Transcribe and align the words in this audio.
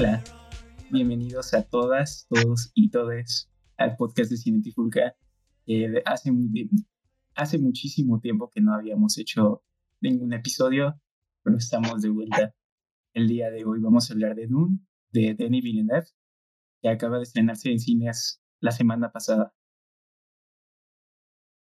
Hola, 0.00 0.24
bienvenidos 0.90 1.52
a 1.52 1.62
todas, 1.62 2.26
todos 2.30 2.72
y 2.74 2.88
todes 2.88 3.50
al 3.76 3.96
podcast 3.96 4.30
de 4.30 4.38
Cinetifulca. 4.38 5.14
Eh, 5.66 6.02
hace, 6.06 6.32
hace 7.34 7.58
muchísimo 7.58 8.18
tiempo 8.18 8.48
que 8.48 8.62
no 8.62 8.72
habíamos 8.72 9.18
hecho 9.18 9.62
ningún 10.00 10.32
episodio, 10.32 10.98
pero 11.42 11.58
estamos 11.58 12.00
de 12.00 12.08
vuelta. 12.08 12.54
El 13.12 13.28
día 13.28 13.50
de 13.50 13.66
hoy 13.66 13.78
vamos 13.80 14.08
a 14.08 14.14
hablar 14.14 14.36
de 14.36 14.46
Dune, 14.46 14.78
de 15.12 15.34
Denis 15.34 15.62
Villeneuve, 15.62 16.06
que 16.80 16.88
acaba 16.88 17.18
de 17.18 17.24
estrenarse 17.24 17.70
en 17.70 17.78
cines 17.78 18.40
la 18.58 18.70
semana 18.70 19.12
pasada. 19.12 19.52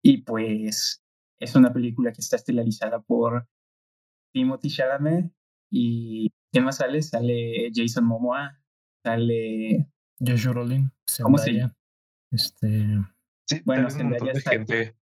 Y 0.04 0.22
pues 0.22 1.04
es 1.40 1.56
una 1.56 1.74
película 1.74 2.12
que 2.12 2.22
está 2.22 2.36
estelarizada 2.36 3.02
por 3.02 3.50
Timothy 4.34 4.70
Chalamet 4.70 5.34
y 5.72 6.32
¿quién 6.52 6.64
más 6.66 6.78
sale? 6.78 7.02
Sale 7.02 7.72
Jason 7.74 8.06
Momoa, 8.06 8.60
sale 9.04 9.88
Joshua 10.20 10.54
Rowling, 10.54 10.90
¿Cómo 11.22 11.38
se 11.38 11.54
llama? 11.54 11.76
Este, 12.32 12.86
Sí, 13.48 13.62
Bueno, 13.66 13.90
Zendaya 13.90 14.32
está- 14.32 14.52
gente. 14.52 14.96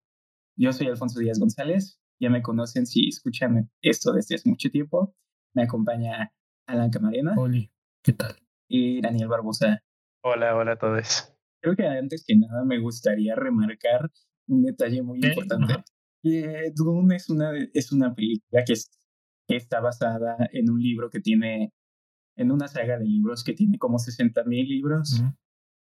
Yo 0.58 0.72
soy 0.72 0.88
Alfonso 0.88 1.20
Díaz 1.20 1.40
González, 1.40 2.00
ya 2.22 2.30
me 2.30 2.42
conocen 2.42 2.86
si 2.86 3.08
escuchan 3.08 3.70
esto 3.82 4.14
desde 4.14 4.36
hace 4.36 4.48
mucho 4.50 4.70
tiempo. 4.70 5.16
Me 5.56 5.64
acompaña 5.64 6.32
Alan 6.68 6.90
Camarena 6.92 7.34
Oli, 7.38 7.72
¿qué 8.04 8.14
tal? 8.14 8.36
y 8.70 9.02
Daniel 9.02 9.28
Barbosa. 9.30 9.84
Hola, 10.24 10.56
hola 10.56 10.74
a 10.74 10.78
todos. 10.78 11.34
Creo 11.62 11.76
que 11.76 11.88
antes 11.88 12.24
que 12.26 12.36
nada 12.36 12.64
me 12.66 12.80
gustaría 12.80 13.36
remarcar 13.36 14.12
un 14.48 14.64
detalle 14.64 15.02
muy 15.02 15.20
importante. 15.24 15.74
Ajá. 15.74 15.86
Que 16.24 16.72
Dune 16.76 17.16
es 17.16 17.30
una, 17.30 17.52
es 17.74 17.92
una 17.92 18.14
película 18.14 18.64
que, 18.66 18.74
es- 18.74 18.90
que 18.90 18.98
está 19.48 19.80
basada 19.80 20.38
en 20.52 20.70
un 20.70 20.82
libro 20.82 21.10
que 21.10 21.20
tiene, 21.20 21.74
en 22.36 22.52
una 22.52 22.68
saga 22.68 22.98
de 22.98 23.06
libros 23.06 23.44
que 23.44 23.54
tiene 23.54 23.78
como 23.78 24.00
60 24.00 24.44
mil 24.46 24.68
libros 24.68 25.24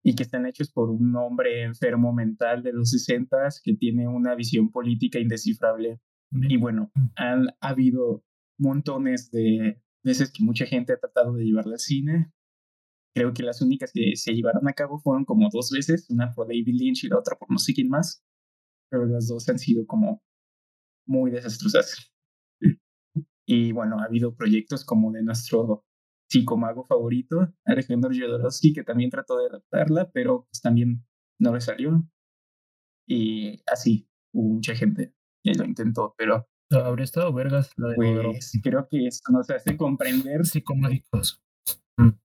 y 0.03 0.15
que 0.15 0.23
están 0.23 0.45
hechos 0.45 0.71
por 0.71 0.89
un 0.89 1.15
hombre 1.15 1.63
enfermo 1.63 2.13
mental 2.13 2.61
de 2.63 2.73
los 2.73 2.91
60 2.91 3.37
que 3.63 3.75
tiene 3.75 4.07
una 4.07 4.35
visión 4.35 4.69
política 4.69 5.19
indescifrable. 5.19 6.01
Y 6.31 6.57
bueno, 6.57 6.91
han 7.15 7.49
habido 7.61 8.23
montones 8.57 9.31
de 9.31 9.81
veces 10.03 10.31
que 10.31 10.43
mucha 10.43 10.65
gente 10.65 10.93
ha 10.93 10.99
tratado 10.99 11.33
de 11.33 11.45
llevarla 11.45 11.73
al 11.73 11.79
cine. 11.79 12.31
Creo 13.15 13.33
que 13.33 13.43
las 13.43 13.61
únicas 13.61 13.91
que 13.93 14.15
se 14.15 14.33
llevaron 14.33 14.67
a 14.67 14.73
cabo 14.73 14.99
fueron 14.99 15.23
como 15.23 15.49
dos 15.51 15.69
veces, 15.71 16.09
una 16.09 16.31
por 16.33 16.47
David 16.47 16.73
Lynch 16.73 17.03
y 17.03 17.07
la 17.07 17.19
otra 17.19 17.37
por 17.37 17.49
no 17.51 17.59
sé 17.59 17.73
quién 17.73 17.87
más, 17.87 18.23
pero 18.89 19.05
las 19.05 19.27
dos 19.27 19.47
han 19.49 19.59
sido 19.59 19.85
como 19.85 20.23
muy 21.05 21.31
desastrosas. 21.31 22.12
Y 23.47 23.71
bueno, 23.71 23.99
ha 23.99 24.05
habido 24.05 24.35
proyectos 24.35 24.85
como 24.85 25.11
de 25.11 25.23
nuestro 25.23 25.85
psicomago 26.29 26.85
favorito, 26.85 27.53
Alejandro 27.65 28.11
Jodorowsky, 28.13 28.73
que 28.73 28.83
también 28.83 29.09
trató 29.09 29.37
de 29.37 29.47
adaptarla, 29.47 30.11
pero 30.11 30.45
pues 30.49 30.61
también 30.61 31.05
no 31.39 31.53
le 31.53 31.61
salió. 31.61 32.03
Y 33.07 33.61
así, 33.71 34.09
hubo 34.33 34.53
mucha 34.55 34.75
gente 34.75 35.13
que 35.43 35.53
lo 35.55 35.65
intentó, 35.65 36.15
pero 36.17 36.47
Habría 36.71 37.03
estado 37.03 37.31
vergas 37.33 37.69
la 37.77 37.89
de 37.89 37.95
pues 37.95 38.59
creo 38.63 38.87
que 38.89 39.05
esto 39.05 39.31
nos 39.31 39.47
hace 39.51 39.77
comprender. 39.77 40.43
Psicomágicos. 40.45 41.39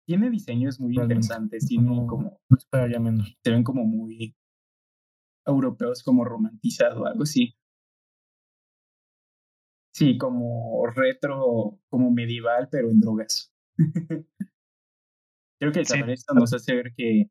Tiene 0.07 0.31
diseños 0.31 0.81
muy 0.81 0.95
Realmente. 0.95 1.17
interesantes, 1.27 1.67
tiene 1.67 1.85
No. 1.85 2.07
como, 2.07 2.41
No 2.49 2.57
esperaría 2.57 2.99
menos. 2.99 3.37
se 3.45 3.51
ven 3.51 3.63
como 3.63 3.85
muy 3.85 4.35
europeos, 5.47 6.03
como 6.03 6.25
romantizado, 6.25 7.05
algo 7.07 7.25
así. 7.25 7.55
Sí, 9.99 10.17
como 10.19 10.87
retro, 10.87 11.79
como 11.89 12.11
medieval, 12.11 12.69
pero 12.71 12.91
en 12.91 13.01
drogas. 13.01 13.53
Creo 15.61 15.73
que 15.73 15.85
Sí. 15.85 15.99
saber 15.99 16.11
esto 16.11 16.35
nos 16.35 16.53
hace 16.55 16.75
ver 16.75 16.95
que, 16.97 17.31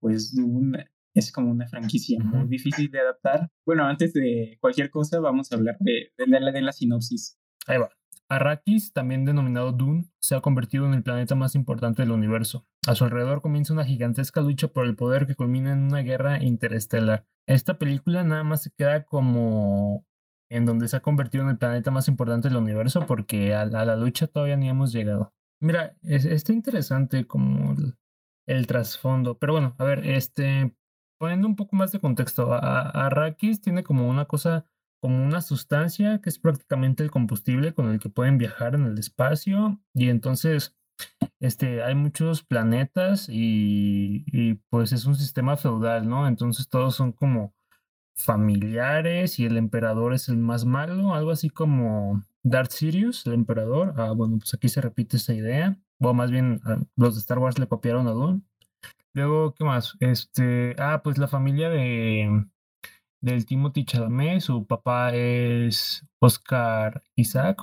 pues, 0.00 0.34
Dune 0.34 0.86
es 1.14 1.32
como 1.32 1.50
una 1.50 1.66
franquicia 1.66 2.18
muy 2.20 2.46
difícil 2.48 2.90
de 2.90 3.00
adaptar. 3.00 3.50
Bueno, 3.66 3.84
antes 3.84 4.12
de 4.12 4.58
cualquier 4.60 4.90
cosa, 4.90 5.20
vamos 5.20 5.50
a 5.50 5.56
hablar 5.56 5.76
de, 5.80 6.12
de, 6.16 6.26
la, 6.26 6.52
de 6.52 6.62
la 6.62 6.72
sinopsis. 6.72 7.38
Ahí 7.66 7.78
va. 7.78 7.90
Arrakis, 8.28 8.92
también 8.92 9.24
denominado 9.24 9.72
Dune, 9.72 10.06
se 10.20 10.34
ha 10.34 10.40
convertido 10.40 10.86
en 10.86 10.94
el 10.94 11.02
planeta 11.02 11.34
más 11.34 11.54
importante 11.54 12.02
del 12.02 12.10
universo. 12.12 12.66
A 12.86 12.94
su 12.94 13.04
alrededor 13.04 13.42
comienza 13.42 13.72
una 13.74 13.84
gigantesca 13.84 14.40
lucha 14.40 14.68
por 14.68 14.86
el 14.86 14.96
poder 14.96 15.26
que 15.26 15.34
culmina 15.34 15.72
en 15.72 15.82
una 15.84 16.00
guerra 16.00 16.42
interestelar. 16.42 17.26
Esta 17.46 17.78
película 17.78 18.24
nada 18.24 18.42
más 18.42 18.62
se 18.62 18.70
queda 18.70 19.04
como 19.04 20.06
en 20.50 20.66
donde 20.66 20.88
se 20.88 20.96
ha 20.96 21.00
convertido 21.00 21.44
en 21.44 21.50
el 21.50 21.58
planeta 21.58 21.90
más 21.90 22.08
importante 22.08 22.48
del 22.48 22.58
universo 22.58 23.06
porque 23.06 23.54
a 23.54 23.64
la, 23.64 23.80
a 23.80 23.84
la 23.84 23.96
lucha 23.96 24.26
todavía 24.26 24.56
ni 24.56 24.68
hemos 24.68 24.92
llegado. 24.92 25.32
Mira, 25.60 25.96
es, 26.02 26.24
está 26.24 26.52
interesante 26.52 27.26
como 27.26 27.72
el, 27.72 27.94
el 28.46 28.66
trasfondo, 28.66 29.38
pero 29.38 29.54
bueno, 29.54 29.74
a 29.78 29.84
ver, 29.84 30.06
este, 30.06 30.76
poniendo 31.18 31.48
un 31.48 31.56
poco 31.56 31.76
más 31.76 31.92
de 31.92 32.00
contexto, 32.00 32.52
Arrakis 32.52 33.60
tiene 33.60 33.82
como 33.82 34.08
una 34.08 34.26
cosa 34.26 34.66
como 35.00 35.22
una 35.22 35.42
sustancia 35.42 36.22
que 36.22 36.30
es 36.30 36.38
prácticamente 36.38 37.02
el 37.02 37.10
combustible 37.10 37.74
con 37.74 37.90
el 37.90 37.98
que 37.98 38.08
pueden 38.08 38.38
viajar 38.38 38.74
en 38.74 38.86
el 38.86 38.98
espacio 38.98 39.78
y 39.92 40.08
entonces 40.08 40.78
este, 41.40 41.82
hay 41.82 41.94
muchos 41.94 42.42
planetas 42.42 43.28
y, 43.28 44.24
y, 44.26 44.54
pues 44.70 44.92
es 44.92 45.04
un 45.04 45.14
sistema 45.14 45.58
feudal, 45.58 46.08
¿no? 46.08 46.26
Entonces 46.26 46.70
todos 46.70 46.94
son 46.94 47.12
como 47.12 47.54
familiares 48.14 49.38
y 49.38 49.44
el 49.46 49.56
emperador 49.56 50.14
es 50.14 50.28
el 50.28 50.38
más 50.38 50.64
malo, 50.64 51.14
algo 51.14 51.30
así 51.30 51.50
como 51.50 52.22
Darth 52.42 52.70
Sirius, 52.70 53.26
el 53.26 53.34
emperador. 53.34 53.94
Ah, 53.96 54.12
bueno, 54.12 54.38
pues 54.38 54.54
aquí 54.54 54.68
se 54.68 54.80
repite 54.80 55.16
esa 55.16 55.34
idea. 55.34 55.76
O 56.00 56.12
más 56.14 56.30
bien 56.30 56.60
ah, 56.64 56.78
los 56.96 57.14
de 57.14 57.20
Star 57.20 57.38
Wars 57.38 57.58
le 57.58 57.68
copiaron 57.68 58.08
a 58.08 58.12
Dune. 58.12 58.42
Luego, 59.14 59.54
¿qué 59.54 59.64
más? 59.64 59.96
Este, 60.00 60.76
ah, 60.78 61.02
pues 61.02 61.18
la 61.18 61.28
familia 61.28 61.70
de 61.70 62.46
del 63.24 63.46
Timothy 63.46 63.86
Chalamet, 63.86 64.40
su 64.42 64.66
papá 64.66 65.14
es 65.14 66.06
Oscar 66.20 67.02
Isaac, 67.16 67.58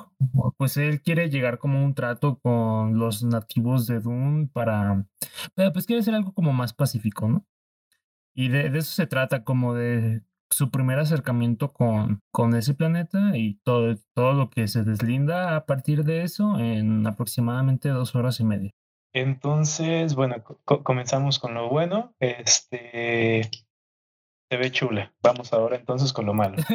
pues 0.57 0.75
él 0.77 1.03
quiere 1.03 1.29
llegar 1.29 1.59
como 1.59 1.85
un 1.85 1.93
trato 1.93 2.39
con 2.39 2.97
los 2.97 3.23
nativos 3.23 3.85
de 3.85 3.99
Dune 3.99 4.49
para, 4.51 5.05
pero 5.53 5.71
pues 5.71 5.85
quiere 5.85 5.99
hacer 5.99 6.15
algo 6.15 6.33
como 6.33 6.51
más 6.51 6.73
pacífico, 6.73 7.27
¿no? 7.27 7.45
Y 8.33 8.49
de 8.49 8.67
eso 8.75 8.91
se 8.91 9.05
trata, 9.05 9.43
como 9.43 9.75
de 9.75 10.23
su 10.51 10.69
primer 10.69 10.99
acercamiento 10.99 11.73
con, 11.73 12.19
con 12.31 12.53
ese 12.55 12.73
planeta 12.73 13.35
y 13.37 13.55
todo, 13.63 13.95
todo 14.15 14.33
lo 14.33 14.49
que 14.49 14.67
se 14.67 14.83
deslinda 14.83 15.55
a 15.55 15.65
partir 15.65 16.03
de 16.03 16.21
eso 16.23 16.59
en 16.59 17.05
aproximadamente 17.07 17.89
dos 17.89 18.15
horas 18.15 18.39
y 18.39 18.43
media. 18.43 18.71
Entonces, 19.13 20.15
bueno, 20.15 20.35
co- 20.43 20.83
comenzamos 20.83 21.39
con 21.39 21.53
lo 21.53 21.69
bueno. 21.69 22.13
Este 22.19 23.41
se 24.49 24.57
ve 24.57 24.71
chula. 24.71 25.13
Vamos 25.23 25.51
ahora 25.53 25.77
entonces 25.77 26.13
con 26.13 26.25
lo 26.25 26.33
malo. 26.33 26.57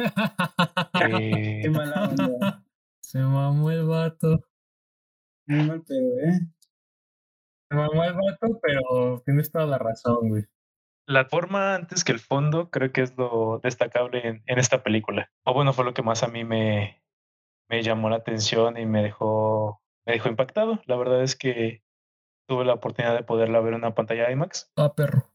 Eh, 1.09 1.59
Qué 1.63 1.69
mala 1.69 2.09
onda. 2.09 2.63
se 3.01 3.19
mamó 3.19 3.69
el 3.71 3.85
vato. 3.85 4.43
Muy 5.47 5.63
mal 5.67 5.81
pedo, 5.83 6.19
¿eh? 6.25 6.39
Se 7.69 7.75
mamó 7.75 8.03
el 8.03 8.13
vato, 8.13 8.59
pero 8.61 9.21
tienes 9.25 9.51
toda 9.51 9.65
la 9.67 9.77
razón, 9.77 10.29
güey. 10.29 10.43
La 11.07 11.25
forma 11.25 11.73
antes 11.73 12.03
que 12.03 12.11
el 12.11 12.19
fondo 12.19 12.69
creo 12.69 12.91
que 12.91 13.01
es 13.01 13.17
lo 13.17 13.59
destacable 13.63 14.27
en, 14.27 14.43
en 14.45 14.59
esta 14.59 14.83
película. 14.83 15.31
O 15.43 15.53
bueno, 15.53 15.73
fue 15.73 15.85
lo 15.85 15.93
que 15.93 16.03
más 16.03 16.21
a 16.21 16.27
mí 16.27 16.43
me, 16.43 17.01
me 17.69 17.81
llamó 17.81 18.09
la 18.09 18.17
atención 18.17 18.77
y 18.77 18.85
me 18.85 19.01
dejó, 19.01 19.81
me 20.05 20.13
dejó 20.13 20.29
impactado. 20.29 20.81
La 20.85 20.97
verdad 20.97 21.23
es 21.23 21.35
que 21.35 21.81
tuve 22.47 22.65
la 22.65 22.73
oportunidad 22.73 23.15
de 23.15 23.23
poderla 23.23 23.61
ver 23.61 23.73
en 23.73 23.79
una 23.79 23.95
pantalla 23.95 24.29
IMAX. 24.29 24.71
Ah, 24.75 24.93
perro. 24.93 25.33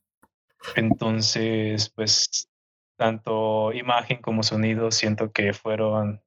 Entonces, 0.76 1.90
pues, 1.90 2.50
tanto 2.98 3.72
imagen 3.72 4.20
como 4.20 4.42
sonido 4.42 4.90
siento 4.90 5.32
que 5.32 5.54
fueron 5.54 6.22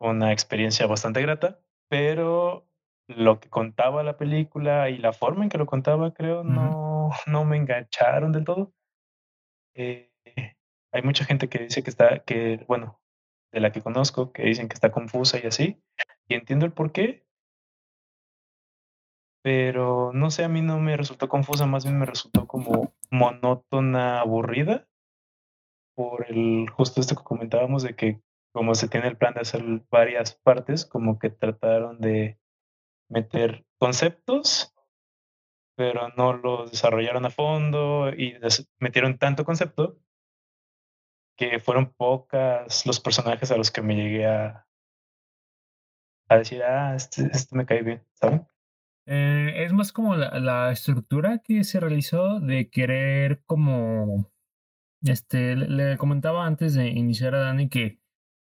una 0.00 0.32
experiencia 0.32 0.86
bastante 0.86 1.22
grata, 1.22 1.60
pero 1.88 2.66
lo 3.06 3.40
que 3.40 3.48
contaba 3.48 4.02
la 4.02 4.16
película 4.16 4.90
y 4.90 4.98
la 4.98 5.12
forma 5.12 5.44
en 5.44 5.50
que 5.50 5.58
lo 5.58 5.66
contaba, 5.66 6.12
creo, 6.12 6.42
no, 6.42 7.10
no 7.26 7.44
me 7.44 7.56
engancharon 7.56 8.32
del 8.32 8.44
todo. 8.44 8.72
Eh, 9.78 10.10
hay 10.92 11.02
mucha 11.02 11.24
gente 11.24 11.48
que 11.48 11.60
dice 11.60 11.84
que 11.84 11.90
está, 11.90 12.24
que, 12.24 12.64
bueno, 12.66 13.00
de 13.52 13.60
la 13.60 13.70
que 13.70 13.80
conozco, 13.80 14.32
que 14.32 14.42
dicen 14.42 14.68
que 14.68 14.74
está 14.74 14.90
confusa 14.90 15.38
y 15.38 15.46
así, 15.46 15.80
y 16.26 16.34
entiendo 16.34 16.66
el 16.66 16.72
por 16.72 16.90
qué, 16.90 17.24
pero 19.40 20.12
no 20.12 20.32
sé, 20.32 20.42
a 20.42 20.48
mí 20.48 20.62
no 20.62 20.80
me 20.80 20.96
resultó 20.96 21.28
confusa, 21.28 21.66
más 21.66 21.84
bien 21.84 21.96
me 21.96 22.06
resultó 22.06 22.48
como 22.48 22.92
monótona, 23.12 24.20
aburrida, 24.20 24.88
por 25.94 26.26
el 26.28 26.68
justo 26.70 27.00
esto 27.00 27.14
que 27.14 27.22
comentábamos 27.22 27.84
de 27.84 27.94
que 27.94 28.20
como 28.52 28.74
se 28.74 28.88
tiene 28.88 29.06
el 29.06 29.16
plan 29.16 29.34
de 29.34 29.42
hacer 29.42 29.62
varias 29.90 30.34
partes, 30.34 30.84
como 30.84 31.20
que 31.20 31.30
trataron 31.30 32.00
de 32.00 32.36
meter 33.08 33.64
conceptos, 33.78 34.74
pero 35.78 36.08
no 36.16 36.32
los 36.32 36.72
desarrollaron 36.72 37.24
a 37.24 37.30
fondo 37.30 38.10
y 38.10 38.34
metieron 38.80 39.16
tanto 39.16 39.44
concepto 39.44 39.96
que 41.36 41.60
fueron 41.60 41.94
pocas 41.94 42.84
los 42.84 42.98
personajes 42.98 43.52
a 43.52 43.56
los 43.56 43.70
que 43.70 43.80
me 43.80 43.94
llegué 43.94 44.26
a, 44.26 44.66
a 46.28 46.36
decir, 46.36 46.64
ah, 46.64 46.96
este, 46.96 47.30
este 47.32 47.56
me 47.56 47.64
cae 47.64 47.82
bien, 47.82 48.04
¿saben? 48.14 48.44
Eh, 49.06 49.62
es 49.64 49.72
más 49.72 49.92
como 49.92 50.16
la, 50.16 50.40
la, 50.40 50.72
estructura 50.72 51.38
que 51.44 51.62
se 51.62 51.78
realizó 51.78 52.40
de 52.40 52.68
querer 52.70 53.44
como, 53.46 54.32
este, 55.02 55.54
le, 55.54 55.96
comentaba 55.96 56.44
antes 56.44 56.74
de 56.74 56.88
iniciar 56.88 57.36
a 57.36 57.38
Dani 57.38 57.68
que 57.68 58.00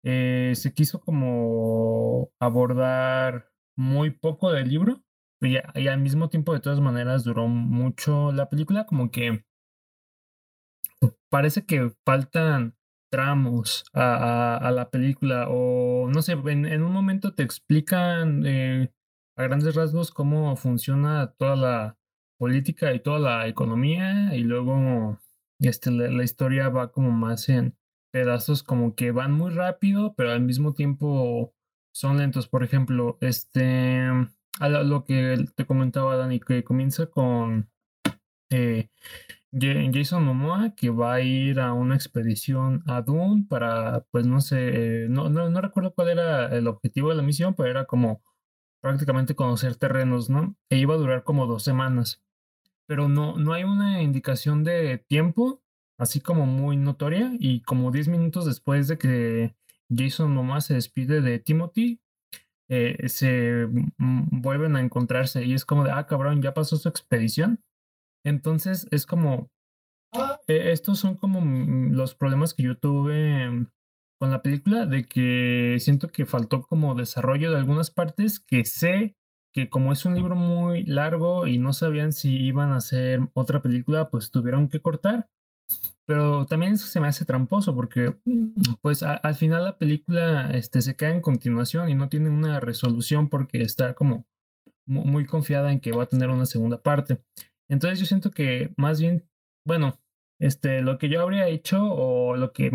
eh, 0.05 0.53
se 0.55 0.73
quiso 0.73 1.01
como 1.01 2.31
abordar 2.39 3.51
muy 3.77 4.11
poco 4.11 4.53
del 4.53 4.69
libro 4.69 5.03
y, 5.41 5.57
al 5.57 6.01
mismo 6.01 6.29
tiempo 6.29 6.53
de 6.55 6.61
todas 6.61 6.81
maneras 6.81 7.25
duró 7.25 7.47
mucho 7.49 8.33
la 8.33 8.49
película, 8.49 8.87
como 8.87 9.11
que 9.11 9.45
parece 11.29 11.67
que 11.67 11.91
faltan 12.05 12.77
tramos 13.11 13.85
a, 13.95 14.71
la 14.75 14.91
película 14.91 15.47
o 15.49 16.09
no 16.09 16.23
sé, 16.23 16.33
en, 16.33 16.83
un 16.83 16.93
momento 16.93 17.35
te 17.35 17.43
explican 17.43 18.45
eh, 18.47 18.93
a 19.37 19.43
grandes 19.45 19.75
rasgos 19.75 20.11
cómo 20.11 20.57
funciona 20.57 21.33
toda 21.39 21.57
la 21.57 21.99
política 22.39 22.93
y 22.93 23.01
toda 23.01 23.19
la 23.19 23.49
economía 23.49 24.35
y 24.35 24.43
luego 24.43 25.19
este, 25.61 25.91
la, 25.91 26.25
historia 26.25 26.69
va 26.69 26.93
como 26.93 27.11
más 27.11 27.49
en 27.49 27.77
pedazos 28.13 28.63
como 28.63 28.95
que 28.95 29.11
van 29.13 29.33
muy 29.33 29.51
rápido 29.51 30.15
pero 30.17 30.33
al 30.33 30.43
mismo 30.43 30.75
tiempo 30.75 31.55
son 31.93 32.19
lentos. 32.19 32.49
Por 32.49 32.65
ejemplo 32.65 33.19
este 33.21 34.11
a 34.61 34.69
lo, 34.69 35.05
que 35.05 35.45
te 35.55 35.67
comentaba 35.67 36.17
Dani 36.17 36.41
que 36.41 36.65
comienza 36.65 37.07
con 37.07 37.71
eh, 38.51 38.89
Jason 39.53 40.25
Momoa 40.25 40.75
que 40.77 40.91
va 40.91 41.15
a 41.15 41.21
ir 41.21 41.61
a 41.61 41.73
una 41.73 41.95
expedición 41.95 42.83
a 42.87 43.03
Dune 43.03 43.47
para 43.49 44.07
pues 44.11 44.27
no 44.27 44.41
sé 44.41 45.07
no, 45.09 45.29
no, 45.29 45.51
no 45.51 45.61
recuerdo 45.61 45.95
cuál 45.95 46.11
era 46.11 46.47
el 46.57 46.67
objetivo 46.69 47.11
de 47.11 47.17
la 47.17 47.23
misión 47.23 47.55
pero 47.55 47.71
era 47.71 47.85
como 47.87 48.23
prácticamente 48.87 49.35
conocer 49.35 49.75
terrenos, 49.75 50.31
¿no? 50.31 50.57
E 50.71 50.79
iba 50.79 50.95
a 50.95 50.99
durar 50.99 51.25
como 51.25 51.47
dos 51.47 51.65
semanas. 51.65 52.23
Pero 52.87 53.09
no, 53.09 53.37
no 53.37 53.53
hay 53.53 53.65
una 53.65 54.01
indicación 54.01 54.63
de 54.63 54.99
tiempo, 55.09 55.61
así 55.99 56.21
como 56.21 56.47
muy 56.47 56.77
notoria, 56.77 57.33
y 57.41 57.63
como 57.63 57.91
diez 57.91 58.07
minutos 58.07 58.47
después 58.47 58.87
de 58.87 58.97
que 58.97 59.57
Jason 59.91 60.37
nomás 60.37 60.67
se 60.67 60.75
despide 60.75 61.21
de 61.21 61.41
Timothy, 61.41 62.01
eh, 62.69 63.09
se 63.09 63.67
vuelven 63.99 64.77
a 64.77 64.81
encontrarse 64.81 65.45
y 65.45 65.55
es 65.55 65.65
como 65.65 65.85
de, 65.85 65.93
ah, 65.93 66.07
cabrón, 66.07 66.43
ya 66.43 66.55
pasó 66.55 66.77
su 66.77 66.89
expedición. 66.89 67.63
Entonces 68.25 68.89
es 68.91 69.07
como, 69.07 69.51
e, 70.47 70.73
estos 70.73 70.99
son 70.99 71.17
como 71.17 71.41
los 71.93 72.15
problemas 72.15 72.55
que 72.55 72.65
yo 72.65 72.77
tuve 72.77 73.67
con 74.19 74.31
la 74.31 74.43
película 74.43 74.87
de 74.87 75.05
que 75.05 75.77
siento 75.79 76.09
que 76.09 76.27
faltó 76.27 76.63
como 76.63 76.95
desarrollo 76.95 77.51
de 77.51 77.59
algunas 77.59 77.91
partes 77.91 78.41
que 78.41 78.65
sé 78.65 79.17
que 79.57 79.71
como 79.71 79.91
es 79.91 80.05
un 80.05 80.15
libro 80.15 80.37
muy 80.37 80.85
largo 80.85 81.47
y 81.47 81.57
no 81.57 81.73
sabían 81.73 82.13
si 82.13 82.37
iban 82.37 82.73
a 82.73 82.77
hacer 82.77 83.21
otra 83.33 83.63
película, 83.63 84.11
pues 84.11 84.31
tuvieron 84.31 84.69
que 84.69 84.81
cortar. 84.81 85.31
Pero 86.07 86.47
también 86.47 86.79
se 86.79 87.01
me 87.01 87.09
hace 87.09 87.25
tramposo 87.25 87.75
porque 87.75 88.17
pues 88.81 89.03
al 89.03 89.35
final 89.35 89.65
la 89.65 89.77
película 89.77 90.51
este, 90.53 90.81
se 90.81 90.95
queda 90.95 91.11
en 91.11 91.21
continuación 91.21 91.89
y 91.89 91.95
no 91.95 92.09
tiene 92.09 92.31
una 92.31 92.61
resolución 92.61 93.29
porque 93.29 93.63
está 93.63 93.95
como 93.95 94.25
muy 94.87 95.27
confiada 95.27 95.73
en 95.73 95.81
que 95.81 95.91
va 95.91 96.05
a 96.05 96.09
tener 96.09 96.31
una 96.31 96.47
segunda 96.47 96.81
parte. 96.81 97.21
Entonces 97.69 97.99
yo 97.99 98.07
siento 98.07 98.31
que 98.31 98.73
más 98.77 99.01
bien, 99.01 99.29
bueno, 99.67 99.99
este, 100.39 100.81
lo 100.83 100.99
que 100.99 101.09
yo 101.09 101.23
habría 101.23 101.49
hecho 101.49 101.83
o 101.85 102.37
lo 102.37 102.53
que 102.53 102.71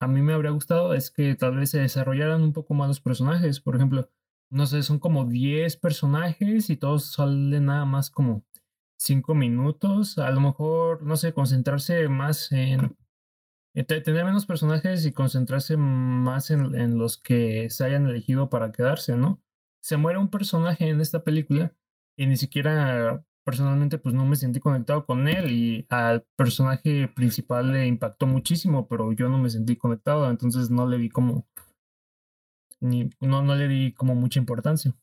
a 0.00 0.06
mí 0.06 0.22
me 0.22 0.34
habría 0.34 0.50
gustado 0.50 0.94
es 0.94 1.10
que 1.10 1.34
tal 1.34 1.56
vez 1.56 1.70
se 1.70 1.80
desarrollaran 1.80 2.42
un 2.42 2.52
poco 2.52 2.74
más 2.74 2.88
los 2.88 3.00
personajes. 3.00 3.60
Por 3.60 3.76
ejemplo, 3.76 4.10
no 4.50 4.66
sé, 4.66 4.82
son 4.82 4.98
como 4.98 5.24
10 5.24 5.76
personajes 5.76 6.68
y 6.70 6.76
todos 6.76 7.12
salen 7.12 7.66
nada 7.66 7.84
más 7.84 8.10
como 8.10 8.44
5 9.00 9.34
minutos. 9.34 10.18
A 10.18 10.30
lo 10.30 10.40
mejor, 10.40 11.02
no 11.02 11.16
sé, 11.16 11.32
concentrarse 11.32 12.08
más 12.08 12.52
en, 12.52 12.96
tener 13.74 14.24
menos 14.24 14.46
personajes 14.46 15.06
y 15.06 15.12
concentrarse 15.12 15.76
más 15.76 16.50
en, 16.50 16.74
en, 16.74 16.98
los 16.98 17.16
que 17.18 17.70
se 17.70 17.84
hayan 17.84 18.06
elegido 18.08 18.50
para 18.50 18.72
quedarse, 18.72 19.16
¿no? 19.16 19.42
Se 19.82 19.96
muere 19.96 20.18
un 20.18 20.30
personaje 20.30 20.88
en 20.88 21.00
esta 21.00 21.24
película 21.24 21.74
y 22.16 22.26
ni 22.26 22.36
siquiera 22.36 23.24
personalmente 23.44 23.98
pues 23.98 24.14
no 24.14 24.26
me 24.26 24.36
sentí 24.36 24.60
conectado 24.60 25.06
con 25.06 25.26
él 25.26 25.50
y 25.50 25.86
al 25.88 26.26
personaje 26.36 27.08
principal 27.08 27.72
le 27.72 27.86
impactó 27.86 28.26
muchísimo, 28.26 28.86
pero 28.86 29.12
yo 29.12 29.28
no 29.30 29.38
me 29.38 29.48
sentí 29.48 29.76
conectado, 29.76 30.28
entonces 30.30 30.70
no 30.70 30.86
le 30.86 30.98
vi 30.98 31.08
como 31.08 31.48
ni 32.80 33.10
no, 33.20 33.42
no 33.42 33.56
le 33.56 33.68
di 33.68 33.92
como 33.94 34.14
mucha 34.14 34.38
importancia. 34.38 34.94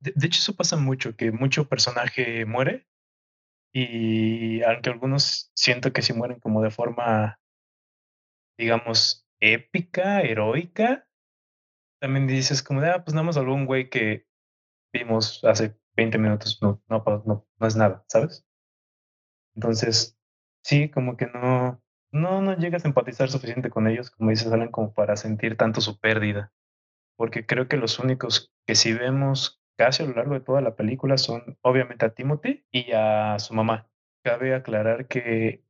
De, 0.00 0.12
hecho, 0.26 0.38
eso 0.38 0.54
pasa 0.54 0.76
mucho, 0.76 1.16
que 1.16 1.32
mucho 1.32 1.68
personaje 1.68 2.44
muere 2.46 2.86
y 3.72 4.62
aunque 4.62 4.90
algunos 4.90 5.50
siento 5.54 5.92
que 5.92 6.02
sí 6.02 6.12
mueren 6.12 6.40
como 6.40 6.62
de 6.62 6.70
forma, 6.70 7.38
digamos, 8.58 9.26
épica, 9.40 10.22
heroica, 10.22 11.06
también 12.00 12.26
dices 12.26 12.62
como 12.62 12.80
de, 12.80 12.90
ah, 12.90 13.04
pues 13.04 13.14
nada 13.14 13.24
más 13.26 13.36
algún 13.36 13.66
güey 13.66 13.90
que 13.90 14.26
vimos 14.92 15.44
hace 15.44 15.78
20 15.96 16.18
minutos 16.18 16.58
no, 16.62 16.82
no, 16.88 17.02
no, 17.26 17.46
no 17.58 17.66
es 17.66 17.76
nada, 17.76 18.04
¿sabes? 18.08 18.46
Entonces, 19.54 20.16
sí, 20.62 20.88
como 20.90 21.16
que 21.16 21.26
no, 21.26 21.82
no, 22.12 22.40
no 22.42 22.56
llegas 22.56 22.84
a 22.84 22.88
empatizar 22.88 23.28
suficiente 23.30 23.70
con 23.70 23.88
ellos, 23.88 24.10
como 24.10 24.30
dices, 24.30 24.48
salen 24.48 24.70
como 24.70 24.94
para 24.94 25.16
sentir 25.16 25.56
tanto 25.56 25.80
su 25.80 25.98
pérdida. 25.98 26.52
Porque 27.16 27.44
creo 27.44 27.66
que 27.68 27.76
los 27.76 27.98
únicos 27.98 28.54
que 28.66 28.76
sí 28.76 28.92
vemos 28.92 29.57
casi 29.78 30.02
a 30.02 30.06
lo 30.06 30.14
largo 30.14 30.34
de 30.34 30.40
toda 30.40 30.60
la 30.60 30.74
película 30.74 31.16
son 31.16 31.56
obviamente 31.62 32.04
a 32.04 32.14
Timothy 32.14 32.66
y 32.72 32.92
a 32.92 33.38
su 33.38 33.54
mamá. 33.54 33.88
Cabe 34.24 34.54
aclarar 34.54 35.06
que 35.06 35.64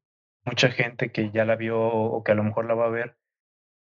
mucha 0.44 0.70
gente 0.70 1.12
que 1.12 1.30
ya 1.30 1.44
la 1.44 1.56
vio 1.56 1.78
o 1.80 2.24
que 2.24 2.32
a 2.32 2.34
lo 2.34 2.42
mejor 2.42 2.66
la 2.66 2.74
va 2.74 2.86
a 2.86 2.90
ver, 2.90 3.18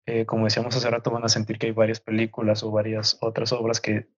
eh, 0.05 0.25
como 0.25 0.45
decíamos 0.45 0.75
hace 0.75 0.89
rato, 0.89 1.11
van 1.11 1.25
a 1.25 1.29
sentir 1.29 1.57
que 1.57 1.67
hay 1.67 1.73
varias 1.73 1.99
películas 1.99 2.63
o 2.63 2.71
varias 2.71 3.17
otras 3.21 3.51
obras 3.51 3.81
que 3.81 4.09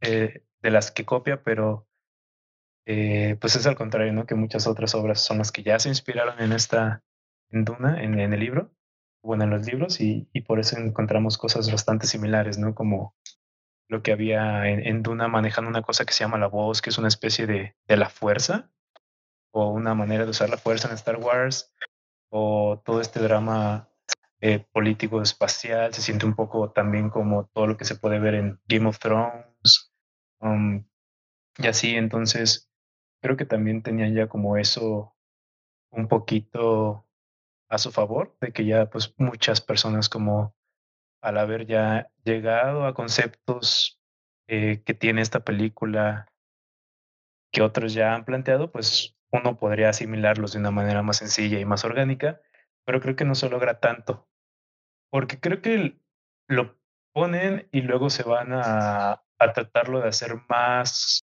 eh, 0.00 0.42
de 0.62 0.70
las 0.70 0.90
que 0.90 1.04
copia, 1.04 1.42
pero 1.42 1.86
eh, 2.86 3.36
pues 3.40 3.54
es 3.56 3.66
al 3.66 3.76
contrario, 3.76 4.12
¿no? 4.12 4.26
Que 4.26 4.34
muchas 4.34 4.66
otras 4.66 4.94
obras 4.94 5.20
son 5.20 5.38
las 5.38 5.52
que 5.52 5.62
ya 5.62 5.78
se 5.78 5.88
inspiraron 5.88 6.40
en 6.40 6.52
esta, 6.52 7.04
en 7.50 7.64
Duna, 7.64 8.02
en, 8.02 8.18
el 8.18 8.40
libro, 8.40 8.72
bueno, 9.22 9.44
en 9.44 9.50
los 9.50 9.66
libros, 9.66 10.00
y, 10.00 10.28
por 10.46 10.58
eso 10.58 10.78
encontramos 10.78 11.38
cosas 11.38 11.70
bastante 11.70 12.06
similares, 12.06 12.58
¿no? 12.58 12.74
Como 12.74 13.14
lo 13.92 14.02
que 14.02 14.12
había 14.12 14.68
en, 14.68 15.02
Duna 15.02 15.28
manejando 15.28 15.70
una 15.70 15.82
cosa 15.82 16.04
que 16.04 16.12
se 16.12 16.24
llama 16.24 16.38
la 16.38 16.48
voz, 16.48 16.82
que 16.82 16.90
es 16.90 16.98
una 16.98 17.08
especie 17.08 17.46
de, 17.46 17.76
de 17.86 17.96
la 17.96 18.08
fuerza, 18.08 18.70
o 19.52 19.70
una 19.70 19.94
manera 19.94 20.24
de 20.24 20.30
usar 20.30 20.50
la 20.50 20.58
fuerza 20.58 20.88
en 20.88 20.94
Star 20.94 21.16
Wars, 21.18 21.72
o 22.30 22.82
todo 22.84 23.00
este 23.00 23.20
drama 23.20 23.88
eh, 24.40 24.66
político 24.72 25.22
espacial, 25.22 25.94
se 25.94 26.02
siente 26.02 26.26
un 26.26 26.34
poco 26.34 26.70
también 26.70 27.10
como 27.10 27.46
todo 27.54 27.66
lo 27.66 27.76
que 27.76 27.84
se 27.84 27.96
puede 27.96 28.18
ver 28.18 28.34
en 28.34 28.60
Game 28.66 28.88
of 28.88 28.98
Thrones, 28.98 29.92
Um, 30.42 30.84
y 31.58 31.66
así, 31.68 31.94
entonces, 31.94 32.68
creo 33.22 33.36
que 33.36 33.46
también 33.46 33.82
tenían 33.82 34.14
ya 34.14 34.28
como 34.28 34.56
eso 34.56 35.14
un 35.92 36.08
poquito 36.08 37.06
a 37.68 37.78
su 37.78 37.92
favor, 37.92 38.36
de 38.40 38.52
que 38.52 38.66
ya 38.66 38.90
pues 38.90 39.14
muchas 39.18 39.60
personas 39.60 40.08
como 40.08 40.54
al 41.22 41.38
haber 41.38 41.66
ya 41.66 42.10
llegado 42.24 42.84
a 42.84 42.94
conceptos 42.94 44.00
eh, 44.48 44.82
que 44.84 44.94
tiene 44.94 45.22
esta 45.22 45.40
película 45.40 46.26
que 47.52 47.62
otros 47.62 47.94
ya 47.94 48.14
han 48.14 48.24
planteado, 48.24 48.70
pues 48.70 49.16
uno 49.30 49.58
podría 49.58 49.88
asimilarlos 49.88 50.52
de 50.52 50.58
una 50.58 50.70
manera 50.70 51.02
más 51.02 51.18
sencilla 51.18 51.58
y 51.58 51.64
más 51.64 51.84
orgánica, 51.84 52.40
pero 52.84 53.00
creo 53.00 53.16
que 53.16 53.24
no 53.24 53.34
se 53.34 53.48
logra 53.48 53.80
tanto, 53.80 54.28
porque 55.10 55.40
creo 55.40 55.62
que 55.62 55.98
lo 56.48 56.76
ponen 57.14 57.68
y 57.72 57.82
luego 57.82 58.10
se 58.10 58.24
van 58.24 58.52
a, 58.52 59.22
a 59.38 59.52
tratarlo 59.52 60.00
de 60.00 60.08
hacer 60.08 60.34
más 60.48 61.24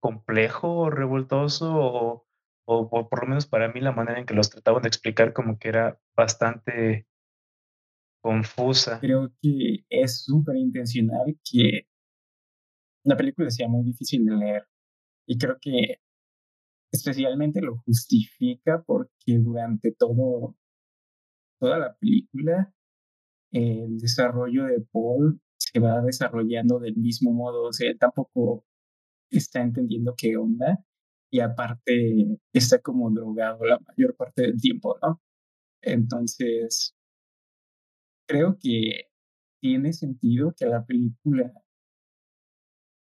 complejo 0.00 0.70
o 0.80 0.90
revoltoso 0.90 1.74
o, 1.74 2.26
o, 2.66 3.08
por 3.08 3.22
lo 3.22 3.28
menos 3.28 3.46
para 3.46 3.68
mí 3.68 3.80
la 3.80 3.92
manera 3.92 4.18
en 4.18 4.26
que 4.26 4.34
los 4.34 4.50
trataban 4.50 4.82
de 4.82 4.88
explicar 4.88 5.32
como 5.32 5.58
que 5.58 5.68
era 5.68 5.98
bastante 6.16 7.06
confusa. 8.24 8.98
Creo 9.00 9.30
que 9.42 9.84
es 9.90 10.24
súper 10.24 10.56
intencional 10.56 11.38
que 11.44 11.86
la 13.04 13.18
película 13.18 13.50
sea 13.50 13.68
muy 13.68 13.84
difícil 13.84 14.24
de 14.24 14.34
leer 14.34 14.64
y 15.28 15.36
creo 15.36 15.58
que 15.60 15.98
especialmente 16.90 17.60
lo 17.60 17.76
justifica 17.84 18.82
porque 18.86 19.38
durante 19.38 19.92
todo 19.92 20.56
toda 21.60 21.78
la 21.78 21.94
película 21.96 22.72
el 23.52 23.98
desarrollo 23.98 24.64
de 24.64 24.80
Paul 24.90 25.42
se 25.58 25.78
va 25.78 26.00
desarrollando 26.00 26.78
del 26.78 26.96
mismo 26.96 27.30
modo, 27.30 27.64
o 27.64 27.72
sea, 27.74 27.94
tampoco 27.98 28.64
está 29.30 29.60
entendiendo 29.60 30.14
qué 30.16 30.36
onda 30.38 30.82
y 31.30 31.40
aparte 31.40 32.38
está 32.54 32.78
como 32.80 33.10
drogado 33.10 33.66
la 33.66 33.78
mayor 33.80 34.16
parte 34.16 34.42
del 34.42 34.60
tiempo, 34.60 34.96
¿no? 35.02 35.20
Entonces, 35.82 36.96
creo 38.26 38.56
que 38.60 39.08
tiene 39.60 39.92
sentido 39.92 40.54
que 40.56 40.66
la 40.66 40.84
película 40.84 41.52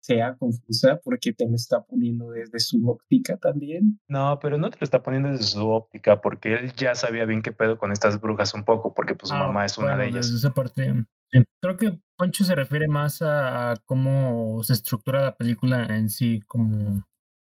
sea 0.03 0.35
confusa 0.35 0.99
porque 1.03 1.31
te 1.31 1.47
lo 1.47 1.55
está 1.55 1.83
poniendo 1.83 2.31
desde 2.31 2.59
su 2.59 2.87
óptica 2.89 3.37
también. 3.37 3.99
No, 4.07 4.39
pero 4.41 4.57
no 4.57 4.69
te 4.71 4.77
lo 4.79 4.83
está 4.83 5.03
poniendo 5.03 5.29
desde 5.29 5.43
su 5.43 5.69
óptica 5.69 6.19
porque 6.21 6.53
él 6.55 6.73
ya 6.75 6.95
sabía 6.95 7.25
bien 7.25 7.41
qué 7.43 7.51
pedo 7.51 7.77
con 7.77 7.91
estas 7.91 8.19
brujas 8.19 8.53
un 8.55 8.63
poco 8.63 8.93
porque 8.93 9.13
pues 9.13 9.29
su 9.29 9.35
Ah, 9.35 9.45
mamá 9.47 9.65
es 9.65 9.77
una 9.77 9.95
de 9.95 10.07
ellas. 10.07 10.29
esa 10.31 10.53
parte. 10.53 10.91
sí. 11.31 11.43
Creo 11.61 11.77
que 11.77 11.99
Poncho 12.17 12.43
se 12.43 12.55
refiere 12.55 12.87
más 12.87 13.21
a, 13.21 13.71
a 13.71 13.75
cómo 13.85 14.63
se 14.63 14.73
estructura 14.73 15.21
la 15.21 15.35
película 15.35 15.85
en 15.95 16.09
sí, 16.09 16.41
como 16.47 17.03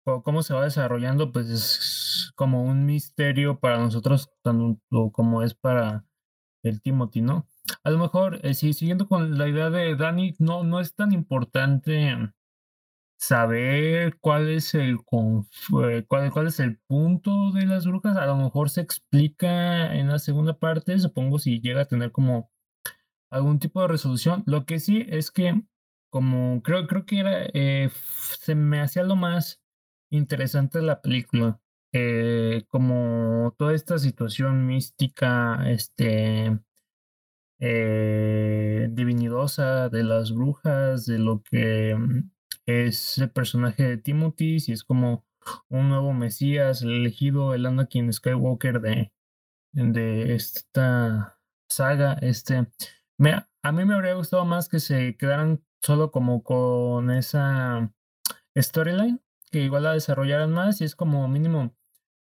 co- 0.05 0.23
cómo 0.23 0.43
se 0.43 0.55
va 0.55 0.65
desarrollando, 0.65 1.33
pues 1.33 1.51
es 1.51 2.33
como 2.35 2.63
un 2.65 2.87
misterio 2.87 3.61
para 3.61 3.79
nosotros, 3.79 4.31
tanto 4.43 4.81
como 5.13 5.43
es 5.43 5.55
para 5.55 6.07
el 6.63 6.81
Timothy, 6.83 7.23
¿no? 7.23 7.47
A 7.85 7.91
lo 7.91 7.99
mejor, 7.99 8.41
eh, 8.43 8.55
sí, 8.55 8.73
siguiendo 8.73 9.07
con 9.09 9.39
la 9.39 9.49
idea 9.49 9.71
de 9.71 9.97
Dani, 9.97 10.35
no, 10.39 10.65
no 10.65 10.81
es 10.81 10.95
tan 10.95 11.13
importante 11.13 12.17
saber 13.19 14.17
cuál 14.21 14.49
es 14.49 14.75
el 14.75 14.97
eh, 14.97 16.05
cuál, 16.07 16.31
cuál 16.33 16.47
es 16.47 16.61
el 16.61 16.79
punto 16.87 17.53
de 17.53 17.67
las 17.67 17.87
brujas. 17.87 18.17
A 18.17 18.27
lo 18.27 18.37
mejor 18.37 18.71
se 18.71 18.81
explica 18.81 19.95
en 19.95 20.09
la 20.09 20.19
segunda 20.19 20.59
parte, 20.59 20.99
supongo 20.99 21.39
si 21.39 21.61
llega 21.61 21.83
a 21.83 21.89
tener 21.89 22.13
como 22.13 22.51
algún 23.31 23.59
tipo 23.59 23.83
de 23.83 23.89
resolución. 23.89 24.45
Lo 24.47 24.67
que 24.67 24.81
sí 24.81 25.05
es 25.09 25.31
que 25.31 25.63
como 26.11 26.63
creo, 26.63 26.87
creo 26.87 27.05
que 27.07 27.21
era 27.21 27.47
eh, 27.53 27.91
se 28.39 28.55
me 28.55 28.81
hacía 28.81 29.03
lo 29.03 29.17
más 29.17 29.61
interesante 30.11 30.79
de 30.79 30.85
la 30.87 31.03
película. 31.03 31.61
Eh, 31.93 32.65
como 32.69 33.55
toda 33.59 33.75
esta 33.75 33.99
situación 33.99 34.67
mística, 34.67 35.71
este 35.71 36.59
eh, 37.61 38.89
divinidosa 38.93 39.89
de 39.89 40.05
las 40.05 40.33
brujas, 40.33 41.07
de 41.07 41.19
lo 41.19 41.43
que 41.43 41.95
mm, 41.97 42.31
es 42.67 43.19
el 43.19 43.31
personaje 43.31 43.85
de 43.85 43.99
Timothy, 43.99 44.61
si 44.61 44.73
es 44.73 44.85
como 44.85 45.25
un 45.69 45.89
nuevo 45.89 46.13
Mesías, 46.13 46.83
el 46.83 46.93
elegido, 46.93 47.55
el 47.55 47.67
Anakin 47.67 48.13
Skywalker 48.13 48.81
de, 48.81 49.13
de 49.73 50.35
esta 50.35 51.41
saga. 51.69 52.15
Este, 52.21 52.67
me, 53.19 53.45
a 53.63 53.73
mí 53.73 53.85
me 53.85 53.95
habría 53.95 54.15
gustado 54.15 54.45
más 54.45 54.69
que 54.69 54.81
se 54.81 55.17
quedaran 55.17 55.65
solo 55.83 56.11
como 56.11 56.43
con 56.43 57.11
esa 57.11 57.93
storyline, 58.57 59.21
que 59.51 59.61
igual 59.61 59.85
la 59.85 59.93
desarrollaran 59.95 60.53
más 60.53 60.81
y 60.81 60.85
es 60.85 60.95
como 60.95 61.27
mínimo. 61.29 61.78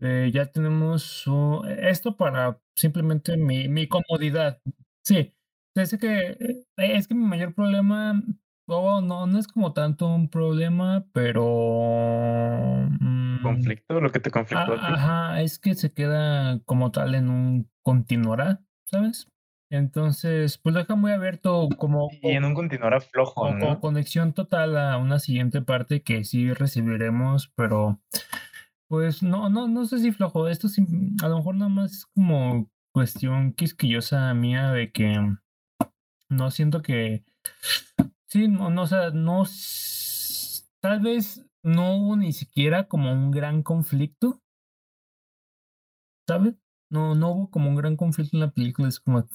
Eh, 0.01 0.31
ya 0.33 0.47
tenemos 0.47 1.03
su- 1.03 1.63
esto 1.79 2.17
para 2.17 2.61
simplemente 2.75 3.37
mi, 3.37 3.69
mi 3.69 3.89
comodidad. 3.89 4.61
Sí, 5.05 5.35
es 5.75 5.97
que 5.99 6.19
eh, 6.41 6.65
es 6.77 7.09
que 7.09 7.15
mi 7.15 7.25
mayor 7.27 7.55
problema, 7.55 8.23
oh, 8.67 9.01
no, 9.01 9.27
no 9.27 9.39
es 9.39 9.47
como 9.49 9.73
tanto 9.73 10.07
un 10.09 10.29
problema, 10.31 11.07
pero 11.13 11.45
mm, 13.01 13.43
¿Conflicto? 13.43 14.01
¿Lo 14.01 14.11
que 14.11 14.21
te 14.21 14.31
conflictó 14.31 14.73
a 14.73 14.77
a- 14.77 14.87
ti? 14.87 14.93
ajá, 14.95 15.43
es 15.43 15.59
que 15.59 15.75
se 15.75 15.93
queda 15.93 16.61
como 16.65 16.91
tal 16.93 17.15
en 17.15 17.31
un 17.31 17.71
continuará, 17.83 18.63
¿sabes? 18.87 19.29
Entonces, 19.71 20.59
pues 20.59 20.75
deja 20.75 20.97
muy 20.97 21.13
abierto 21.13 21.69
como 21.79 22.09
Y 22.23 22.33
en 22.33 22.45
un 22.45 22.55
continuará 22.55 23.01
flojo, 23.01 23.47
o 23.47 23.55
¿no? 23.55 23.81
conexión 23.81 24.33
total 24.35 24.77
a 24.77 24.99
una 24.99 25.19
siguiente 25.21 25.63
parte 25.63 26.03
que 26.03 26.25
sí 26.25 26.53
recibiremos, 26.53 27.53
pero 27.55 28.01
pues 28.91 29.23
no, 29.23 29.49
no, 29.49 29.69
no 29.69 29.87
sé 29.87 30.01
si 30.01 30.11
flojo. 30.13 30.49
Esto 30.49 30.69
sí, 30.69 30.85
a 31.23 31.29
lo 31.29 31.37
mejor 31.39 31.55
nada 31.55 31.69
más 31.71 31.93
es 31.93 32.07
como 32.07 32.69
cuestión 32.93 33.53
quisquillosa 33.55 34.35
mía 34.35 34.73
de 34.73 34.91
que 34.91 35.17
no 36.31 36.51
siento 36.51 36.83
que 36.83 37.25
sí, 38.27 38.49
no, 38.49 38.71
no, 38.71 38.83
o 38.83 38.87
sea, 38.87 39.11
no 39.11 39.45
tal 40.81 41.01
vez 41.01 41.43
no 41.63 41.97
hubo 41.97 42.17
ni 42.17 42.33
siquiera 42.33 42.87
como 42.89 43.13
un 43.13 43.31
gran 43.31 43.63
conflicto, 43.63 44.41
¿sabes? 46.27 46.55
No, 46.91 47.15
no 47.15 47.31
hubo 47.31 47.51
como 47.51 47.69
un 47.71 47.77
gran 47.77 47.97
conflicto 47.97 48.37
en 48.37 48.41
la 48.41 48.51
película, 48.51 48.89
es 48.89 48.99
como 48.99 49.29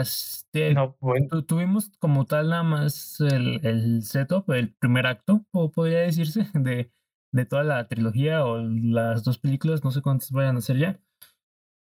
este, 0.00 0.74
No, 0.74 0.96
bueno, 1.00 1.26
Tu- 1.28 1.42
tuvimos 1.42 1.90
como 1.98 2.24
tal 2.26 2.50
nada 2.50 2.62
más 2.62 3.20
el, 3.20 3.64
el 3.66 4.02
setup, 4.04 4.50
el 4.52 4.72
primer 4.74 5.06
acto, 5.06 5.44
o 5.52 5.70
podría 5.72 6.00
decirse, 6.00 6.46
de, 6.54 6.92
de 7.32 7.46
toda 7.46 7.64
la 7.64 7.88
trilogía 7.88 8.44
o 8.44 8.58
las 8.58 9.24
dos 9.24 9.38
películas, 9.38 9.82
no 9.82 9.90
sé 9.90 10.02
cuántas 10.02 10.30
vayan 10.30 10.56
a 10.56 10.60
ser 10.60 10.78
ya. 10.78 11.00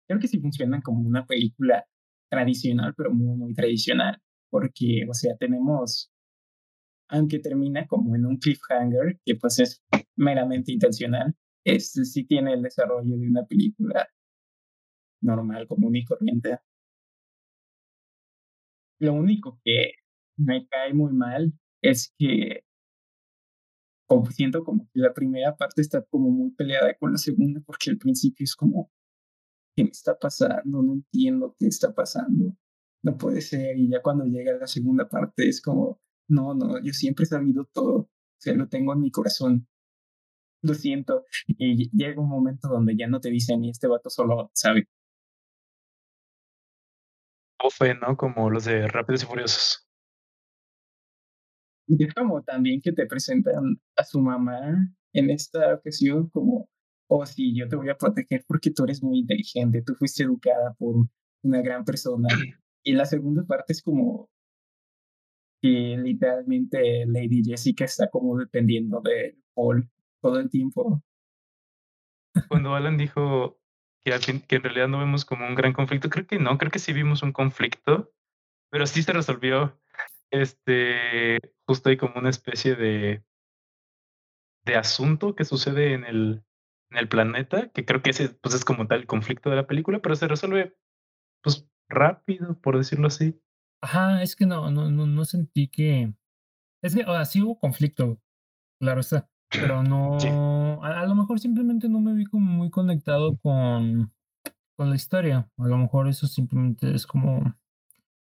Creo 0.07 0.19
que 0.19 0.27
sí 0.27 0.39
funcionan 0.39 0.81
como 0.81 1.07
una 1.07 1.25
película 1.25 1.85
tradicional, 2.29 2.93
pero 2.95 3.11
muy, 3.11 3.35
muy 3.35 3.53
tradicional, 3.53 4.21
porque, 4.49 5.05
o 5.09 5.13
sea, 5.13 5.35
tenemos, 5.37 6.11
aunque 7.09 7.39
termina 7.39 7.87
como 7.87 8.15
en 8.15 8.25
un 8.25 8.37
cliffhanger, 8.37 9.19
que 9.25 9.35
pues 9.35 9.59
es 9.59 9.83
meramente 10.15 10.71
intencional, 10.71 11.35
este 11.65 12.05
sí 12.05 12.25
tiene 12.25 12.53
el 12.53 12.61
desarrollo 12.61 13.17
de 13.17 13.27
una 13.27 13.45
película 13.45 14.07
normal, 15.21 15.67
común 15.67 15.95
y 15.95 16.05
corriente. 16.05 16.59
Lo 18.99 19.13
único 19.13 19.59
que 19.63 19.93
me 20.37 20.67
cae 20.67 20.93
muy 20.93 21.13
mal 21.13 21.53
es 21.81 22.13
que 22.17 22.63
como 24.09 24.25
siento 24.31 24.63
como 24.63 24.89
que 24.91 24.99
la 24.99 25.13
primera 25.13 25.55
parte 25.55 25.81
está 25.81 26.01
como 26.01 26.31
muy 26.31 26.49
peleada 26.51 26.95
con 26.95 27.11
la 27.11 27.19
segunda, 27.19 27.61
porque 27.63 27.91
al 27.91 27.97
principio 27.99 28.43
es 28.43 28.55
como, 28.55 28.91
¿qué 29.75 29.83
me 29.83 29.91
está 29.91 30.17
pasando? 30.17 30.81
No 30.81 30.93
entiendo 30.93 31.55
qué 31.59 31.67
está 31.67 31.93
pasando. 31.93 32.55
No 33.03 33.17
puede 33.17 33.41
ser. 33.41 33.77
Y 33.77 33.87
ya 33.87 34.01
cuando 34.01 34.25
llega 34.25 34.57
la 34.57 34.65
segunda 34.65 35.07
parte 35.07 35.47
es 35.47 35.61
como, 35.61 36.01
no, 36.27 36.55
no, 36.55 36.81
yo 36.83 36.91
siempre 36.91 37.23
he 37.23 37.27
sabido 37.27 37.65
todo. 37.71 37.95
O 37.97 38.09
sea, 38.39 38.55
lo 38.55 38.67
tengo 38.67 38.93
en 38.93 39.01
mi 39.01 39.11
corazón. 39.11 39.67
Lo 40.63 40.73
siento. 40.73 41.25
Y 41.47 41.89
llega 41.95 42.19
un 42.19 42.29
momento 42.29 42.67
donde 42.67 42.95
ya 42.97 43.07
no 43.07 43.19
te 43.21 43.29
dicen, 43.29 43.63
y 43.63 43.69
este 43.69 43.87
vato 43.87 44.09
solo 44.09 44.49
sabe. 44.55 44.87
fue, 47.69 47.93
¿no? 47.93 48.17
Como 48.17 48.49
los 48.49 48.65
de 48.65 48.87
Rápidos 48.87 49.23
y 49.23 49.25
Furiosos. 49.27 49.88
Y 51.89 52.03
es 52.03 52.13
como 52.13 52.43
también 52.43 52.81
que 52.81 52.91
te 52.91 53.07
presentan 53.07 53.81
a 53.97 54.03
su 54.03 54.21
mamá 54.21 54.93
en 55.11 55.29
esta 55.31 55.73
ocasión 55.73 56.29
como, 56.29 56.69
oh 57.07 57.25
sí, 57.25 57.55
yo 57.57 57.67
te 57.67 57.75
voy 57.75 57.89
a 57.89 57.97
proteger 57.97 58.45
porque 58.47 58.69
tú 58.69 58.83
eres 58.83 59.01
muy 59.01 59.19
inteligente, 59.19 59.81
tú 59.81 59.95
fuiste 59.95 60.23
educada 60.23 60.75
por 60.77 61.07
una 61.41 61.61
gran 61.61 61.83
persona. 61.83 62.27
Y 62.81 62.93
la 62.93 63.05
segunda 63.05 63.43
parte 63.43 63.73
es 63.73 63.81
como 63.81 64.29
que 65.61 65.97
literalmente 65.97 67.05
Lady 67.07 67.43
Jessica 67.43 67.85
está 67.85 68.09
como 68.09 68.37
dependiendo 68.37 69.01
de 69.01 69.37
Paul 69.53 69.89
todo 70.21 70.39
el 70.39 70.49
tiempo. 70.49 71.03
Cuando 72.47 72.75
Alan 72.75 72.97
dijo 72.97 73.59
que, 74.01 74.11
que 74.47 74.55
en 74.55 74.63
realidad 74.63 74.87
no 74.87 74.99
vemos 74.99 75.25
como 75.25 75.47
un 75.47 75.55
gran 75.55 75.73
conflicto, 75.73 76.09
creo 76.09 76.27
que 76.27 76.39
no, 76.39 76.57
creo 76.57 76.71
que 76.71 76.79
sí 76.79 76.93
vimos 76.93 77.23
un 77.23 77.33
conflicto, 77.33 78.13
pero 78.69 78.85
sí 78.85 79.01
se 79.01 79.11
resolvió. 79.11 79.77
Este, 80.31 81.39
justo 81.67 81.89
hay 81.89 81.97
como 81.97 82.19
una 82.19 82.29
especie 82.29 82.75
de, 82.75 83.23
de 84.65 84.75
asunto 84.75 85.35
que 85.35 85.45
sucede 85.45 85.93
en 85.93 86.05
el, 86.05 86.43
en 86.91 86.97
el 86.97 87.09
planeta, 87.09 87.69
que 87.69 87.85
creo 87.85 88.01
que 88.01 88.11
ese 88.11 88.29
pues, 88.29 88.55
es 88.55 88.65
como 88.65 88.87
tal 88.87 89.01
el 89.01 89.07
conflicto 89.07 89.49
de 89.49 89.55
la 89.55 89.67
película, 89.67 89.99
pero 89.99 90.15
se 90.15 90.27
resuelve 90.27 90.77
pues 91.43 91.67
rápido, 91.89 92.59
por 92.61 92.77
decirlo 92.77 93.07
así. 93.07 93.39
Ajá, 93.81 94.21
es 94.21 94.35
que 94.35 94.45
no, 94.45 94.69
no, 94.71 94.89
no, 94.91 95.07
no 95.07 95.25
sentí 95.25 95.67
que. 95.67 96.13
Es 96.83 96.95
que, 96.95 97.01
o 97.01 97.13
sea, 97.13 97.25
sí 97.25 97.41
hubo 97.41 97.59
conflicto, 97.59 98.21
claro 98.79 99.01
está. 99.01 99.29
Pero 99.51 99.81
no. 99.83 100.17
A, 100.83 101.01
a 101.01 101.05
lo 101.07 101.15
mejor 101.15 101.39
simplemente 101.39 101.89
no 101.89 101.99
me 101.99 102.13
vi 102.13 102.25
como 102.25 102.51
muy 102.51 102.69
conectado 102.69 103.37
con, 103.37 104.13
con 104.77 104.89
la 104.89 104.95
historia. 104.95 105.49
A 105.57 105.67
lo 105.67 105.77
mejor 105.77 106.07
eso 106.07 106.27
simplemente 106.27 106.93
es 106.93 107.07
como. 107.07 107.55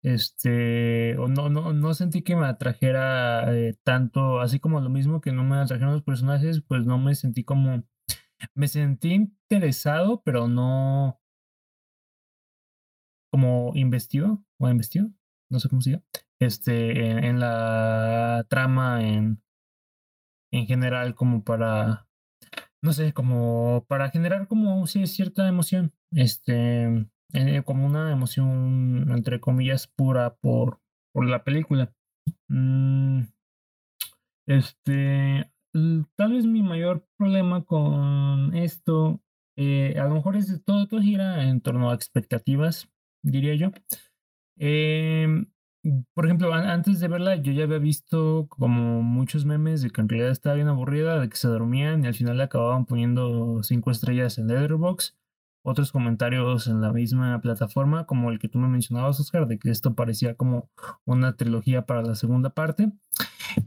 Este. 0.04 1.18
O 1.18 1.27
no, 1.27 1.50
no, 1.50 1.74
no 1.74 1.94
sentí 1.94 2.22
que 2.22 2.36
me 2.36 2.46
atrajera 2.46 3.56
eh, 3.56 3.77
tanto. 3.84 4.39
Así 4.39 4.60
como 4.60 4.80
lo 4.82 4.89
mismo 4.89 5.22
que 5.22 5.32
no 5.32 5.44
me 5.44 5.58
atrajeron 5.58 5.94
los 5.94 6.04
personajes, 6.04 6.62
pues 6.62 6.86
no 6.86 6.98
me 6.98 7.16
sentí 7.16 7.44
como. 7.44 7.84
Me 8.56 8.68
sentí 8.68 9.13
interesado, 9.13 10.22
pero 10.24 10.48
no. 10.48 11.20
Como 13.32 13.72
investido 13.75 14.44
o 14.60 14.70
investido, 14.70 15.10
no 15.51 15.60
sé 15.60 15.70
cómo 15.70 15.82
se. 15.82 16.01
Este, 16.39 17.10
en, 17.10 17.24
en 17.24 17.39
la 17.39 18.46
trama, 18.48 19.04
en, 19.04 19.42
en 20.51 20.68
general, 20.68 21.16
como 21.16 21.44
para, 21.44 22.08
no 22.82 22.94
sé, 22.94 23.13
como 23.13 23.86
para 23.88 24.10
generar 24.10 24.48
como 24.48 24.86
sí, 24.88 25.08
cierta 25.08 25.48
emoción, 25.48 25.94
este, 26.12 27.08
eh, 27.34 27.63
como 27.65 27.86
una 27.86 28.12
emoción, 28.12 29.12
entre 29.12 29.39
comillas, 29.39 29.88
pura 29.88 30.36
por, 30.36 30.79
por 31.13 31.27
la 31.27 31.43
película. 31.43 31.93
Mm, 32.48 33.24
este, 34.48 35.51
tal 36.15 36.34
vez 36.34 36.46
mi 36.46 36.63
mayor 36.63 37.05
problema 37.17 37.63
con 37.65 38.55
esto, 38.55 39.22
eh, 39.57 39.96
a 40.00 40.05
lo 40.07 40.15
mejor 40.15 40.38
es 40.38 40.63
todo, 40.63 40.88
todo 40.88 41.01
gira 41.01 41.50
en 41.50 41.62
torno 41.62 41.91
a 41.91 41.96
expectativas, 41.96 42.89
diría 43.24 43.55
yo. 43.55 43.72
Em, 44.57 45.48
por 46.13 46.25
ejemplo, 46.25 46.53
antes 46.53 47.00
de 47.00 47.07
verla, 47.07 47.36
yo 47.36 47.51
ya 47.53 47.63
había 47.63 47.77
visto 47.77 48.48
como 48.50 49.01
muchos 49.03 49.46
memes 49.46 49.81
de 49.81 49.89
que 49.89 50.01
en 50.01 50.10
realidad 50.10 50.31
estaba 50.31 50.55
bien 50.55 50.67
aburrida, 50.67 51.19
de 51.19 51.29
que 51.29 51.38
se 51.38 51.48
dormían 51.48 52.03
y 52.03 52.07
al 52.07 52.15
final 52.15 52.38
le 52.38 52.43
acababan 52.43 52.86
poniendo 52.86 53.62
cinco 53.63 53.91
estrellas 53.91 54.38
en 54.38 54.48
Letterboxd. 54.48 55.15
Otros 55.69 55.91
comentarios 55.91 56.67
en 56.67 56.79
la 56.79 56.93
misma 56.93 57.41
plataforma, 57.41 58.05
como 58.05 58.31
el 58.31 58.39
que 58.39 58.47
tú 58.47 58.57
me 58.57 58.69
mencionabas, 58.69 59.19
Oscar, 59.19 59.47
de 59.47 59.59
que 59.59 59.69
esto 59.69 59.95
parecía 59.95 60.36
como 60.36 60.69
una 61.03 61.36
trilogía 61.36 61.86
para 61.86 62.03
la 62.03 62.15
segunda 62.15 62.51
parte. 62.51 62.93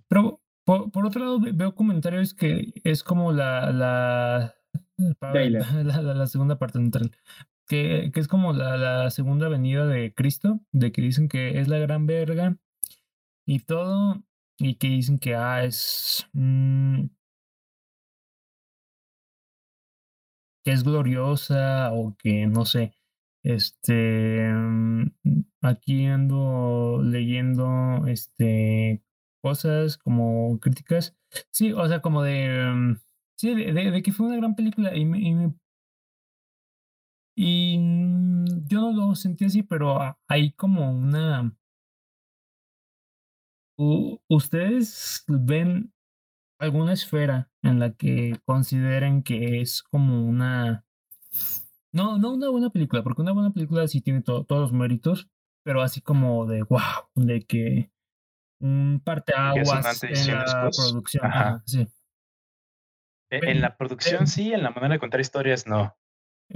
Pero 0.09 0.41
por, 0.65 1.05
otro 1.05 1.21
lado, 1.21 1.41
veo 1.53 1.75
comentarios 1.75 2.33
que 2.33 2.73
es 2.85 3.03
como 3.03 3.33
la, 3.33 3.71
la, 3.71 4.55
la, 5.21 6.27
segunda 6.27 6.59
parte, 6.59 6.79
que, 7.69 8.11
que 8.15 8.21
es 8.21 8.29
como 8.29 8.55
la, 8.55 8.79
la, 8.79 9.11
segunda 9.11 9.51
venida 9.51 9.87
de 9.87 10.15
Cristo, 10.15 10.59
de 10.73 10.93
que 10.93 11.03
dicen 11.03 11.29
que 11.29 11.61
es 11.61 11.69
la 11.69 11.77
gran 11.77 12.07
verga 12.07 12.57
y 13.45 13.59
todo, 13.59 14.25
y 14.57 14.77
que 14.77 14.89
dicen 14.89 15.19
que 15.19 15.35
ah, 15.35 15.65
es... 15.65 16.27
Mm, 16.33 17.09
que 20.65 20.73
es 20.73 20.85
gloriosa 20.85 21.93
o 21.93 22.17
que 22.19 22.47
no 22.47 22.65
sé. 22.65 22.93
Este, 23.43 24.53
mm, 24.53 25.13
aquí 25.63 26.07
ando 26.07 27.01
leyendo 27.03 28.07
este 28.07 29.03
cosas 29.43 29.97
como 29.99 30.59
críticas. 30.61 31.17
Sí, 31.51 31.73
o 31.73 31.87
sea, 31.89 32.01
como 32.03 32.23
de. 32.23 32.71
Mm, 32.75 33.01
sí, 33.37 33.55
de, 33.55 34.03
que 34.03 34.13
fue 34.13 34.27
una 34.27 34.37
gran 34.37 34.55
película 34.55 34.95
y 34.97 35.05
me, 35.05 35.19
y, 37.37 37.79
mm, 37.79 38.67
yo 38.69 38.81
no 38.81 38.93
lo 38.93 39.15
sentí 39.15 39.47
así, 39.47 39.63
pero 39.63 39.99
hay 40.29 40.53
como 40.53 40.91
una. 40.93 41.55
¿Ustedes 44.29 45.25
ven 45.27 45.93
alguna 46.61 46.93
esfera 46.93 47.51
en 47.63 47.81
la 47.81 47.93
que 47.95 48.39
consideren 48.45 49.23
que 49.23 49.61
es 49.61 49.83
como 49.83 50.25
una. 50.25 50.85
No, 51.93 52.19
no 52.19 52.33
una 52.33 52.51
buena 52.51 52.71
película, 52.71 53.03
porque 53.03 53.23
una 53.23 53.33
buena 53.33 53.51
película 53.51 53.89
sí 53.89 54.01
tiene 54.01 54.23
todos 54.23 54.47
los 54.49 54.73
méritos, 54.73 55.29
pero 55.65 55.83
así 55.83 56.01
como 56.01 56.47
de 56.47 56.63
wow, 56.63 56.81
de 57.17 57.43
que 57.43 57.91
un 58.61 59.01
parteaguas 59.05 60.05
en 60.05 60.27
la 60.29 60.71
producción. 60.77 61.63
sí. 61.67 61.89
E, 63.33 63.51
en 63.51 63.61
la 63.61 63.77
producción 63.77 64.27
sí, 64.27 64.53
en 64.53 64.63
la 64.63 64.71
manera 64.71 64.95
de 64.95 65.01
contar 65.01 65.21
historias 65.21 65.67
no. 65.67 65.97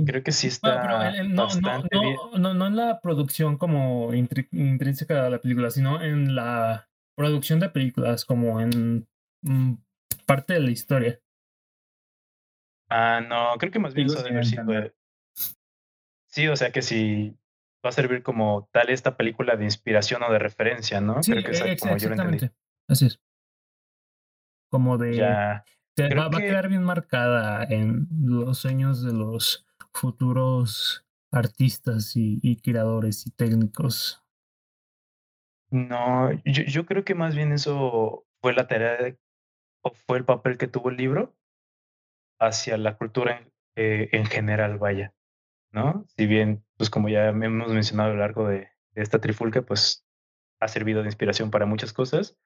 Creo 0.04 0.25
que 0.25 0.32
sí 0.32 0.49
está 0.49 1.23
no, 1.23 1.44
bastante 1.44 1.99
bien. 1.99 2.16
No, 2.38 2.52
no, 2.52 2.66
en 2.66 2.75
la 2.75 3.00
producción 3.00 3.56
como 3.56 4.12
intrínseca 4.12 5.23
de 5.23 5.30
la 5.30 5.38
película, 5.38 5.70
sino 5.70 6.02
en 6.02 6.34
la 6.34 6.88
producción 7.16 7.61
de 7.61 7.68
películas, 7.68 8.25
como 8.25 8.61
en 8.61 9.06
mm, 9.42 9.75
parte 10.14 10.54
de 10.54 10.61
la 10.61 10.71
historia. 10.71 11.21
Ah, 12.88 13.21
no, 13.21 13.59
creo 13.59 13.73
que 13.73 13.78
más 13.78 13.94
bien 13.94 14.06
eso 14.06 14.23
debe 14.23 14.37
haber 14.37 14.47
sido. 14.47 14.64
Sí, 16.26 16.49
o 16.49 16.56
sea 16.56 16.71
que 16.71 16.83
si 16.83 17.37
va 17.85 17.90
a 17.90 17.92
servir 17.92 18.23
como 18.23 18.68
tal 18.73 18.90
esta 18.90 19.16
película 19.16 19.56
de 19.56 19.64
inspiración 19.64 20.23
o 20.23 20.33
de 20.33 20.38
referencia, 20.38 21.00
¿no? 21.00 21.23
Sí, 21.23 21.33
Creo 21.33 21.44
que 21.44 21.73
es 21.73 21.80
como 21.80 21.97
yo 21.97 22.09
lo 22.09 22.14
entendí. 22.14 22.50
Así 22.88 23.06
es. 23.06 23.21
Como 24.71 24.99
de... 24.99 25.16
Ya. 25.16 25.64
va, 25.99 26.26
a 26.26 26.40
quedar 26.40 26.68
bien 26.68 26.83
marcada 26.83 27.64
en 27.64 28.09
los 28.21 28.59
sueños 28.59 29.02
de 29.02 29.12
los 29.12 29.66
futuros 29.92 31.06
artistas 31.30 32.16
y, 32.16 32.40
y 32.42 32.57
creadores 32.57 33.27
y 33.27 33.31
técnicos. 33.31 34.24
No, 35.70 36.33
yo, 36.44 36.62
yo, 36.64 36.87
creo 36.87 37.05
que 37.05 37.14
más 37.14 37.35
bien 37.35 37.53
eso 37.53 38.27
fue 38.40 38.53
la 38.55 38.68
tarea 38.68 39.16
o 39.85 39.92
fue 39.94 40.18
el 40.18 40.25
papel 40.25 40.59
que 40.59 40.68
tuvo 40.68 40.90
el 40.90 40.97
libro 40.97 41.35
hacia 42.40 42.77
la 42.79 42.97
cultura 42.97 43.38
en, 43.38 43.53
eh, 43.77 44.09
en 44.12 44.27
general, 44.27 44.79
vaya. 44.79 45.14
¿no? 45.75 46.07
Si 46.16 46.27
bien, 46.27 46.64
pues 46.77 46.88
como 46.88 47.09
ya 47.09 47.29
hemos 47.29 47.73
mencionado 47.73 48.11
a 48.11 48.14
lo 48.14 48.20
largo 48.20 48.49
de, 48.49 48.68
esta 48.94 49.20
trifulca, 49.20 49.62
pues 49.62 50.07
ha 50.61 50.68
servido 50.68 51.03
de 51.03 51.09
inspiración 51.09 51.51
para 51.51 51.66
muchas 51.66 51.92
cosas, 51.92 52.38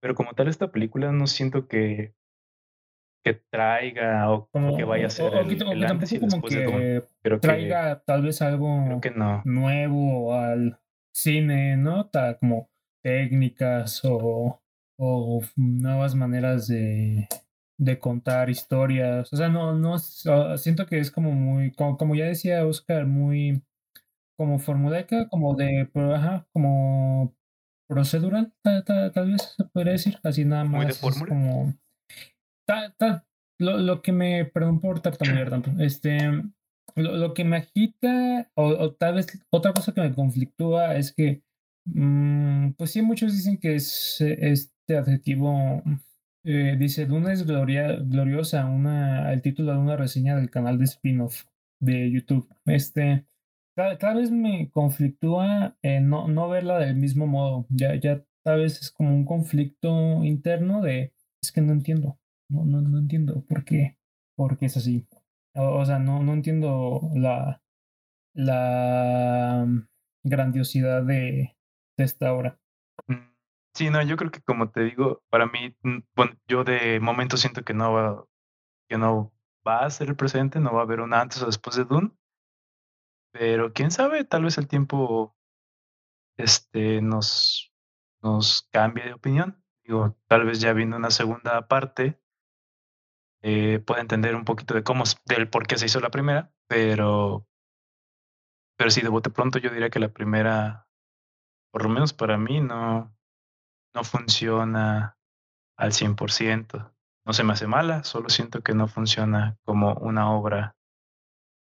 pero 0.00 0.16
como 0.16 0.32
tal 0.34 0.48
esta 0.48 0.72
película 0.72 1.12
no 1.12 1.26
siento 1.26 1.68
que 1.68 2.14
que 3.24 3.34
traiga 3.34 4.30
o, 4.30 4.48
que 4.76 4.84
vaya 4.84 5.08
a 5.08 5.10
ser 5.10 5.34
el, 5.34 5.60
el 5.60 5.84
antes 5.84 6.12
y 6.12 6.18
después 6.18 6.54
de 6.54 7.02
traiga 7.40 8.00
tal 8.04 8.22
vez 8.22 8.40
algo 8.42 9.00
nuevo 9.44 10.34
al 10.34 10.80
cine, 11.12 11.76
¿no? 11.76 12.10
como 12.38 12.70
técnicas 13.02 14.02
o, 14.04 14.62
o 14.98 15.40
nuevas 15.56 16.14
maneras 16.14 16.66
de, 16.66 17.28
de 17.78 17.98
contar 17.98 18.50
historias. 18.50 19.32
O 19.32 19.36
sea, 19.36 19.48
no, 19.48 19.74
no, 19.74 19.98
siento 19.98 20.86
que 20.86 20.98
es 20.98 21.10
como 21.10 21.32
muy, 21.32 21.72
como, 21.72 22.14
ya 22.14 22.26
decía 22.26 22.66
Oscar, 22.66 23.06
muy 23.06 23.62
como 24.36 24.58
formulaica, 24.58 25.28
como 25.28 25.54
de, 25.54 25.88
ajá, 26.14 26.46
como 26.52 27.34
procedural, 27.88 28.52
tal, 28.62 29.32
vez 29.32 29.54
se 29.56 29.64
podría 29.64 29.92
decir, 29.92 30.18
así 30.22 30.44
nada 30.44 30.64
más. 30.64 30.98
como, 30.98 31.74
lo, 33.58 33.78
lo, 33.78 34.02
que 34.02 34.12
me, 34.12 34.44
perdón 34.44 34.80
por 34.80 35.00
tartamudear 35.00 35.50
tanto, 35.50 35.72
este, 35.80 36.18
lo, 36.94 37.16
lo, 37.16 37.34
que 37.34 37.44
me 37.44 37.56
agita, 37.56 38.48
o, 38.54 38.92
tal 38.92 39.14
vez 39.14 39.26
otra 39.50 39.72
cosa 39.72 39.92
que 39.92 40.00
me 40.00 40.14
conflictúa 40.14 40.94
es 40.96 41.12
que, 41.12 41.42
mm, 41.86 42.72
pues 42.72 42.92
sí, 42.92 43.02
muchos 43.02 43.32
dicen 43.32 43.58
que 43.58 43.74
es 43.74 44.72
este 44.88 44.96
adjetivo 44.96 45.82
eh, 46.44 46.76
dice, 46.78 47.04
Duna 47.04 47.34
es 47.34 47.46
gloria, 47.46 47.96
gloriosa, 47.96 48.64
una, 48.64 49.34
el 49.34 49.42
título 49.42 49.72
de 49.72 49.78
una 49.78 49.96
reseña 49.98 50.34
del 50.36 50.48
canal 50.48 50.78
de 50.78 50.84
spin-off 50.84 51.44
de 51.78 52.10
YouTube. 52.10 52.48
Este, 52.64 53.26
cada, 53.76 54.14
vez 54.14 54.30
me 54.30 54.70
conflictúa 54.70 55.76
no, 56.00 56.26
no 56.28 56.48
verla 56.48 56.78
del 56.78 56.96
mismo 56.96 57.26
modo. 57.26 57.66
Ya, 57.68 57.96
ya 57.96 58.24
tal 58.42 58.60
vez 58.60 58.80
es 58.80 58.90
como 58.90 59.14
un 59.14 59.26
conflicto 59.26 60.24
interno 60.24 60.80
de, 60.80 61.12
es 61.42 61.52
que 61.52 61.60
no 61.60 61.72
entiendo, 61.72 62.18
no, 62.48 62.64
no, 62.64 62.80
no 62.80 62.98
entiendo 62.98 63.44
por 63.46 63.66
qué, 63.66 63.98
por 64.36 64.56
qué 64.56 64.66
es 64.66 64.76
así. 64.78 65.06
O, 65.54 65.84
sea, 65.84 65.98
no, 65.98 66.22
no 66.22 66.32
entiendo 66.32 67.10
la, 67.14 67.62
la 68.32 69.66
grandiosidad 70.24 71.02
de 71.02 71.56
esta 71.98 72.32
obra. 72.32 72.58
Sí, 73.78 73.90
no, 73.90 74.02
yo 74.02 74.16
creo 74.16 74.30
que 74.32 74.40
como 74.42 74.70
te 74.70 74.80
digo, 74.82 75.22
para 75.30 75.46
mí, 75.46 75.72
mm, 75.82 75.98
bueno, 76.16 76.32
yo 76.48 76.64
de 76.64 76.98
momento 77.00 77.36
siento 77.36 77.62
que 77.62 77.74
no 77.74 77.92
va, 77.92 78.24
que 78.88 78.98
no 78.98 79.32
va 79.66 79.86
a 79.86 79.90
ser 79.90 80.08
el 80.10 80.16
presente, 80.16 80.60
no 80.60 80.74
va 80.74 80.80
a 80.80 80.84
haber 80.84 81.00
un 81.00 81.14
antes 81.14 81.42
o 81.42 81.46
después 81.46 81.76
de 81.76 81.84
Dune. 81.84 82.12
Pero 83.32 83.72
quién 83.72 83.90
sabe, 83.90 84.24
tal 84.24 84.44
vez 84.44 84.58
el 84.58 84.68
tiempo 84.68 85.34
este, 86.38 87.02
nos, 87.02 87.72
nos 88.22 88.68
cambie 88.72 89.04
de 89.04 89.14
opinión. 89.14 89.62
Digo, 89.84 90.16
tal 90.28 90.44
vez 90.44 90.60
ya 90.60 90.72
viendo 90.72 90.96
una 90.96 91.10
segunda 91.10 91.68
parte, 91.68 92.20
eh, 93.42 93.78
pueda 93.80 94.00
entender 94.00 94.34
un 94.34 94.44
poquito 94.44 94.74
de 94.74 94.82
cómo, 94.82 95.04
del 95.26 95.48
por 95.48 95.66
qué 95.66 95.78
se 95.78 95.86
hizo 95.86 96.00
la 96.00 96.10
primera, 96.10 96.52
pero, 96.66 97.46
pero 98.76 98.90
sí, 98.90 99.00
de 99.00 99.08
bote 99.08 99.30
pronto 99.30 99.58
yo 99.58 99.70
diría 99.70 99.90
que 99.90 99.98
la 99.98 100.12
primera, 100.12 100.88
por 101.72 101.82
lo 101.82 101.88
menos 101.88 102.12
para 102.12 102.38
mí, 102.38 102.60
no, 102.60 103.16
no 103.94 104.04
funciona 104.04 105.16
al 105.76 105.92
100%. 105.92 106.94
No 107.26 107.32
se 107.32 107.44
me 107.44 107.52
hace 107.52 107.66
mala, 107.66 108.04
solo 108.04 108.28
siento 108.28 108.62
que 108.62 108.74
no 108.74 108.88
funciona 108.88 109.58
como 109.64 109.94
una 109.94 110.32
obra 110.32 110.76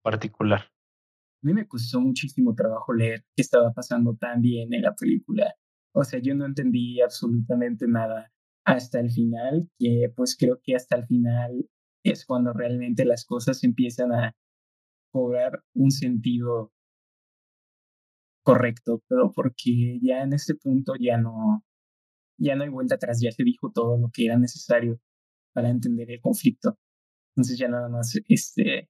particular. 0.03 0.61
A 0.61 1.47
mí 1.47 1.53
me 1.53 1.67
costó 1.67 1.99
muchísimo 1.99 2.53
trabajo 2.55 2.93
leer 2.93 3.23
qué 3.35 3.41
estaba 3.41 3.71
pasando 3.71 4.15
tan 4.15 4.41
bien 4.41 4.73
en 4.73 4.81
la 4.83 4.95
película. 4.95 5.53
O 5.93 6.03
sea, 6.03 6.19
yo 6.19 6.35
no 6.35 6.45
entendí 6.45 7.01
absolutamente 7.01 7.87
nada 7.87 8.31
hasta 8.65 8.99
el 8.99 9.11
final, 9.11 9.69
que 9.77 10.11
pues 10.15 10.35
creo 10.37 10.59
que 10.63 10.75
hasta 10.75 10.95
el 10.95 11.05
final 11.05 11.67
es 12.03 12.25
cuando 12.25 12.53
realmente 12.53 13.05
las 13.05 13.25
cosas 13.25 13.63
empiezan 13.63 14.13
a 14.13 14.35
cobrar 15.11 15.63
un 15.73 15.91
sentido 15.91 16.71
correcto, 18.43 19.03
pero 19.07 19.31
porque 19.31 19.99
ya 20.01 20.21
en 20.23 20.33
este 20.33 20.55
punto 20.55 20.93
ya 20.99 21.17
no, 21.17 21.63
ya 22.41 22.55
no 22.55 22.63
hay 22.63 22.69
vuelta 22.69 22.95
atrás, 22.95 23.19
ya 23.21 23.31
se 23.31 23.43
dijo 23.43 23.71
todo 23.71 23.97
lo 23.97 24.09
que 24.11 24.25
era 24.25 24.37
necesario 24.37 24.99
para 25.53 25.69
entender 25.69 26.11
el 26.11 26.21
conflicto. 26.21 26.77
Entonces 27.35 27.57
ya 27.57 27.67
nada 27.69 27.89
más 27.89 28.19
este 28.27 28.89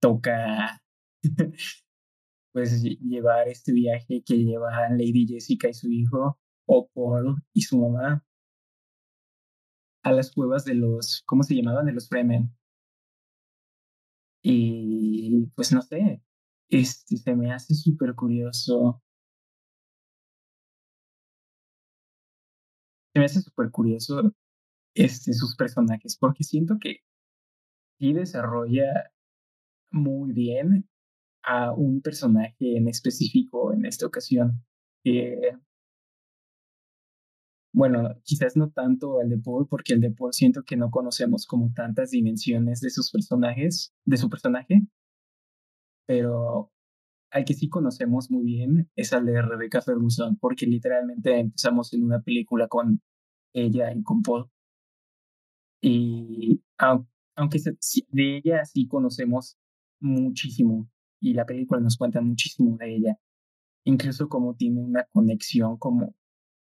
toca 0.00 0.82
pues 2.52 2.82
llevar 2.82 3.48
este 3.48 3.72
viaje 3.72 4.22
que 4.24 4.36
llevan 4.36 4.98
Lady 4.98 5.26
Jessica 5.26 5.68
y 5.68 5.74
su 5.74 5.90
hijo, 5.90 6.38
o 6.66 6.88
Paul 6.94 7.36
y 7.52 7.62
su 7.62 7.78
mamá, 7.78 8.24
a 10.02 10.12
las 10.12 10.32
cuevas 10.32 10.64
de 10.64 10.74
los, 10.74 11.22
¿cómo 11.26 11.42
se 11.42 11.54
llamaban? 11.54 11.86
De 11.86 11.92
los 11.92 12.08
Fremen. 12.08 12.54
Y 14.42 15.46
pues 15.54 15.72
no 15.72 15.82
sé, 15.82 16.22
este, 16.70 17.16
se 17.16 17.36
me 17.36 17.52
hace 17.52 17.74
súper 17.74 18.14
curioso 18.14 19.02
se 23.12 23.18
me 23.18 23.24
hace 23.24 23.40
súper 23.40 23.70
curioso 23.70 24.32
este, 24.94 25.32
sus 25.32 25.56
personajes, 25.56 26.16
porque 26.16 26.44
siento 26.44 26.76
que 26.80 27.00
sí 27.98 28.12
desarrolla 28.12 29.12
muy 29.90 30.32
bien 30.32 30.88
a 31.42 31.72
un 31.72 32.00
personaje 32.00 32.76
en 32.76 32.88
específico 32.88 33.72
en 33.72 33.86
esta 33.86 34.06
ocasión. 34.06 34.64
bueno, 37.72 38.10
quizás 38.24 38.56
no 38.56 38.70
tanto 38.70 39.20
al 39.20 39.28
de 39.30 39.38
Paul, 39.38 39.66
porque 39.68 39.94
el 39.94 40.00
de 40.00 40.10
Paul 40.10 40.32
siento 40.32 40.62
que 40.64 40.76
no 40.76 40.90
conocemos 40.90 41.46
como 41.46 41.72
tantas 41.72 42.10
dimensiones 42.10 42.80
de 42.80 42.90
sus 42.90 43.10
personajes, 43.10 43.94
de 44.04 44.16
su 44.16 44.28
personaje, 44.28 44.82
pero 46.06 46.72
al 47.30 47.44
que 47.44 47.54
sí 47.54 47.68
conocemos 47.68 48.30
muy 48.30 48.44
bien 48.44 48.90
es 48.96 49.12
al 49.12 49.26
de 49.26 49.40
Rebecca 49.42 49.80
Ferguson, 49.80 50.36
porque 50.36 50.66
literalmente 50.66 51.38
empezamos 51.38 51.92
en 51.92 52.04
una 52.04 52.20
película 52.20 52.68
con 52.68 53.00
ella 53.52 53.92
y 53.92 54.02
con. 54.02 54.22
Y 55.82 56.62
aunque 56.78 57.58
de 58.08 58.36
ella 58.36 58.64
sí 58.64 58.86
conocemos 58.86 59.56
muchísimo, 60.00 60.88
y 61.20 61.34
la 61.34 61.46
película 61.46 61.80
nos 61.80 61.96
cuenta 61.96 62.20
muchísimo 62.20 62.76
de 62.78 62.96
ella, 62.96 63.16
incluso 63.84 64.28
como 64.28 64.54
tiene 64.54 64.80
una 64.80 65.04
conexión, 65.12 65.78
como 65.78 66.14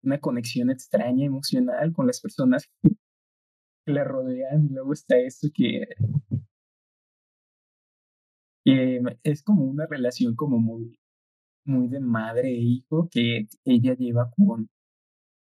una 0.02 0.18
conexión 0.20 0.70
extraña, 0.70 1.26
emocional 1.26 1.92
con 1.92 2.06
las 2.06 2.20
personas 2.20 2.68
que 2.82 3.92
la 3.92 4.04
rodean. 4.04 4.68
Luego 4.70 4.92
está 4.92 5.18
esto 5.18 5.48
que 5.52 5.88
es 9.22 9.42
como 9.42 9.64
una 9.64 9.86
relación 9.86 10.34
como 10.36 10.58
muy, 10.58 10.98
muy 11.64 11.88
de 11.88 12.00
madre 12.00 12.48
e 12.50 12.60
hijo 12.60 13.08
que 13.10 13.48
ella 13.64 13.94
lleva 13.94 14.30
con, 14.30 14.68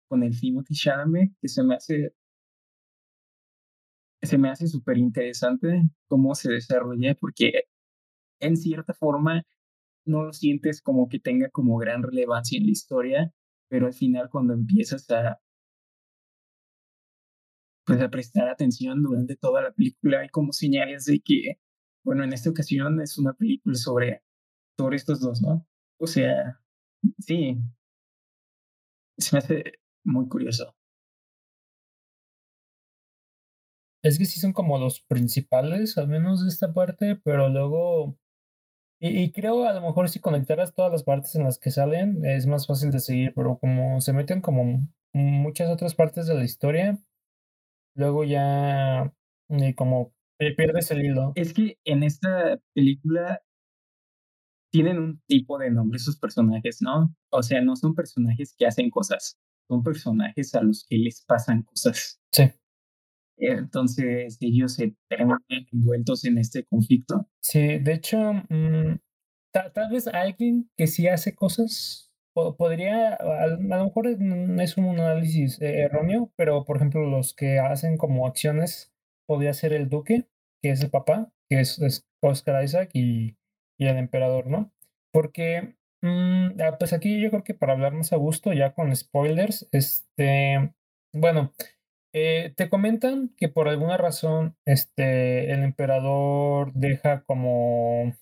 con 0.09 0.23
el 0.23 0.39
Timothy 0.39 0.75
Chalamet, 0.75 1.33
que 1.41 1.49
se 1.49 1.63
me 1.65 1.75
hace 1.77 2.15
se 4.23 4.39
me 4.39 4.51
hace 4.51 4.67
súper 4.67 4.99
interesante 4.99 5.83
cómo 6.09 6.35
se 6.35 6.53
desarrolla, 6.53 7.15
porque 7.15 7.65
en 8.41 8.57
cierta 8.57 8.95
forma 8.95 9.45
no 10.07 10.25
lo 10.25 10.33
sientes 10.33 10.83
como 10.83 11.09
que 11.09 11.21
tenga 11.21 11.51
como 11.51 11.77
gran 11.79 12.03
relevancia 12.03 12.59
en 12.59 12.67
la 12.67 12.73
historia, 12.73 13.33
pero 13.69 13.87
al 13.87 13.95
final 13.95 14.29
cuando 14.31 14.55
empiezas 14.55 15.11
a 15.11 15.41
pues 17.85 18.01
a 18.03 18.11
prestar 18.11 18.49
atención 18.49 19.03
durante 19.03 19.37
toda 19.37 19.63
la 19.63 19.73
película 19.73 20.21
hay 20.21 20.29
como 20.29 20.53
señales 20.53 21.07
de 21.07 21.21
que 21.21 21.59
bueno, 22.09 22.25
en 22.25 22.33
esta 22.33 22.49
ocasión 22.49 23.03
es 23.03 23.19
una 23.19 23.35
película 23.35 23.75
sobre, 23.75 24.23
sobre 24.79 24.97
estos 24.97 25.21
dos, 25.21 25.43
¿no? 25.43 25.67
O 26.01 26.07
sea, 26.07 26.59
sí, 27.19 27.59
se 29.19 29.37
me 29.37 29.39
hace 29.41 29.65
muy 30.05 30.27
curioso. 30.27 30.75
Es 34.03 34.19
que 34.19 34.25
sí 34.25 34.41
son 34.41 34.55
como 34.55 34.79
los 34.79 35.03
principales, 35.03 35.99
al 35.99 36.09
menos 36.09 36.43
de 36.43 36.49
esta 36.49 36.73
parte, 36.73 37.17
pero 37.23 37.51
luego... 37.51 38.17
Y, 39.01 39.31
creo 39.33 39.69
a 39.69 39.75
lo 39.75 39.83
mejor 39.83 40.09
si 40.09 40.19
conectaras 40.19 40.75
todas 40.75 40.91
las 40.91 41.05
partes 41.05 41.35
en 41.35 41.45
las 41.45 41.59
que 41.59 41.71
salen 41.71 42.25
es 42.25 42.47
más 42.47 42.67
fácil 42.67 42.91
de 42.91 43.01
seguir, 43.01 43.35
pero 43.35 43.59
como 43.59 44.01
se 44.01 44.15
meten 44.15 44.41
como 44.41 44.89
muchas 45.13 45.71
otras 45.71 45.95
partes 45.95 46.27
de 46.27 46.35
la 46.35 46.45
historia, 46.45 46.99
luego 47.95 48.25
ya 48.25 49.13
y 49.51 49.75
como 49.75 50.15
pierdes 50.57 50.91
el 50.91 51.05
hilo. 51.05 51.33
Es 51.35 51.53
que 51.53 51.79
en 51.85 52.03
esta 52.03 52.59
película 52.75 53.41
tienen 54.71 54.99
un 54.99 55.23
tipo 55.27 55.59
de 55.59 55.71
nombre 55.71 55.99
sus 55.99 56.19
personajes, 56.19 56.83
¿no? 56.83 57.15
O 57.31 57.43
sea, 57.43 57.61
no 57.63 57.77
son 57.77 57.95
personajes 57.95 58.55
que 58.57 58.67
hacen 58.67 58.91
cosas, 58.91 59.39
son 59.67 59.83
personajes 59.83 60.55
a 60.55 60.63
los 60.63 60.85
que 60.89 60.99
les 60.99 61.25
pasan 61.25 61.63
cosas. 61.63 62.21
Sí. 62.33 62.45
Entonces 63.39 64.37
ellos 64.41 64.75
se 64.75 64.97
terminan 65.09 65.39
envueltos 65.73 66.25
en 66.25 66.39
este 66.39 66.65
conflicto. 66.65 67.29
Sí, 67.41 67.79
de 67.79 67.93
hecho, 67.95 68.19
mm, 68.49 68.99
tal 69.53 69.91
vez 69.91 70.09
alguien 70.09 70.71
que 70.77 70.87
sí 70.87 71.07
hace 71.09 71.35
cosas 71.35 72.09
podría, 72.57 73.15
a, 73.15 73.47
lo 73.49 73.59
mejor 73.59 74.07
es 74.07 74.77
un 74.77 74.89
análisis 75.01 75.61
eh, 75.61 75.81
erróneo, 75.81 76.33
pero 76.37 76.65
por 76.65 76.77
ejemplo 76.77 77.05
los 77.09 77.35
que 77.35 77.59
hacen 77.59 77.97
como 77.97 78.27
acciones 78.27 78.93
podría 79.29 79.53
ser 79.55 79.75
el 79.75 79.91
duque, 79.91 80.27
que 80.63 80.71
es 80.71 80.83
el 80.83 80.91
papá, 80.91 81.31
que 81.49 81.61
es, 81.61 82.05
Oscar 82.21 82.65
Isaac 82.65 82.91
y, 82.95 83.37
el 83.79 83.97
emperador, 83.97 84.49
¿no? 84.49 84.73
Porque, 85.13 85.77
mm, 86.03 86.61
ah, 86.61 86.77
pues 86.79 86.93
aquí 86.93 87.21
yo 87.21 87.31
creo 87.31 87.45
que 87.45 87.55
para 87.55 87.75
hablar 87.75 87.93
más 87.93 88.13
a 88.13 88.17
gusto, 88.17 88.53
ya 88.53 88.75
con 88.75 88.95
spoilers, 88.97 89.69
este, 89.73 90.73
bueno, 91.13 91.53
eh, 92.13 92.53
te 92.57 92.69
comentan 92.69 93.31
que 93.37 93.49
por 93.49 93.69
alguna 93.69 93.97
razón, 93.99 94.57
este, 94.65 95.53
el 95.53 95.63
emperador 95.63 96.73
deja 96.75 97.23
como 97.25 98.15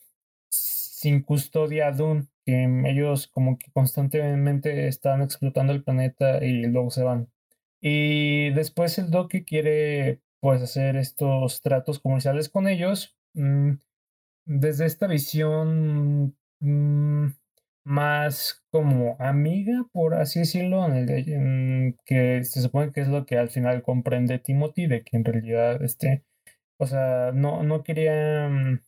sin 0.51 1.23
custodia 1.23 1.88
a 1.88 1.92
Dune, 1.92 2.27
que 2.45 2.64
ellos 2.87 3.29
como 3.29 3.59
que 3.59 3.71
constantemente 3.73 4.88
están 4.88 5.23
explotando 5.23 5.73
el 5.73 5.85
planeta 5.85 6.45
y 6.45 6.64
luego 6.66 6.90
se 6.90 7.05
van. 7.05 7.31
Y 7.81 8.51
después 8.51 8.99
el 8.99 9.11
Doki 9.11 9.45
quiere 9.45 10.21
pues 10.40 10.62
hacer 10.62 10.96
estos 10.96 11.62
tratos 11.62 11.99
comerciales 12.01 12.49
con 12.49 12.68
ellos 12.68 13.16
mm, 13.35 13.72
desde 14.46 14.87
esta 14.87 15.07
visión 15.07 16.37
mm, 16.61 17.27
más 17.85 18.64
como 18.70 19.16
amiga, 19.20 19.87
por 19.92 20.14
así 20.14 20.40
decirlo, 20.40 20.88
que 22.05 22.44
se 22.44 22.61
supone 22.61 22.92
que 22.92 23.01
es 23.01 23.09
lo 23.09 23.27
que 23.27 23.38
al 23.38 23.49
final 23.51 23.83
comprende 23.83 24.38
Timothy, 24.40 24.87
de 24.87 25.03
que 25.03 25.16
en 25.16 25.25
realidad 25.25 25.83
este, 25.83 26.25
o 26.79 26.87
sea, 26.87 27.33
no, 27.33 27.62
no 27.62 27.83
quería, 27.85 28.49
mm, 28.49 28.81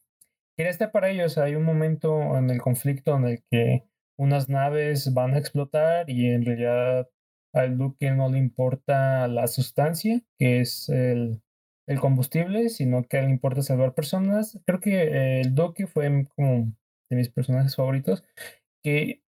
quería 0.57 0.71
estar 0.71 0.93
para 0.93 1.11
ellos. 1.11 1.39
Hay 1.39 1.55
un 1.55 1.65
momento 1.65 2.37
en 2.37 2.51
el 2.51 2.61
conflicto 2.61 3.17
en 3.17 3.25
el 3.27 3.45
que 3.51 3.85
unas 4.17 4.49
naves 4.49 5.15
van 5.15 5.35
a 5.35 5.39
explotar 5.39 6.11
y 6.11 6.31
en 6.31 6.45
realidad 6.45 7.09
al 7.59 7.79
Duque 7.79 8.11
no 8.11 8.29
le 8.31 8.39
importa 8.39 9.29
la 9.29 9.47
sustancia, 9.47 10.23
que 10.39 10.61
es 10.61 10.89
el, 10.89 11.43
combustible, 12.01 12.69
sino 12.69 13.05
que 13.05 13.21
le 13.23 13.31
importa 13.31 13.63
salvar 13.63 13.95
personas. 13.95 14.59
Creo 14.67 14.81
que 14.81 15.03
eh, 15.03 15.41
el 15.41 15.55
Duque 15.55 15.87
fue 15.87 16.27
como 16.37 16.73
de 17.11 17.17
mis 17.17 17.31
personajes 17.31 17.77
favoritos, 17.77 18.25
que 18.83 19.23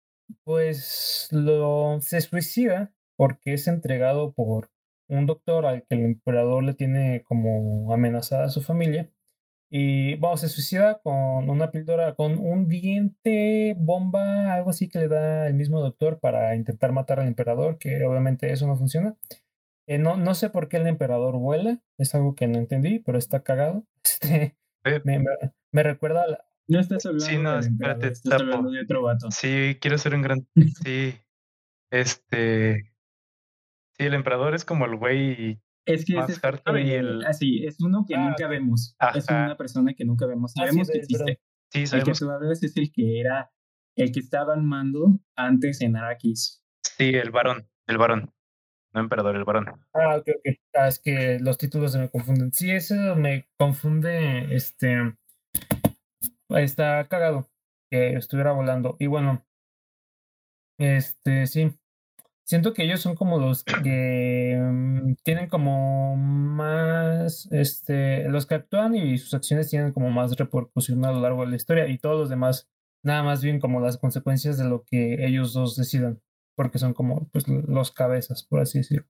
pues 0.44 1.28
lo 1.30 2.00
se 2.00 2.20
suicida 2.20 2.92
porque 3.16 3.54
es 3.54 3.68
entregado 3.68 4.32
por 4.32 4.70
un 5.08 5.26
doctor 5.26 5.66
al 5.66 5.84
que 5.84 5.94
el 5.94 6.04
emperador 6.04 6.64
le 6.64 6.74
tiene 6.74 7.22
como 7.24 7.92
amenazada 7.92 8.44
a 8.44 8.50
su 8.50 8.60
familia 8.60 9.10
y 9.70 10.16
vamos, 10.16 10.40
se 10.40 10.48
suicida 10.48 10.98
con 11.02 11.50
una 11.50 11.70
píldora, 11.70 12.14
con 12.14 12.38
un 12.38 12.68
diente 12.68 13.74
bomba, 13.78 14.54
algo 14.54 14.70
así 14.70 14.88
que 14.88 15.00
le 15.00 15.08
da 15.08 15.46
el 15.46 15.54
mismo 15.54 15.80
doctor 15.80 16.20
para 16.20 16.56
intentar 16.56 16.92
matar 16.92 17.20
al 17.20 17.28
emperador, 17.28 17.76
que 17.78 18.02
obviamente 18.04 18.50
eso 18.50 18.66
no 18.66 18.76
funciona. 18.76 19.14
Eh, 19.86 19.98
no, 19.98 20.16
no 20.16 20.34
sé 20.34 20.48
por 20.48 20.68
qué 20.68 20.78
el 20.78 20.86
emperador 20.86 21.38
vuela, 21.38 21.80
es 21.98 22.14
algo 22.14 22.34
que 22.34 22.46
no 22.46 22.58
entendí, 22.58 22.98
pero 23.00 23.18
está 23.18 23.42
cagado. 23.42 23.84
Este, 24.84 25.00
me, 25.04 25.22
me, 25.72 25.82
recuerda 25.82 26.22
a 26.22 26.38
No 26.68 26.78
estás 26.78 27.04
hablando 27.04 27.26
sí, 27.26 27.36
no, 27.36 27.58
espérate, 27.58 28.08
estás 28.08 28.40
hablando 28.40 28.70
de 28.70 28.80
otro 28.82 29.02
vato. 29.02 29.28
Sí, 29.30 29.76
quiero 29.80 29.98
ser 29.98 30.14
un 30.14 30.22
gran... 30.22 30.48
sí, 30.84 31.14
este... 31.90 32.94
Sí, 33.98 34.04
el 34.06 34.14
emperador 34.14 34.54
es 34.54 34.64
como 34.64 34.86
el 34.86 34.96
güey 34.96 35.60
es 35.88 36.04
que 36.04 36.18
es, 36.18 36.40
así, 37.26 37.64
es 37.64 37.80
uno 37.80 38.04
que 38.06 38.14
ah, 38.14 38.28
nunca 38.28 38.46
vemos. 38.46 38.94
Es 39.14 39.28
una 39.28 39.56
persona 39.56 39.94
que 39.94 40.04
nunca 40.04 40.26
vemos. 40.26 40.52
Ah, 40.56 40.66
Sabemos 40.66 40.90
que 40.90 40.98
existe. 40.98 41.40
Sí, 41.72 41.86
sabemos. 41.86 42.08
El 42.08 42.28
que 42.28 42.44
tú 42.44 42.52
es 42.52 42.76
el 42.76 42.92
que 42.92 43.20
era, 43.20 43.50
el 43.96 44.12
que 44.12 44.20
estaba 44.20 44.54
al 44.54 44.62
mando 44.62 45.18
antes 45.34 45.80
en 45.80 45.96
Arrakis. 45.96 46.62
Sí, 46.82 47.08
el 47.14 47.30
varón, 47.30 47.68
el 47.86 47.96
varón. 47.98 48.32
No 48.92 49.00
emperador, 49.00 49.36
el 49.36 49.44
varón. 49.44 49.66
Ah, 49.94 50.16
ok, 50.16 50.28
ok. 50.36 50.56
Ah, 50.74 50.88
es 50.88 50.98
que 50.98 51.38
los 51.40 51.58
títulos 51.58 51.92
se 51.92 51.98
me 51.98 52.10
confunden. 52.10 52.52
Sí, 52.52 52.70
eso 52.70 52.94
me 53.16 53.48
confunde, 53.58 54.54
este... 54.54 55.16
Está 56.50 57.06
cagado 57.08 57.50
que 57.90 58.14
estuviera 58.14 58.52
volando. 58.52 58.96
Y 58.98 59.06
bueno, 59.06 59.46
este, 60.78 61.46
sí. 61.46 61.74
Siento 62.48 62.72
que 62.72 62.82
ellos 62.82 63.02
son 63.02 63.14
como 63.14 63.38
los 63.38 63.62
que 63.62 64.58
mm, 64.58 65.16
tienen 65.22 65.50
como 65.50 66.16
más, 66.16 67.46
este, 67.52 68.26
los 68.30 68.46
que 68.46 68.54
actúan 68.54 68.94
y 68.96 69.18
sus 69.18 69.34
acciones 69.34 69.68
tienen 69.68 69.92
como 69.92 70.10
más 70.10 70.34
repercusión 70.34 71.04
a 71.04 71.12
lo 71.12 71.20
largo 71.20 71.42
de 71.42 71.50
la 71.50 71.56
historia 71.56 71.86
y 71.88 71.98
todos 71.98 72.18
los 72.18 72.30
demás 72.30 72.66
nada 73.04 73.22
más 73.22 73.42
bien 73.42 73.60
como 73.60 73.80
las 73.82 73.98
consecuencias 73.98 74.56
de 74.56 74.64
lo 74.64 74.82
que 74.84 75.26
ellos 75.26 75.52
dos 75.52 75.76
decidan, 75.76 76.22
porque 76.56 76.78
son 76.78 76.94
como 76.94 77.28
pues 77.28 77.46
los 77.48 77.92
cabezas, 77.92 78.44
por 78.44 78.60
así 78.60 78.78
decirlo. 78.78 79.06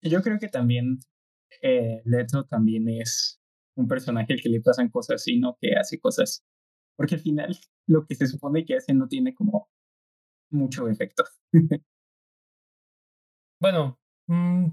Yo 0.00 0.22
creo 0.22 0.38
que 0.38 0.48
también 0.48 1.00
eh, 1.60 2.02
Leto 2.04 2.44
también 2.44 2.88
es 2.88 3.40
un 3.76 3.88
personaje 3.88 4.32
al 4.32 4.40
que 4.40 4.48
le 4.48 4.60
pasan 4.60 4.90
cosas 4.90 5.26
y 5.26 5.40
no 5.40 5.58
que 5.60 5.74
hace 5.74 5.98
cosas, 5.98 6.44
porque 6.96 7.16
al 7.16 7.20
final 7.20 7.58
lo 7.88 8.06
que 8.06 8.14
se 8.14 8.28
supone 8.28 8.64
que 8.64 8.76
hace 8.76 8.94
no 8.94 9.08
tiene 9.08 9.34
como 9.34 9.68
mucho 10.52 10.88
efecto. 10.88 11.24
Bueno, 13.64 13.98
Mm, 14.26 14.68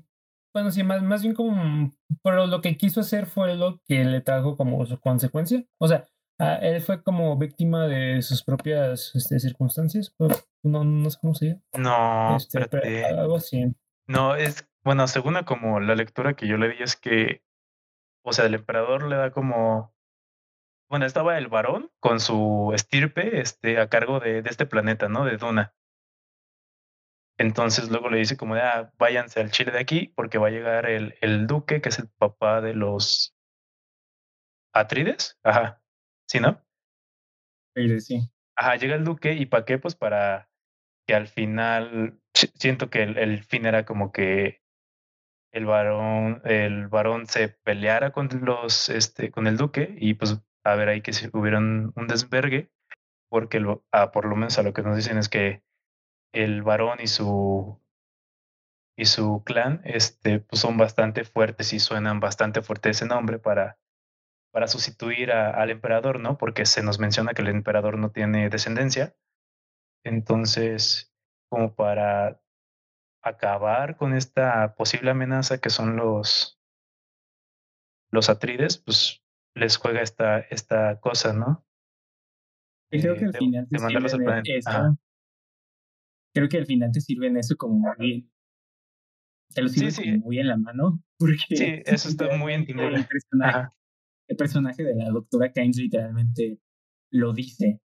bueno, 0.54 0.72
sí, 0.72 0.84
más, 0.84 1.02
más 1.02 1.22
bien 1.22 1.34
como, 1.34 1.92
pero 2.24 2.48
lo 2.48 2.62
que 2.62 2.78
quiso 2.78 3.02
hacer 3.02 3.26
fue 3.26 3.56
lo 3.56 3.80
que 3.86 4.04
le 4.04 4.22
trajo 4.22 4.58
como 4.58 4.86
su 4.86 5.00
consecuencia. 5.00 5.64
O 5.80 5.88
sea, 5.88 6.08
él 6.62 6.82
fue 6.82 7.04
como 7.04 7.38
víctima 7.38 7.88
de 7.88 8.22
sus 8.22 8.44
propias 8.44 9.14
este, 9.16 9.40
circunstancias. 9.40 10.14
No, 10.64 10.84
no 10.84 11.10
sé 11.10 11.18
cómo 11.22 11.36
se 11.36 11.46
llama. 11.48 11.62
No, 11.78 12.38
este, 12.38 13.06
algo 13.06 13.36
así. 13.36 13.74
No, 14.08 14.36
es, 14.36 14.68
bueno, 14.84 15.08
según 15.08 15.36
como 15.46 15.80
la 15.80 15.96
lectura 15.96 16.34
que 16.34 16.48
yo 16.48 16.58
le 16.58 16.70
di 16.70 16.82
es 16.82 16.96
que, 16.96 17.44
o 18.24 18.34
sea, 18.34 18.46
el 18.46 18.56
emperador 18.56 19.08
le 19.08 19.16
da 19.16 19.32
como, 19.32 19.94
bueno, 20.90 21.06
estaba 21.06 21.38
el 21.38 21.48
varón 21.48 21.92
con 22.00 22.20
su 22.20 22.72
estirpe 22.74 23.40
este, 23.40 23.80
a 23.80 23.88
cargo 23.88 24.20
de, 24.20 24.42
de 24.42 24.50
este 24.50 24.66
planeta, 24.66 25.08
¿no? 25.08 25.24
De 25.24 25.38
Duna. 25.38 25.74
Entonces 27.38 27.90
luego 27.90 28.10
le 28.10 28.20
dice 28.20 28.38
como 28.38 28.56
de, 28.56 28.62
ah, 28.62 28.92
váyanse 28.98 29.40
al 29.40 29.52
Chile 29.52 29.72
de 29.72 29.80
aquí 29.80 30.14
porque 30.16 30.38
va 30.38 30.48
a 30.48 30.52
llegar 30.52 30.86
el, 30.88 31.16
el 31.22 31.48
duque, 31.48 31.82
que 31.82 31.90
es 31.90 32.00
el 32.00 32.08
papá 32.10 32.62
de 32.62 32.74
los 32.74 33.36
Atrides. 34.74 35.40
Ajá. 35.44 35.82
¿Sí, 36.28 36.40
no? 36.40 36.62
Sí. 38.00 38.30
Ajá, 38.56 38.76
llega 38.76 38.96
el 38.96 39.04
duque 39.04 39.34
y 39.34 39.46
¿para 39.46 39.66
qué? 39.66 39.80
Pues 39.80 39.96
para 39.96 40.50
que 41.08 41.16
al 41.16 41.28
final, 41.28 42.20
siento 42.34 42.90
que 42.90 43.04
el, 43.04 43.18
el 43.18 43.44
fin 43.44 43.66
era 43.66 43.86
como 43.86 44.12
que 44.12 44.62
el 45.52 45.66
varón, 45.66 46.42
el 46.46 46.88
varón 46.88 47.28
se 47.28 47.50
peleara 47.50 48.12
con 48.12 48.30
los, 48.44 48.90
este, 48.90 49.32
con 49.32 49.48
el 49.48 49.58
duque 49.58 49.96
y 49.98 50.14
pues 50.14 50.42
a 50.64 50.76
ver 50.76 50.90
ahí 50.90 51.02
que 51.02 51.14
si 51.14 51.30
un 51.34 52.08
desvergue, 52.08 52.72
porque 53.30 53.60
lo, 53.60 53.86
ah, 53.92 54.12
por 54.12 54.26
lo 54.26 54.36
menos 54.36 54.58
a 54.58 54.64
lo 54.64 54.74
que 54.74 54.84
nos 54.84 54.96
dicen 54.96 55.18
es 55.18 55.28
que 55.28 55.64
el 56.34 56.64
varón 56.64 57.00
y 57.02 57.08
su 57.08 57.82
y 58.98 59.06
su 59.06 59.44
clan 59.44 59.82
este, 59.84 60.40
pues 60.40 60.62
son 60.62 60.78
bastante 60.78 61.24
fuertes 61.24 61.74
y 61.74 61.80
suenan 61.80 62.20
bastante 62.20 62.62
fuerte 62.62 62.90
ese 62.90 63.06
nombre 63.06 63.40
para, 63.40 63.80
para 64.52 64.68
sustituir 64.68 65.32
al 65.32 65.70
emperador, 65.70 66.20
¿no? 66.20 66.38
Porque 66.38 66.66
se 66.66 66.84
nos 66.84 67.00
menciona 67.00 67.34
que 67.34 67.42
el 67.42 67.48
emperador 67.48 67.98
no 67.98 68.12
tiene 68.12 68.50
descendencia. 68.50 69.16
Entonces, 70.04 71.14
como 71.50 71.74
para 71.74 72.42
acabar 73.24 73.98
con 73.98 74.14
esta 74.14 74.76
posible 74.76 75.12
amenaza 75.12 75.60
que 75.60 75.70
son 75.70 75.96
los, 75.96 76.60
los 78.12 78.30
atrides, 78.30 78.78
pues 78.78 79.24
les 79.56 79.78
juega 79.78 80.02
esta, 80.02 80.40
esta 80.40 81.00
cosa, 81.00 81.34
¿no? 81.34 81.66
creo 82.90 83.16
que 83.16 83.26
al 83.26 83.34
final 83.34 83.68
creo 86.34 86.50
que 86.50 86.58
al 86.58 86.66
final 86.66 86.92
te 86.92 87.02
sirven 87.02 87.38
eso 87.38 87.56
como 87.58 87.80
muy 87.80 87.96
bien. 87.98 88.32
Te 89.54 89.62
lo 89.62 89.70
sirve 89.70 90.18
muy 90.20 90.40
en 90.40 90.48
la 90.48 90.58
mano. 90.58 91.04
Porque 91.20 91.44
sí, 91.50 91.82
eso 91.86 92.10
está 92.10 92.36
muy 92.38 92.54
entendido. 92.54 92.90
El 92.90 93.06
personaje, 93.06 93.74
el 94.28 94.38
personaje 94.38 94.84
de 94.84 94.96
la 94.96 95.10
doctora 95.10 95.52
Kynes 95.52 95.78
literalmente 95.78 96.60
lo 97.12 97.34
dice. 97.34 97.82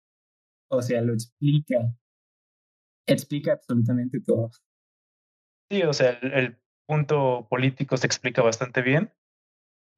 O 0.71 0.83
sea, 0.83 1.01
lo 1.03 1.13
explica. 1.13 1.93
Explica 3.07 3.53
absolutamente 3.53 4.21
todo. 4.21 4.51
Sí, 5.71 5.83
o 5.83 5.93
sea, 5.93 6.11
el, 6.11 6.59
punto 6.89 7.49
político 7.51 7.97
se 7.97 8.07
explica 8.07 8.43
bastante 8.43 8.81
bien. 8.81 9.13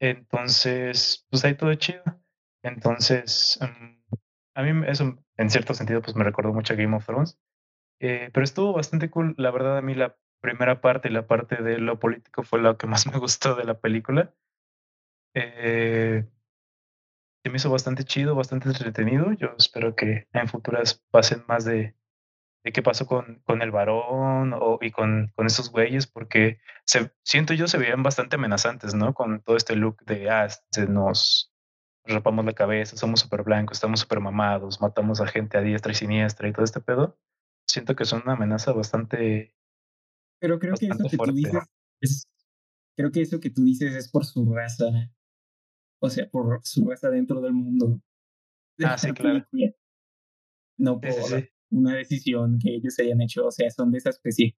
Entonces, 0.00 1.26
pues 1.28 1.44
ahí 1.44 1.54
todo 1.54 1.74
chido. 1.74 2.02
Entonces, 2.62 3.58
mm, 3.60 4.16
a 4.54 4.62
mí 4.62 4.86
eso 4.86 5.18
en 5.36 5.50
cierto 5.50 5.74
sentido 5.74 6.00
pues 6.00 6.16
me 6.16 6.24
recordó 6.24 6.52
mucho 6.54 6.72
a 6.72 6.76
Game 6.76 6.96
of 6.96 7.04
Thrones. 7.04 7.38
Eh, 8.00 8.30
pero 8.32 8.44
estuvo 8.44 8.72
bastante 8.72 9.10
cool. 9.10 9.34
La 9.38 9.50
verdad, 9.50 9.78
a 9.78 9.82
mí 9.82 9.94
la 9.94 10.16
primera 10.40 10.80
parte 10.80 11.08
y 11.08 11.12
la 11.12 11.26
parte 11.26 11.62
de 11.62 11.78
lo 11.78 11.98
político 11.98 12.42
fue 12.42 12.60
lo 12.60 12.76
que 12.78 12.86
más 12.86 13.06
me 13.12 13.18
gustó 13.18 13.54
de 13.54 13.64
la 13.64 13.78
película. 13.80 14.34
Eh, 15.34 16.26
se 17.44 17.50
me 17.50 17.56
hizo 17.56 17.70
bastante 17.70 18.04
chido, 18.04 18.34
bastante 18.34 18.68
entretenido. 18.68 19.32
Yo 19.32 19.54
espero 19.58 19.94
que 19.94 20.28
en 20.32 20.48
futuras 20.48 21.04
pasen 21.10 21.44
más 21.48 21.64
de, 21.64 21.96
de 22.64 22.72
qué 22.72 22.82
pasó 22.82 23.06
con, 23.06 23.40
con 23.44 23.62
el 23.62 23.70
varón 23.70 24.52
o, 24.54 24.78
y 24.80 24.90
con, 24.90 25.32
con 25.36 25.46
esos 25.46 25.70
güeyes, 25.70 26.06
porque 26.06 26.60
se, 26.84 27.12
siento 27.24 27.54
yo 27.54 27.68
se 27.68 27.78
veían 27.78 28.02
bastante 28.02 28.36
amenazantes, 28.36 28.94
¿no? 28.94 29.14
Con 29.14 29.42
todo 29.42 29.56
este 29.56 29.76
look 29.76 30.04
de, 30.04 30.30
ah, 30.30 30.48
se 30.70 30.86
nos 30.86 31.52
rapamos 32.04 32.44
la 32.44 32.54
cabeza, 32.54 32.96
somos 32.96 33.20
súper 33.20 33.42
blancos, 33.42 33.76
estamos 33.78 34.00
súper 34.00 34.20
mamados, 34.20 34.80
matamos 34.80 35.20
a 35.20 35.26
gente 35.26 35.58
a 35.58 35.60
diestra 35.62 35.92
y 35.92 35.94
siniestra 35.94 36.48
y 36.48 36.52
todo 36.52 36.64
este 36.64 36.80
pedo 36.80 37.18
siento 37.68 37.94
que 37.94 38.04
son 38.04 38.22
una 38.22 38.32
amenaza 38.32 38.72
bastante. 38.72 39.54
Pero 40.40 40.58
creo 40.58 40.74
que 40.74 40.86
eso 40.86 41.08
que 41.08 41.16
tú 41.16 41.32
dices 41.32 41.62
es, 42.00 42.28
creo 42.96 43.12
que 43.12 43.22
eso 43.22 43.40
que 43.40 43.50
tú 43.50 43.62
dices 43.62 43.94
es 43.94 44.10
por 44.10 44.24
su 44.24 44.52
raza. 44.52 44.86
O 46.00 46.08
sea, 46.08 46.28
por 46.30 46.60
su 46.64 46.88
raza 46.88 47.10
dentro 47.10 47.40
del 47.40 47.52
mundo. 47.52 48.00
Ah, 48.84 48.96
sí, 48.96 49.12
claro. 49.12 49.46
No 50.78 51.00
por 51.00 51.12
una 51.70 51.96
decisión 51.96 52.58
que 52.58 52.76
ellos 52.76 52.98
hayan 52.98 53.20
hecho. 53.20 53.46
O 53.46 53.50
sea, 53.50 53.68
son 53.70 53.90
de 53.90 53.98
esa 53.98 54.10
especie. 54.10 54.56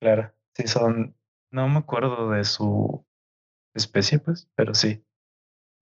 Claro, 0.00 0.32
sí, 0.54 0.66
son. 0.66 1.16
No 1.50 1.66
me 1.68 1.78
acuerdo 1.78 2.30
de 2.30 2.44
su 2.44 3.06
especie, 3.74 4.18
pues, 4.18 4.50
pero 4.54 4.74
sí. 4.74 5.02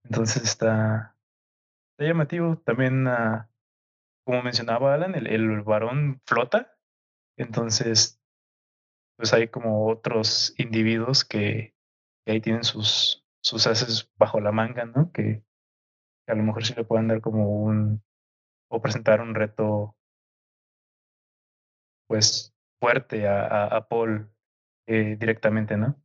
Entonces 0.05 0.43
está, 0.43 1.17
está 1.91 2.05
llamativo. 2.05 2.57
También 2.59 3.05
uh, 3.05 3.46
como 4.27 4.43
mencionaba 4.43 4.93
Alan, 4.93 5.15
el, 5.15 5.27
el 5.27 5.61
varón 5.61 6.21
flota, 6.25 6.77
entonces 7.37 8.21
pues 9.15 9.33
hay 9.33 9.47
como 9.47 9.87
otros 9.87 10.53
individuos 10.57 11.23
que, 11.23 11.73
ahí 12.25 12.41
tienen 12.41 12.65
sus, 12.65 13.25
sus 13.41 13.65
haces 13.67 14.11
bajo 14.17 14.41
la 14.41 14.51
manga, 14.51 14.83
¿no? 14.83 15.11
Que, 15.13 15.45
a 16.27 16.35
lo 16.35 16.43
mejor 16.43 16.65
sí 16.65 16.73
le 16.75 16.83
pueden 16.83 17.07
dar 17.07 17.21
como 17.21 17.63
un, 17.63 18.03
o 18.69 18.81
presentar 18.81 19.21
un 19.21 19.33
reto, 19.33 19.95
pues, 22.07 22.53
fuerte 22.81 23.27
a, 23.27 23.65
a, 23.67 23.87
Paul 23.87 24.29
eh, 24.87 25.15
directamente, 25.17 25.77
¿no? 25.77 25.95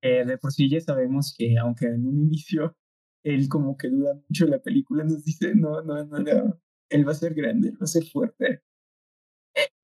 Eh, 0.00 0.24
de 0.24 0.38
por 0.38 0.52
sí 0.52 0.70
ya 0.70 0.80
sabemos 0.80 1.34
que 1.36 1.58
aunque 1.58 1.86
en 1.86 2.06
un 2.06 2.20
inicio 2.20 2.76
él 3.24 3.48
como 3.48 3.76
que 3.76 3.88
duda 3.88 4.14
mucho 4.28 4.44
de 4.44 4.52
la 4.52 4.62
película, 4.62 5.02
nos 5.02 5.24
dice, 5.24 5.54
no, 5.54 5.82
no, 5.82 6.04
no, 6.04 6.18
no, 6.18 6.60
él 6.90 7.08
va 7.08 7.12
a 7.12 7.16
ser 7.16 7.34
grande, 7.34 7.70
él 7.70 7.76
va 7.80 7.84
a 7.84 7.86
ser 7.86 8.04
fuerte. 8.04 8.62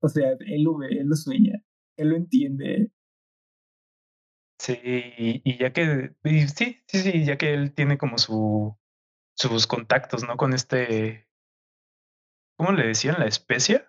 O 0.00 0.09
sea, 0.09 0.33
él 0.40 0.62
lo 0.62 0.76
ve, 0.76 0.88
él 0.88 1.07
lo 1.07 1.16
sueña, 1.16 1.62
él 1.96 2.11
lo 2.11 2.16
entiende. 2.16 2.92
Sí, 4.59 4.79
y, 4.83 5.59
ya 5.59 5.72
que, 5.72 6.14
sí, 6.55 6.83
sí, 6.87 6.98
sí, 6.98 7.24
ya 7.24 7.38
que 7.38 7.55
él 7.55 7.72
tiene 7.74 7.96
como 7.96 8.18
su, 8.18 8.76
sus 9.35 9.66
contactos, 9.66 10.22
¿no? 10.22 10.37
Con 10.37 10.53
este, 10.53 11.26
¿cómo 12.57 12.72
le 12.72 12.88
decían? 12.88 13.16
¿La 13.18 13.26
especie? 13.26 13.87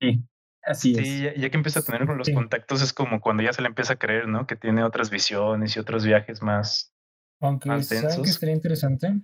Sí, 0.00 0.22
así 0.66 0.92
es. 0.92 0.98
Sí, 0.98 1.22
ya, 1.22 1.50
que 1.50 1.56
empieza 1.56 1.80
a 1.80 1.82
tener 1.82 2.06
con 2.06 2.18
los 2.18 2.28
contactos 2.30 2.82
es 2.82 2.92
como 2.92 3.20
cuando 3.20 3.42
ya 3.42 3.52
se 3.52 3.62
le 3.62 3.68
empieza 3.68 3.94
a 3.94 3.98
creer, 3.98 4.28
¿no? 4.28 4.46
Que 4.46 4.56
tiene 4.56 4.82
otras 4.82 5.10
visiones 5.10 5.76
y 5.76 5.78
otros 5.78 6.04
viajes 6.04 6.42
más. 6.42 6.94
Aunque 7.40 7.68
más 7.68 7.86
¿saben 7.86 8.22
que 8.22 8.30
estaría 8.30 8.54
interesante? 8.54 9.20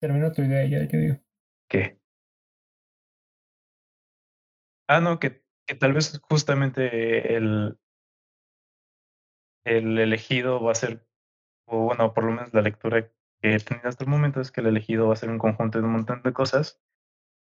termina 0.00 0.32
tu 0.32 0.42
idea 0.42 0.66
ya, 0.66 0.88
¿qué 0.88 0.96
digo? 0.96 1.16
¿Qué? 1.68 1.98
Ah, 4.86 5.00
no, 5.00 5.18
que, 5.18 5.42
que 5.66 5.74
tal 5.74 5.94
vez 5.94 6.20
justamente 6.28 7.36
el, 7.36 7.78
el 9.64 9.98
elegido 9.98 10.62
va 10.62 10.72
a 10.72 10.74
ser, 10.74 11.06
o 11.66 11.84
bueno, 11.84 12.12
por 12.12 12.24
lo 12.24 12.32
menos 12.32 12.52
la 12.52 12.60
lectura 12.60 13.10
que 13.40 13.54
he 13.54 13.58
tenido 13.60 13.88
hasta 13.88 14.04
el 14.04 14.10
momento 14.10 14.40
es 14.40 14.50
que 14.50 14.60
el 14.60 14.66
elegido 14.66 15.08
va 15.08 15.14
a 15.14 15.16
ser 15.16 15.30
un 15.30 15.38
conjunto 15.38 15.78
de 15.78 15.84
un 15.84 15.92
montón 15.92 16.22
de 16.22 16.32
cosas 16.34 16.82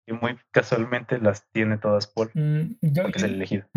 y 0.08 0.14
muy 0.14 0.38
casualmente 0.52 1.20
las 1.20 1.50
tiene 1.52 1.78
todas 1.78 2.08
por 2.08 2.32
mm, 2.34 2.78
porque 2.96 3.18
es 3.18 3.24
el 3.24 3.36
elegido. 3.36 3.68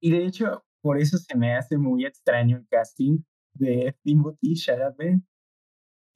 Y 0.00 0.10
de 0.10 0.26
hecho, 0.26 0.64
por 0.82 0.98
eso 0.98 1.18
se 1.18 1.36
me 1.36 1.54
hace 1.54 1.78
muy 1.78 2.04
extraño 2.04 2.58
el 2.58 2.66
casting 2.68 3.20
de 3.54 3.96
Timothy 4.02 4.54
Chalamet 4.54 5.22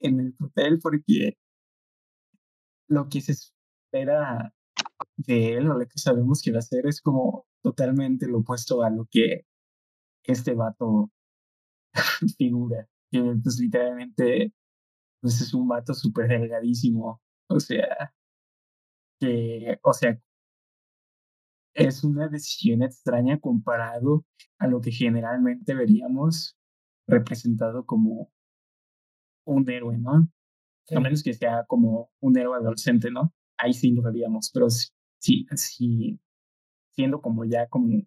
en 0.01 0.19
el 0.19 0.33
papel, 0.33 0.79
porque 0.81 1.37
lo 2.89 3.09
que 3.09 3.21
se 3.21 3.33
espera 3.33 4.53
de 5.17 5.53
él 5.53 5.69
o 5.69 5.73
lo 5.77 5.85
que 5.87 5.97
sabemos 5.97 6.41
que 6.41 6.51
va 6.51 6.57
a 6.57 6.59
hacer 6.59 6.85
es 6.85 7.01
como 7.01 7.45
totalmente 7.63 8.27
lo 8.27 8.39
opuesto 8.39 8.83
a 8.83 8.89
lo 8.89 9.07
que 9.09 9.45
este 10.23 10.53
vato 10.53 11.11
figura. 12.37 12.87
Que 13.11 13.21
pues 13.41 13.59
literalmente 13.59 14.53
pues 15.21 15.41
es 15.41 15.53
un 15.53 15.67
vato 15.67 15.93
súper 15.93 16.27
delgadísimo. 16.27 17.21
O 17.49 17.59
sea, 17.59 18.13
que, 19.19 19.79
o 19.83 19.93
sea, 19.93 20.19
es 21.73 22.03
una 22.03 22.27
decisión 22.27 22.81
extraña 22.81 23.39
comparado 23.39 24.25
a 24.57 24.67
lo 24.67 24.81
que 24.81 24.91
generalmente 24.91 25.75
veríamos 25.75 26.57
representado 27.07 27.85
como 27.85 28.31
un 29.45 29.69
héroe, 29.69 29.97
¿no? 29.97 30.27
A 30.95 30.99
menos 30.99 31.21
que 31.21 31.33
sea 31.33 31.65
como 31.67 32.09
un 32.19 32.37
héroe 32.37 32.57
adolescente, 32.57 33.11
¿no? 33.11 33.33
Ahí 33.57 33.73
sí 33.73 33.91
lo 33.91 34.01
veríamos, 34.01 34.51
pero 34.53 34.69
sí, 34.69 35.45
sí, 35.55 36.19
siendo 36.95 37.21
como 37.21 37.45
ya 37.45 37.67
como 37.67 38.01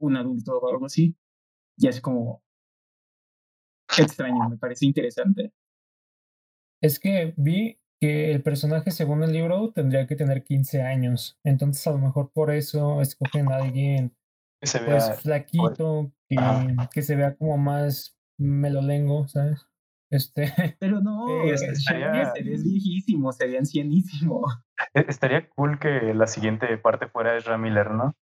un 0.00 0.16
adulto 0.16 0.58
o 0.58 0.70
algo 0.70 0.86
así, 0.86 1.16
ya 1.76 1.90
es 1.90 2.00
como 2.00 2.42
extraño, 3.96 4.48
me 4.48 4.58
parece 4.58 4.86
interesante. 4.86 5.52
Es 6.80 6.98
que 6.98 7.34
vi 7.36 7.78
que 8.00 8.30
el 8.30 8.42
personaje, 8.42 8.90
según 8.90 9.22
el 9.22 9.32
libro, 9.32 9.72
tendría 9.72 10.06
que 10.06 10.16
tener 10.16 10.44
15 10.44 10.82
años. 10.82 11.38
Entonces, 11.44 11.86
a 11.86 11.92
lo 11.92 11.98
mejor 11.98 12.30
por 12.32 12.50
eso 12.50 13.00
escogen 13.00 13.50
a 13.50 13.56
alguien 13.56 14.16
que 14.60 14.66
se 14.66 14.80
vea, 14.80 14.98
pues 14.98 15.20
flaquito, 15.20 16.12
que, 16.28 16.36
que, 16.92 17.02
se 17.02 17.16
vea 17.16 17.36
como 17.36 17.58
más 17.58 18.16
melolengo, 18.38 19.26
¿sabes? 19.28 19.66
Este. 20.10 20.46
Pero 20.80 21.00
no, 21.00 21.44
eh, 21.44 21.54
estaría, 21.54 22.32
serías 22.32 22.64
viejísimo, 22.64 23.32
sería 23.32 23.58
ancianísimo. 23.58 24.42
E, 24.94 25.04
estaría 25.08 25.48
cool 25.50 25.80
que 25.80 26.14
la 26.14 26.28
siguiente 26.28 26.78
parte 26.78 27.08
fuera 27.08 27.36
Ezra 27.36 27.58
Miller, 27.58 27.90
¿no? 27.90 28.14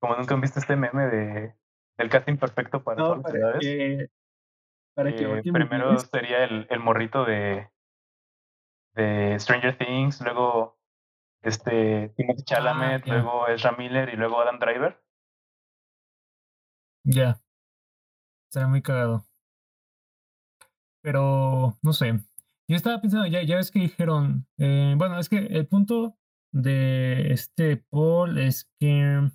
Como 0.00 0.14
nunca 0.14 0.34
han 0.34 0.40
visto 0.40 0.60
este 0.60 0.76
meme 0.76 1.06
de 1.08 1.56
el 1.98 2.08
casting 2.08 2.36
perfecto 2.36 2.84
para 2.84 3.02
no, 3.02 3.20
para 3.20 3.58
que, 3.58 4.06
para 4.94 5.12
que 5.12 5.24
eh, 5.24 5.42
primero 5.52 5.98
sería 5.98 6.44
el, 6.44 6.68
el 6.70 6.78
morrito 6.78 7.24
de 7.24 7.68
de 8.94 9.38
Stranger 9.38 9.76
Things, 9.78 10.20
luego 10.20 10.78
este 11.42 12.10
Timothy 12.16 12.44
Chalamet, 12.44 13.02
ah, 13.04 13.14
luego 13.14 13.48
Ezra 13.48 13.72
Miller 13.72 14.08
y 14.12 14.16
luego 14.16 14.40
Adam 14.40 14.58
Driver. 14.58 15.02
Ya. 17.04 17.40
Será 18.50 18.68
muy 18.68 18.82
cagado. 18.82 19.24
Pero, 21.02 21.78
no 21.82 21.92
sé. 21.92 22.12
Yo 22.68 22.76
estaba 22.76 23.00
pensando, 23.00 23.26
ya, 23.26 23.42
ya 23.42 23.56
ves 23.56 23.70
que 23.70 23.80
dijeron, 23.80 24.46
eh, 24.58 24.94
bueno, 24.96 25.18
es 25.18 25.28
que 25.28 25.38
el 25.38 25.66
punto 25.66 26.16
de 26.52 27.32
este 27.32 27.76
Paul 27.76 28.38
es 28.38 28.70
que 28.78 29.30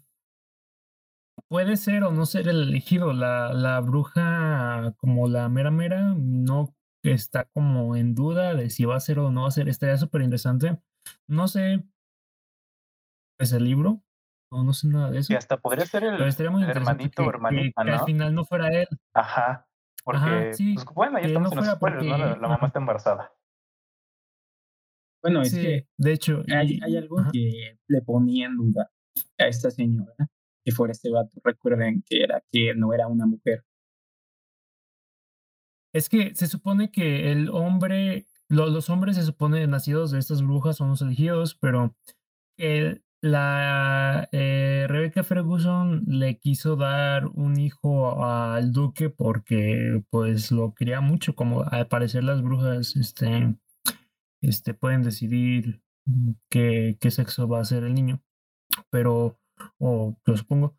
puede 1.50 1.78
ser 1.78 2.04
o 2.04 2.12
no 2.12 2.26
ser 2.26 2.48
el 2.48 2.64
elegido. 2.64 3.14
La, 3.14 3.54
la 3.54 3.80
bruja 3.82 4.94
como 4.98 5.28
la 5.28 5.50
mera 5.50 5.72
mera 5.72 6.14
no 6.16 6.77
está 7.12 7.46
como 7.46 7.96
en 7.96 8.16
duda 8.16 8.54
de 8.54 8.70
si 8.70 8.86
va 8.86 8.96
a 8.96 9.00
ser 9.00 9.20
o 9.20 9.32
no 9.32 9.44
va 9.44 9.48
a 9.48 9.52
ser. 9.52 9.70
Estaría 9.70 9.98
súper 9.98 10.22
interesante. 10.22 10.78
No 11.28 11.48
sé, 11.48 11.84
es 13.40 13.54
el 13.54 13.64
libro, 13.64 14.02
no, 14.52 14.64
no 14.64 14.74
sé 14.74 14.88
nada 14.88 15.12
de 15.12 15.20
eso. 15.20 15.34
Y 15.34 15.36
hasta 15.36 15.58
podría 15.58 15.86
ser 15.86 16.04
el, 16.04 16.22
hermanito 16.22 17.24
o 17.24 17.30
hermanita, 17.30 17.84
que, 17.84 17.92
al 17.92 18.06
final 18.06 18.34
no 18.34 18.46
fuera 18.46 18.70
él. 18.70 18.88
Ajá. 19.14 19.68
Porque, 20.04 20.52
pues, 20.58 20.86
bueno, 20.96 21.20
ya 21.20 21.28
estamos 21.28 21.52
en 21.52 21.58
los 21.58 21.68
spoilers, 21.68 22.06
¿no? 22.06 22.18
La, 22.18 22.48
mamá 22.48 22.68
está 22.68 22.80
embarazada. 22.80 23.34
Bueno, 25.22 25.42
es 25.42 25.54
que 25.54 25.88
de 25.98 26.14
hecho 26.14 26.44
hay, 26.48 26.80
hay 26.82 26.96
algo 26.96 27.18
que 27.34 27.78
le 27.88 28.02
ponía 28.02 28.46
en 28.46 28.56
duda 28.56 28.90
a 29.38 29.48
esta 29.48 29.70
señora 29.70 30.16
que 30.64 30.72
fuera 30.72 30.92
este 30.92 31.12
vato. 31.12 31.42
Recuerden 31.44 32.04
que 32.06 32.24
era 32.24 32.42
que 32.52 32.74
no 32.76 32.94
era 32.94 33.08
una 33.08 33.26
mujer. 33.26 33.66
Es 35.98 36.10
que 36.10 36.36
se 36.36 36.46
supone 36.46 36.92
que 36.92 37.32
el 37.32 37.50
hombre, 37.50 38.28
los 38.50 38.90
hombres 38.92 39.16
se 39.16 39.24
supone 39.24 39.66
nacidos 39.66 40.12
de 40.12 40.20
estas 40.20 40.44
brujas 40.44 40.78
son 40.78 40.90
los 40.90 41.02
elegidos, 41.02 41.56
pero 41.56 41.96
el, 42.56 43.04
la 43.20 44.30
eh, 44.32 44.86
Rebecca 44.88 45.24
Ferguson 45.24 46.04
le 46.06 46.38
quiso 46.38 46.76
dar 46.76 47.26
un 47.34 47.60
hijo 47.60 48.24
al 48.24 48.72
duque 48.74 49.10
porque 49.10 50.04
pues 50.12 50.52
lo 50.52 50.76
quería 50.76 51.02
mucho, 51.02 51.34
como 51.36 51.64
al 51.64 51.88
parecer 51.88 52.24
las 52.24 52.44
brujas 52.44 52.96
este, 52.96 53.56
este, 54.42 54.76
pueden 54.76 55.02
decidir 55.02 55.82
qué, 56.50 56.96
qué 57.00 57.10
sexo 57.10 57.48
va 57.48 57.62
a 57.62 57.66
ser 57.66 57.84
el 57.84 57.96
niño, 57.96 58.22
pero, 58.92 59.40
o 59.80 60.16
lo 60.24 60.38
supongo, 60.38 60.78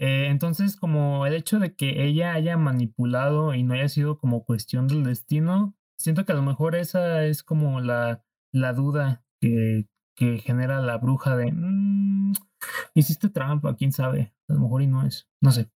eh, 0.00 0.28
entonces, 0.28 0.76
como 0.76 1.26
el 1.26 1.34
hecho 1.34 1.58
de 1.58 1.76
que 1.76 2.04
ella 2.04 2.32
haya 2.32 2.56
manipulado 2.56 3.54
y 3.54 3.62
no 3.62 3.74
haya 3.74 3.88
sido 3.90 4.16
como 4.16 4.46
cuestión 4.46 4.88
del 4.88 5.04
destino, 5.04 5.76
siento 5.98 6.24
que 6.24 6.32
a 6.32 6.34
lo 6.34 6.42
mejor 6.42 6.74
esa 6.74 7.24
es 7.24 7.42
como 7.42 7.82
la, 7.82 8.24
la 8.50 8.72
duda 8.72 9.22
que, 9.42 9.90
que 10.16 10.38
genera 10.38 10.80
la 10.80 10.96
bruja 10.96 11.36
de, 11.36 11.52
mmm, 11.52 12.32
hiciste 12.94 13.28
trampa, 13.28 13.76
quién 13.76 13.92
sabe, 13.92 14.34
a 14.48 14.54
lo 14.54 14.60
mejor 14.60 14.80
y 14.80 14.86
no 14.86 15.06
es, 15.06 15.28
no 15.42 15.52
sé. 15.52 15.70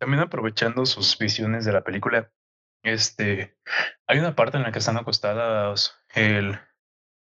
También 0.00 0.22
aprovechando 0.22 0.86
sus 0.86 1.18
visiones 1.18 1.66
de 1.66 1.72
la 1.72 1.84
película, 1.84 2.32
este, 2.82 3.58
hay 4.06 4.18
una 4.18 4.34
parte 4.34 4.56
en 4.56 4.62
la 4.62 4.72
que 4.72 4.78
están 4.78 4.96
acostadas 4.96 5.94
el, 6.14 6.58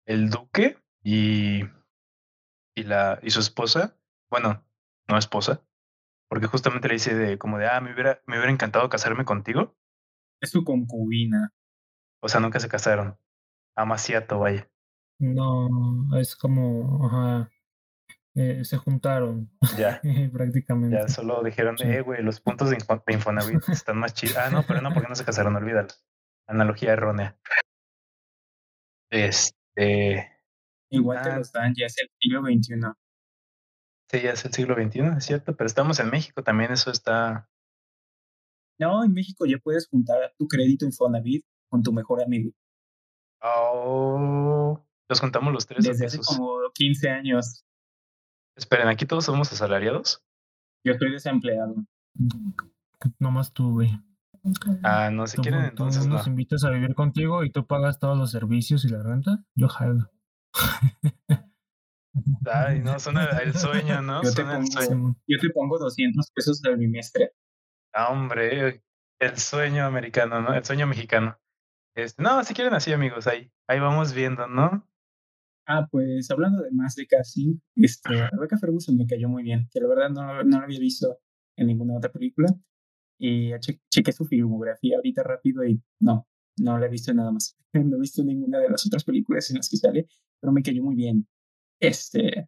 el 0.05 0.29
duque 0.29 0.77
y, 1.01 1.61
y, 2.75 2.83
la, 2.83 3.19
y 3.23 3.29
su 3.31 3.39
esposa, 3.39 3.97
bueno, 4.29 4.65
no 5.09 5.17
esposa, 5.17 5.63
porque 6.29 6.47
justamente 6.47 6.87
le 6.87 6.95
dice 6.95 7.15
de 7.15 7.37
como 7.37 7.57
de, 7.57 7.67
ah, 7.67 7.81
me 7.81 7.93
hubiera, 7.93 8.21
me 8.27 8.37
hubiera 8.37 8.51
encantado 8.51 8.89
casarme 8.89 9.25
contigo. 9.25 9.75
Es 10.41 10.51
su 10.51 10.63
concubina. 10.63 11.53
O 12.21 12.29
sea, 12.29 12.39
nunca 12.39 12.59
se 12.59 12.69
casaron. 12.69 13.17
Amaciato, 13.75 14.39
vaya. 14.39 14.69
No, 15.19 16.17
es 16.17 16.35
como, 16.35 17.05
ajá, 17.05 17.51
eh, 18.35 18.63
se 18.63 18.77
juntaron. 18.77 19.51
Ya. 19.77 20.01
prácticamente. 20.33 20.97
Ya 20.97 21.07
solo 21.07 21.43
dijeron, 21.43 21.75
eh, 21.83 22.01
güey, 22.01 22.23
los 22.23 22.39
puntos 22.39 22.69
de, 22.69 22.77
Infonavit 23.07 23.61
están 23.69 23.97
más 23.97 24.13
chidos. 24.13 24.37
Ah, 24.37 24.49
no, 24.49 24.63
pero 24.67 24.81
no, 24.81 24.93
porque 24.93 25.09
no 25.09 25.15
se 25.15 25.25
casaron, 25.25 25.55
olvídalo. 25.55 25.89
Analogía 26.47 26.93
errónea. 26.93 27.37
Este. 29.11 30.31
Igual 30.91 31.21
te 31.21 31.29
ah. 31.29 31.35
lo 31.35 31.41
están, 31.41 31.73
ya 31.75 31.85
es 31.85 31.97
el 31.99 32.09
siglo 32.19 32.41
XXI. 32.41 32.75
Sí, 34.11 34.21
ya 34.21 34.31
es 34.31 34.43
el 34.43 34.53
siglo 34.53 34.75
XXI, 34.75 35.17
es 35.17 35.25
cierto, 35.25 35.55
pero 35.55 35.67
estamos 35.67 35.99
en 35.99 36.09
México 36.09 36.43
también, 36.43 36.71
eso 36.71 36.89
está. 36.89 37.47
No, 38.79 39.03
en 39.03 39.13
México 39.13 39.45
ya 39.45 39.57
puedes 39.59 39.87
juntar 39.87 40.33
tu 40.37 40.47
crédito 40.47 40.85
Infonavit 40.85 41.45
con 41.69 41.83
tu 41.83 41.93
mejor 41.93 42.23
amigo. 42.23 42.51
Oh, 43.41 44.83
los 45.07 45.19
juntamos 45.19 45.53
los 45.53 45.67
tres. 45.67 45.85
Desde 45.85 46.07
hace 46.07 46.19
como 46.19 46.57
15 46.73 47.09
años. 47.09 47.63
Esperen, 48.55 48.87
¿aquí 48.87 49.05
todos 49.05 49.25
somos 49.25 49.51
asalariados? 49.53 50.23
Yo 50.83 50.93
estoy 50.93 51.11
desempleado. 51.11 51.75
Nomás 53.19 53.53
tú, 53.53 53.73
güey. 53.73 53.91
Ah, 54.83 55.09
no, 55.11 55.27
si 55.27 55.37
quieren 55.37 55.65
entonces 55.65 56.07
nos 56.07 56.25
invitas 56.25 56.63
a 56.63 56.69
vivir 56.69 56.95
contigo 56.95 57.43
y 57.43 57.51
tú 57.51 57.67
pagas 57.67 57.99
todos 57.99 58.17
los 58.17 58.31
servicios 58.31 58.85
y 58.85 58.89
la 58.89 59.03
renta, 59.03 59.45
yo 59.55 59.67
jalo. 59.67 60.09
Ay, 62.45 62.79
no, 62.79 62.99
suena 62.99 63.25
el 63.43 63.53
sueño, 63.53 64.01
¿no? 64.01 64.23
Yo, 64.23 64.33
te 64.33 64.43
pongo, 64.43 65.15
yo 65.27 65.37
te 65.39 65.49
pongo 65.51 65.77
200 65.77 66.31
pesos 66.31 66.61
del 66.61 66.77
bimestre. 66.77 67.33
Ah, 67.93 68.11
hombre, 68.11 68.83
el 69.19 69.37
sueño 69.37 69.85
americano, 69.85 70.41
¿no? 70.41 70.53
El 70.53 70.63
sueño 70.63 70.87
mexicano. 70.87 71.37
Este, 71.95 72.21
no, 72.21 72.43
si 72.43 72.53
quieren 72.53 72.73
así, 72.73 72.93
amigos, 72.93 73.27
ahí, 73.27 73.51
ahí 73.67 73.79
vamos 73.79 74.13
viendo, 74.13 74.47
¿no? 74.47 74.87
Ah, 75.67 75.87
pues 75.91 76.31
hablando 76.31 76.63
de 76.63 76.71
más 76.71 76.95
de 76.95 77.05
casting, 77.05 77.59
este, 77.75 78.27
Rebecca 78.31 78.57
Ferguson 78.57 78.97
me 78.97 79.05
cayó 79.05 79.29
muy 79.29 79.43
bien, 79.43 79.69
que 79.71 79.79
la 79.79 79.87
verdad 79.87 80.09
no, 80.09 80.43
no 80.43 80.57
lo 80.57 80.63
había 80.63 80.79
visto 80.79 81.19
en 81.57 81.67
ninguna 81.67 81.97
otra 81.97 82.11
película. 82.11 82.47
Y 83.19 83.51
chequé 83.59 84.11
su 84.13 84.25
filmografía 84.25 84.95
ahorita 84.95 85.23
rápido 85.23 85.65
y 85.65 85.81
no, 85.99 86.25
no 86.57 86.79
la 86.79 86.85
he 86.85 86.89
visto 86.89 87.13
nada 87.13 87.31
más. 87.31 87.55
No 87.73 87.97
he 87.97 87.99
visto 87.99 88.23
ninguna 88.23 88.57
de 88.57 88.69
las 88.69 88.87
otras 88.87 89.03
películas 89.03 89.49
en 89.51 89.57
las 89.57 89.69
que 89.69 89.77
sale, 89.77 90.07
pero 90.39 90.51
me 90.51 90.63
cayó 90.63 90.81
muy 90.81 90.95
bien. 90.95 91.27
Este. 91.79 92.47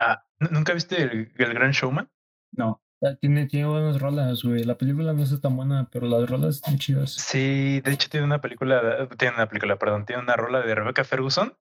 Ah, 0.00 0.24
¿nunca 0.38 0.74
viste 0.74 1.02
el, 1.02 1.32
Gran 1.34 1.72
Showman? 1.72 2.10
No. 2.52 2.80
Tiene, 3.20 3.46
tiene 3.46 3.66
buenas 3.68 4.00
rolas, 4.00 4.42
güey. 4.42 4.64
La 4.64 4.78
película 4.78 5.12
no 5.12 5.22
es 5.22 5.40
tan 5.40 5.56
buena, 5.56 5.90
pero 5.92 6.06
las 6.06 6.28
rolas 6.28 6.56
están 6.56 6.78
chidas. 6.78 7.12
Sí, 7.12 7.82
de 7.82 7.92
hecho 7.92 8.08
tiene 8.08 8.24
una 8.24 8.40
película, 8.40 9.08
tiene 9.18 9.34
una 9.34 9.46
película, 9.46 9.76
perdón, 9.78 10.06
tiene 10.06 10.22
una 10.22 10.36
rola 10.36 10.62
de 10.62 10.74
Rebecca 10.74 11.04
Ferguson, 11.04 11.54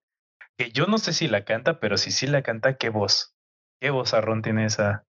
que 0.57 0.71
yo 0.71 0.85
no 0.85 0.97
sé 0.97 1.11
si 1.11 1.27
la 1.27 1.43
canta, 1.43 1.81
pero 1.81 1.97
si 1.97 2.11
sí 2.11 2.27
la 2.27 2.43
canta, 2.43 2.77
qué 2.77 2.89
voz. 2.89 3.35
Qué 3.81 3.89
voz 3.89 4.13
arrón 4.13 4.41
tiene 4.41 4.65
esa, 4.65 5.05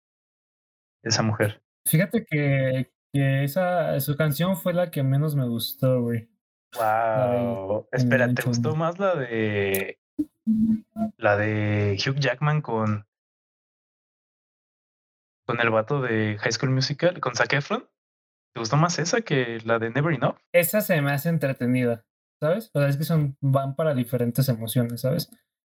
esa 1.05 1.23
mujer. 1.23 1.63
Fíjate 1.87 2.25
que, 2.29 2.93
que 3.13 3.45
esa, 3.45 4.01
su 4.01 4.17
canción 4.17 4.57
fue 4.57 4.73
la 4.75 4.91
que 4.91 5.05
menos 5.05 5.37
me 5.37 5.47
gustó, 5.47 6.03
güey. 6.03 6.29
Wow. 6.75 7.87
Espera, 7.93 8.33
¿te 8.35 8.43
gustó 8.43 8.75
más 8.75 8.99
la 8.99 9.15
de 9.15 10.01
la 11.17 11.37
de 11.37 11.97
Hugh 11.99 12.19
Jackman 12.19 12.61
con. 12.61 13.07
Con 15.47 15.61
el 15.61 15.71
vato 15.71 16.01
de 16.01 16.39
High 16.39 16.53
School 16.53 16.71
Musical, 16.71 17.21
con 17.21 17.35
Zac 17.35 17.53
Efron. 17.53 17.89
¿Te 18.55 18.61
gustó 18.61 18.77
más 18.77 18.99
esa 18.99 19.21
que 19.23 19.59
la 19.65 19.79
de 19.79 19.91
Never 19.91 20.15
Enough? 20.15 20.37
Esa 20.53 20.81
se 20.81 21.01
me 21.03 21.13
hace 21.13 21.29
entretenida, 21.29 22.07
¿sabes? 22.41 22.71
O 22.73 22.81
sea, 22.81 22.89
es 22.89 22.97
que 22.97 23.05
son, 23.05 23.37
van 23.41 23.75
para 23.75 23.95
diferentes 23.95 24.49
emociones, 24.49 25.01
¿sabes? 25.03 25.31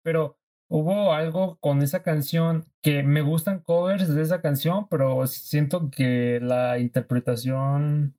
Pero 0.03 0.39
hubo 0.69 1.15
algo 1.15 1.57
con 1.61 1.83
esa 1.83 2.03
canción 2.03 2.67
que 2.83 3.03
me 3.03 3.23
gustan 3.23 3.61
covers 3.61 4.13
de 4.13 4.21
esa 4.21 4.43
canción, 4.43 4.89
pero 4.89 5.27
siento 5.27 5.89
que 5.91 6.41
la 6.43 6.79
interpretación 6.79 8.19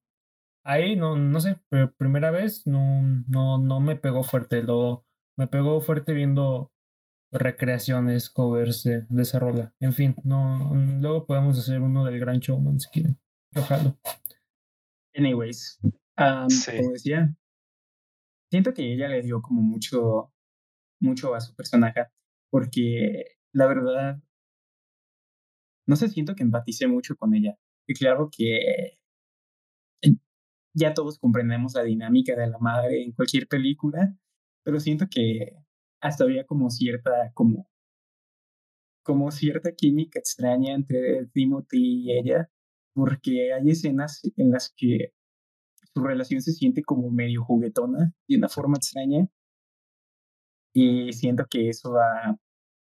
ahí 0.64 0.96
no, 0.96 1.16
no 1.16 1.40
sé, 1.40 1.60
primera 1.98 2.32
vez 2.32 2.66
no, 2.66 3.02
no, 3.28 3.58
no 3.58 3.80
me 3.80 3.96
pegó 3.96 4.24
fuerte. 4.24 4.64
Lo, 4.64 5.06
me 5.38 5.48
pegó 5.48 5.82
fuerte 5.82 6.14
viendo 6.14 6.72
recreaciones, 7.32 8.30
covers 8.30 8.84
de, 8.84 9.06
de 9.10 9.22
esa 9.22 9.40
rola. 9.40 9.74
En 9.80 9.94
fin, 9.94 10.16
no, 10.24 10.72
luego 11.02 11.26
podemos 11.26 11.60
hacer 11.60 11.82
uno 11.82 12.06
del 12.06 12.20
Gran 12.20 12.40
Showman 12.40 12.80
si 12.80 12.90
quieren. 12.90 13.20
Ojalá. 13.56 13.98
Anyways, 15.16 15.80
como 16.16 16.92
decía, 16.92 17.36
siento 18.52 18.74
que 18.74 18.94
ella 18.94 19.08
le 19.08 19.22
dio 19.22 19.42
como 19.42 19.62
mucho, 19.62 20.34
mucho 21.00 21.36
a 21.36 21.42
su 21.42 21.56
personaje, 21.56 22.06
porque 22.50 23.38
la 23.54 23.68
verdad, 23.68 24.22
no 25.88 25.96
sé, 25.96 26.10
siento 26.10 26.36
que 26.36 26.44
empaticé 26.44 26.88
mucho 26.88 27.16
con 27.16 27.34
ella. 27.34 27.58
Y 27.88 27.94
claro 27.94 28.30
que 28.30 28.98
ya 30.74 30.94
todos 30.94 31.18
comprendemos 31.20 31.74
la 31.76 31.84
dinámica 31.84 32.36
de 32.36 32.48
la 32.48 32.58
madre 32.60 33.04
en 33.04 33.14
cualquier 33.14 33.48
película, 33.48 34.14
pero 34.66 34.80
siento 34.80 35.06
que 35.10 35.56
hasta 36.02 36.24
había 36.24 36.46
como 36.46 36.70
cierta, 36.72 37.32
como, 37.34 37.70
como 39.04 39.32
cierta 39.32 39.72
química 39.74 40.20
extraña 40.20 40.74
entre 40.74 41.28
Timothy 41.28 42.04
y 42.04 42.12
ella, 42.18 42.50
porque 42.94 43.54
hay 43.54 43.70
escenas 43.70 44.22
en 44.36 44.52
las 44.52 44.74
que 44.76 45.14
su 45.94 46.04
relación 46.04 46.42
se 46.42 46.52
siente 46.52 46.84
como 46.84 47.10
medio 47.12 47.44
juguetona 47.44 48.14
de 48.28 48.38
una 48.38 48.50
forma 48.50 48.78
extraña 48.78 49.28
y 50.74 51.14
siento 51.14 51.46
que 51.50 51.70
eso 51.70 51.94
va 51.94 52.38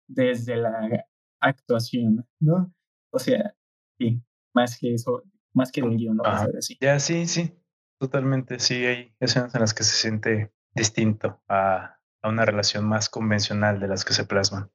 desde 0.08 0.56
la 0.56 1.04
actuación, 1.40 2.26
¿no? 2.40 2.72
O 3.12 3.18
sea, 3.18 3.54
sí, 3.98 4.22
más 4.54 4.78
que 4.78 4.94
eso, 4.94 5.24
más 5.52 5.72
que 5.72 5.82
del 5.82 5.96
guion, 5.96 6.16
¿no? 6.16 6.22
así. 6.24 6.78
Ya, 6.80 7.00
sí, 7.00 7.26
sí, 7.26 7.52
totalmente, 7.98 8.60
sí, 8.60 8.86
hay 8.86 9.14
escenas 9.18 9.54
en 9.54 9.60
las 9.60 9.74
que 9.74 9.82
se 9.82 9.96
siente 9.96 10.55
distinto 10.76 11.40
a, 11.48 11.98
a 12.22 12.28
una 12.28 12.44
relación 12.44 12.86
más 12.86 13.08
convencional 13.08 13.80
de 13.80 13.88
las 13.88 14.04
que 14.04 14.12
se 14.12 14.24
plasman. 14.24 14.70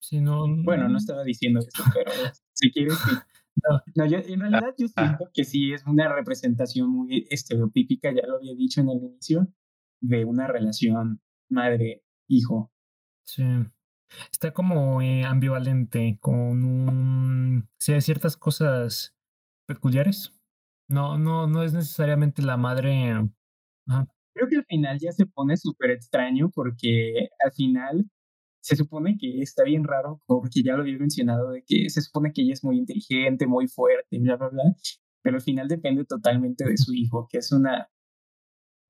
Sí, 0.00 0.20
no, 0.20 0.46
bueno, 0.62 0.88
no 0.88 0.98
estaba 0.98 1.24
diciendo 1.24 1.60
eso, 1.60 1.70
pero 1.94 2.12
si 2.52 2.70
quieres, 2.70 2.94
sí. 2.98 3.16
No, 3.94 4.06
yo, 4.06 4.18
en 4.18 4.40
realidad 4.40 4.74
yo 4.76 4.86
ah. 4.96 5.02
siento 5.02 5.30
que 5.32 5.44
sí 5.44 5.72
es 5.72 5.84
una 5.86 6.14
representación 6.14 6.90
muy 6.90 7.26
estereotípica, 7.30 8.12
ya 8.12 8.26
lo 8.26 8.36
había 8.36 8.54
dicho 8.54 8.80
en 8.80 8.90
el 8.90 8.98
inicio, 8.98 9.48
de 10.00 10.24
una 10.24 10.46
relación 10.46 11.20
madre-hijo. 11.48 12.70
Sí. 13.24 13.42
Está 14.30 14.52
como 14.52 15.00
eh, 15.02 15.24
ambivalente, 15.24 16.18
con 16.20 16.62
un... 16.64 17.68
Sí, 17.78 17.92
hay 17.92 18.02
ciertas 18.02 18.36
cosas 18.36 19.16
peculiares. 19.66 20.32
No, 20.88 21.18
no, 21.18 21.46
no 21.46 21.62
es 21.62 21.72
necesariamente 21.72 22.42
la 22.42 22.56
madre... 22.56 23.30
Creo 24.36 24.48
que 24.50 24.56
al 24.56 24.66
final 24.66 24.98
ya 25.00 25.12
se 25.12 25.24
pone 25.24 25.56
súper 25.56 25.92
extraño 25.92 26.50
porque 26.54 27.30
al 27.42 27.52
final 27.52 28.06
se 28.60 28.76
supone 28.76 29.16
que 29.16 29.40
está 29.40 29.64
bien 29.64 29.82
raro, 29.82 30.20
porque 30.26 30.62
ya 30.62 30.74
lo 30.74 30.82
había 30.82 30.98
mencionado, 30.98 31.52
de 31.52 31.64
que 31.66 31.88
se 31.88 32.02
supone 32.02 32.32
que 32.34 32.42
ella 32.42 32.52
es 32.52 32.62
muy 32.62 32.76
inteligente, 32.76 33.46
muy 33.46 33.66
fuerte, 33.66 34.18
bla, 34.18 34.36
bla, 34.36 34.48
bla, 34.50 34.62
pero 35.22 35.36
al 35.36 35.42
final 35.42 35.68
depende 35.68 36.04
totalmente 36.04 36.66
de 36.66 36.76
su 36.76 36.92
hijo, 36.92 37.26
que 37.30 37.38
es 37.38 37.50
una, 37.50 37.88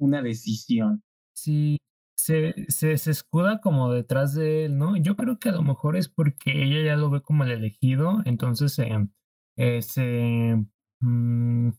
una 0.01 0.21
decisión. 0.21 1.05
Sí, 1.33 1.77
se, 2.17 2.67
se, 2.69 2.95
escuda 2.95 3.61
como 3.61 3.93
detrás 3.93 4.35
de 4.35 4.65
él, 4.65 4.79
¿no? 4.79 4.97
Yo 4.97 5.15
creo 5.15 5.39
que 5.39 5.51
a 5.51 5.53
lo 5.53 5.63
mejor 5.63 5.97
es 5.97 6.09
porque 6.09 6.65
ella 6.65 6.83
ya 6.83 6.97
lo 6.97 7.09
ve 7.09 7.23
como 7.23 7.45
el 7.45 7.53
elegido, 7.53 8.21
entonces 8.25 8.81
eh, 8.81 9.83
se 9.83 10.67
mm, 10.99 11.71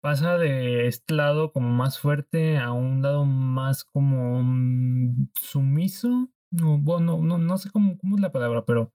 pasa 0.00 0.38
de 0.38 0.86
este 0.86 1.14
lado 1.14 1.52
como 1.52 1.68
más 1.68 1.98
fuerte 1.98 2.58
a 2.58 2.72
un 2.72 3.02
lado 3.02 3.24
más 3.24 3.84
como 3.84 4.42
sumiso, 5.34 6.30
no, 6.50 6.78
bueno, 6.78 7.18
no, 7.22 7.38
no 7.38 7.58
sé 7.58 7.70
cómo, 7.70 7.96
cómo 7.98 8.16
es 8.16 8.22
la 8.22 8.32
palabra, 8.32 8.64
pero, 8.64 8.92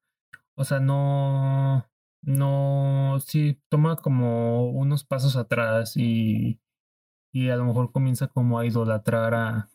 o 0.56 0.64
sea, 0.64 0.80
no, 0.80 1.86
no, 2.22 3.20
sí, 3.20 3.62
toma 3.70 3.98
como 3.98 4.70
unos 4.72 5.06
pasos 5.06 5.36
atrás 5.36 5.96
y, 5.98 6.60
y 7.34 7.50
a 7.50 7.56
lo 7.58 7.66
mejor 7.66 7.92
comienza 7.92 8.28
como 8.28 8.60
a 8.60 8.66
idolatrar 8.66 9.34
a, 9.36 9.70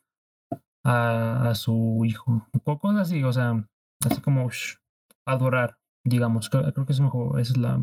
a, 0.84 1.54
su 1.54 2.02
hijo. 2.04 2.46
Cosas 2.64 3.02
así, 3.02 3.22
o 3.22 3.32
sea, 3.32 3.68
así 4.04 4.20
como 4.20 4.48
adorar, 5.26 5.78
digamos, 6.04 6.50
creo, 6.50 6.72
que 6.72 6.92
es 6.92 7.00
mejor, 7.00 7.40
esa 7.40 7.52
es 7.52 7.58
la 7.58 7.82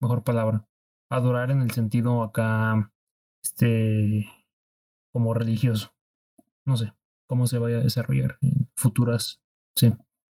mejor 0.00 0.22
palabra. 0.24 0.66
Adorar 1.10 1.50
en 1.50 1.62
el 1.62 1.70
sentido 1.70 2.22
acá, 2.22 2.92
este, 3.42 4.26
como 5.12 5.34
religioso. 5.34 5.94
No 6.64 6.76
sé 6.76 6.92
cómo 7.26 7.46
se 7.46 7.58
vaya 7.58 7.78
a 7.78 7.82
desarrollar 7.82 8.38
en 8.40 8.68
futuras. 8.76 9.40
Sí. 9.76 9.92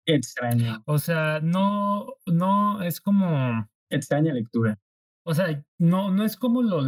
Extraño. 0.05 0.83
O 0.85 0.99
sea, 0.99 1.39
no, 1.41 2.15
no 2.25 2.81
es 2.81 3.01
como. 3.01 3.69
Extraña 3.89 4.33
lectura. 4.33 4.79
O 5.25 5.33
sea, 5.33 5.63
no, 5.77 6.11
no 6.11 6.23
es 6.23 6.37
como 6.37 6.61
lo 6.61 6.81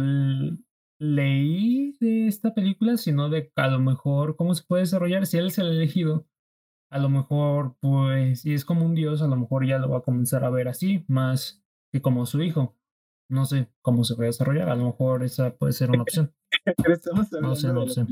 leí 0.98 1.96
de 2.00 2.26
esta 2.26 2.54
película, 2.54 2.96
sino 2.96 3.28
de 3.28 3.52
a 3.56 3.68
lo 3.68 3.78
mejor 3.80 4.36
cómo 4.36 4.54
se 4.54 4.64
puede 4.64 4.82
desarrollar. 4.82 5.26
Si 5.26 5.38
él 5.38 5.48
es 5.48 5.58
el 5.58 5.68
elegido, 5.68 6.26
a 6.90 6.98
lo 6.98 7.08
mejor, 7.08 7.76
pues, 7.80 8.42
si 8.42 8.54
es 8.54 8.64
como 8.64 8.84
un 8.86 8.94
dios, 8.94 9.22
a 9.22 9.28
lo 9.28 9.36
mejor 9.36 9.66
ya 9.66 9.78
lo 9.78 9.90
va 9.90 9.98
a 9.98 10.02
comenzar 10.02 10.44
a 10.44 10.50
ver 10.50 10.68
así, 10.68 11.04
más 11.08 11.62
que 11.92 12.02
como 12.02 12.26
su 12.26 12.42
hijo. 12.42 12.76
No 13.30 13.44
sé 13.44 13.68
cómo 13.80 14.02
se 14.02 14.16
puede 14.16 14.28
desarrollar, 14.28 14.68
a 14.68 14.74
lo 14.74 14.86
mejor 14.86 15.22
esa 15.22 15.54
puede 15.54 15.72
ser 15.72 15.90
una 15.90 16.02
opción. 16.02 16.34
Pero 16.76 16.94
estamos 16.94 17.26
hablando 17.32 17.48
no 17.48 17.56
sé, 17.56 17.72
no 17.72 17.84
de 17.84 17.90
sé. 17.90 18.04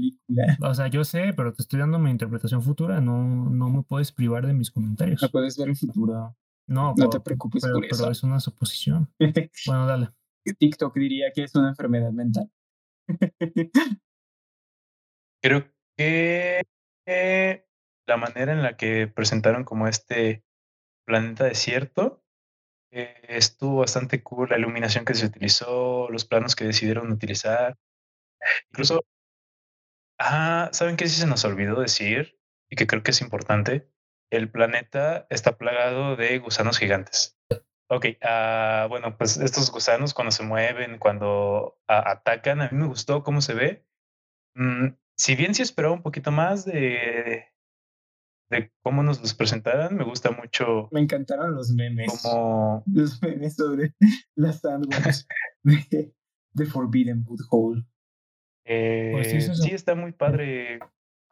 O 0.62 0.74
sea, 0.74 0.86
yo 0.86 1.02
sé, 1.04 1.32
pero 1.36 1.52
te 1.52 1.60
estoy 1.60 1.80
dando 1.80 1.98
mi 1.98 2.08
interpretación 2.10 2.62
futura. 2.62 3.00
No, 3.00 3.50
no 3.50 3.68
me 3.68 3.82
puedes 3.82 4.12
privar 4.12 4.46
de 4.46 4.54
mis 4.54 4.70
comentarios. 4.70 5.20
No 5.20 5.28
puedes 5.28 5.58
ver 5.58 5.68
el 5.68 5.76
futuro. 5.76 6.36
No, 6.68 6.94
no 6.96 7.10
te 7.10 7.18
preocupes 7.18 7.62
pero, 7.62 7.74
por 7.74 7.84
eso. 7.84 8.04
Pero 8.04 8.12
es 8.12 8.22
una 8.22 8.38
suposición. 8.38 9.12
bueno, 9.66 9.86
dale. 9.86 10.10
TikTok 10.44 10.94
diría 10.94 11.32
que 11.34 11.42
es 11.42 11.54
una 11.56 11.70
enfermedad 11.70 12.12
mental. 12.12 12.50
Creo 15.42 15.66
que 15.96 16.62
la 18.06 18.16
manera 18.16 18.52
en 18.52 18.62
la 18.62 18.76
que 18.76 19.08
presentaron 19.08 19.64
como 19.64 19.88
este 19.88 20.44
planeta 21.04 21.44
desierto 21.44 22.22
eh, 22.90 23.14
estuvo 23.28 23.78
bastante 23.80 24.22
cool. 24.22 24.48
La 24.50 24.58
iluminación 24.58 25.04
que 25.04 25.14
se 25.14 25.26
utilizó, 25.26 26.08
los 26.10 26.24
planos 26.24 26.56
que 26.56 26.64
decidieron 26.64 27.12
utilizar. 27.12 27.76
Incluso, 28.70 29.04
ah, 30.18 30.70
¿saben 30.72 30.96
qué 30.96 31.08
sí 31.08 31.20
se 31.20 31.26
nos 31.26 31.44
olvidó 31.44 31.80
decir? 31.80 32.38
Y 32.70 32.76
que 32.76 32.86
creo 32.86 33.02
que 33.02 33.12
es 33.12 33.20
importante. 33.20 33.90
El 34.30 34.50
planeta 34.50 35.26
está 35.30 35.56
plagado 35.56 36.16
de 36.16 36.38
gusanos 36.38 36.78
gigantes. 36.78 37.38
Ok, 37.90 38.06
ah, 38.22 38.86
bueno, 38.90 39.16
pues 39.16 39.38
estos 39.38 39.70
gusanos 39.70 40.12
cuando 40.12 40.30
se 40.30 40.42
mueven, 40.42 40.98
cuando 40.98 41.80
atacan, 41.86 42.60
a 42.60 42.68
mí 42.68 42.78
me 42.78 42.86
gustó 42.86 43.22
cómo 43.22 43.40
se 43.40 43.54
ve. 43.54 43.86
Mm, 44.54 44.88
si 45.16 45.34
bien 45.34 45.54
sí 45.54 45.62
esperaba 45.62 45.94
un 45.94 46.02
poquito 46.02 46.30
más 46.30 46.64
de, 46.66 47.46
de 48.50 48.72
cómo 48.82 49.02
nos 49.02 49.20
los 49.20 49.34
presentaran, 49.34 49.96
me 49.96 50.04
gusta 50.04 50.30
mucho. 50.30 50.88
Me 50.90 51.00
encantaron 51.00 51.54
los 51.54 51.70
memes. 51.70 52.22
Como... 52.22 52.82
Los 52.86 53.20
memes 53.22 53.56
sobre 53.56 53.94
las 54.34 54.60
sandwiches 54.60 55.26
de, 55.62 56.14
de 56.52 56.66
Forbidden 56.66 57.24
Wood 57.26 57.40
Hole. 57.50 57.84
Pues 58.64 59.32
eh, 59.32 59.54
sí, 59.54 59.70
está 59.70 59.94
muy 59.94 60.12
padre. 60.12 60.78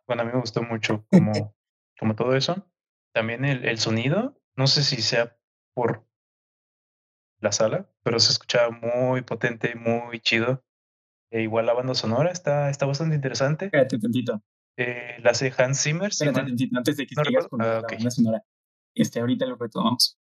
Bueno, 0.06 0.22
a 0.22 0.24
mí 0.24 0.32
me 0.32 0.40
gustó 0.40 0.62
mucho 0.62 1.06
como, 1.10 1.32
como 1.98 2.14
todo 2.14 2.34
eso. 2.34 2.66
También 3.12 3.44
el, 3.44 3.64
el, 3.66 3.78
sonido, 3.78 4.40
no 4.56 4.66
sé 4.66 4.82
si 4.82 5.02
sea 5.02 5.36
por 5.74 6.06
la 7.40 7.52
sala, 7.52 7.90
pero 8.02 8.18
se 8.18 8.32
escuchaba 8.32 8.70
muy 8.70 9.22
potente, 9.22 9.74
muy 9.74 10.20
chido. 10.20 10.64
E 11.30 11.42
igual 11.42 11.66
la 11.66 11.74
banda 11.74 11.94
sonora 11.94 12.30
está, 12.30 12.70
está 12.70 12.86
bastante 12.86 13.14
interesante. 13.14 13.66
Espérate 13.66 13.98
tantito. 13.98 14.42
Eh, 14.76 15.16
la 15.22 15.30
hace 15.30 15.52
Hans 15.56 15.82
Zimmer. 15.82 16.08
Espérate 16.08 16.40
antes 16.74 16.96
de 16.96 17.06
que 17.06 17.14
sigas 17.14 17.48
con 17.48 17.62
ah, 17.62 17.66
la 17.66 17.80
banda 17.80 18.10
sonora. 18.10 18.42
Este, 18.94 19.20
ahorita 19.20 19.46
lo 19.46 19.56
retomamos. 19.56 20.18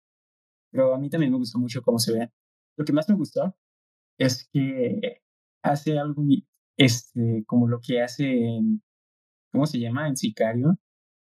Pero 0.72 0.94
a 0.94 1.00
mí 1.00 1.10
también 1.10 1.32
me 1.32 1.38
gustó 1.38 1.60
mucho 1.60 1.82
cómo 1.82 2.00
se 2.00 2.14
ve. 2.14 2.32
Lo 2.78 2.86
que 2.86 2.94
más 2.94 3.08
me 3.10 3.16
gustó 3.16 3.56
es 4.18 4.48
que 4.52 5.22
hace 5.64 5.98
algo 5.98 6.24
este, 6.78 7.44
como 7.46 7.68
lo 7.68 7.80
que 7.80 8.02
hace 8.02 8.26
en, 8.26 8.82
¿cómo 9.52 9.66
se 9.66 9.80
llama? 9.80 10.08
En 10.08 10.16
Sicario, 10.16 10.78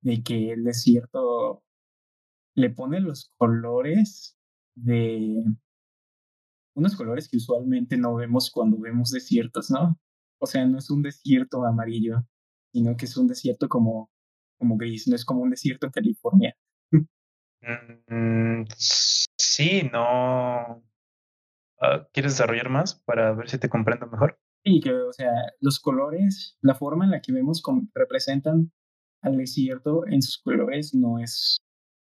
de 0.02 0.24
que 0.24 0.52
el 0.52 0.64
desierto 0.64 1.64
le 2.56 2.70
pone 2.70 3.02
los 3.02 3.32
colores 3.38 4.38
de 4.76 5.44
unos 6.76 6.96
colores 6.96 7.30
que 7.30 7.38
usualmente 7.38 7.98
no 7.98 8.16
vemos 8.16 8.52
cuando 8.52 8.78
vemos 8.78 9.12
desiertos, 9.12 9.72
¿no? 9.72 9.98
O 10.40 10.46
sea, 10.46 10.66
no 10.66 10.78
es 10.78 10.90
un 10.90 11.02
desierto 11.02 11.66
amarillo, 11.66 12.26
sino 12.76 12.98
que 12.98 13.06
es 13.06 13.16
un 13.16 13.28
desierto 13.28 13.70
como, 13.70 14.12
como 14.60 14.76
gris, 14.76 15.08
no 15.08 15.16
es 15.16 15.24
como 15.24 15.42
un 15.42 15.50
desierto 15.50 15.88
en 15.88 15.94
California. 15.94 16.56
Mm, 17.68 18.66
sí, 18.78 19.90
no. 19.92 20.84
Ah, 21.82 22.08
¿Quieres 22.14 22.34
desarrollar 22.34 22.70
más 22.70 23.02
para 23.06 23.34
ver 23.34 23.50
si 23.50 23.58
te 23.58 23.70
comprendo 23.70 24.06
mejor? 24.06 24.38
Y 24.64 24.82
que, 24.82 24.94
o 24.94 25.12
sea, 25.12 25.32
los 25.62 25.80
colores, 25.80 26.60
la 26.62 26.76
forma 26.76 27.06
en 27.06 27.12
la 27.12 27.22
que 27.22 27.32
vemos 27.32 27.64
como 27.64 27.88
representan 27.96 28.72
al 29.24 29.38
desierto 29.38 30.06
en 30.06 30.22
sus 30.22 30.44
colores 30.44 30.94
no 30.94 31.18
es 31.18 31.58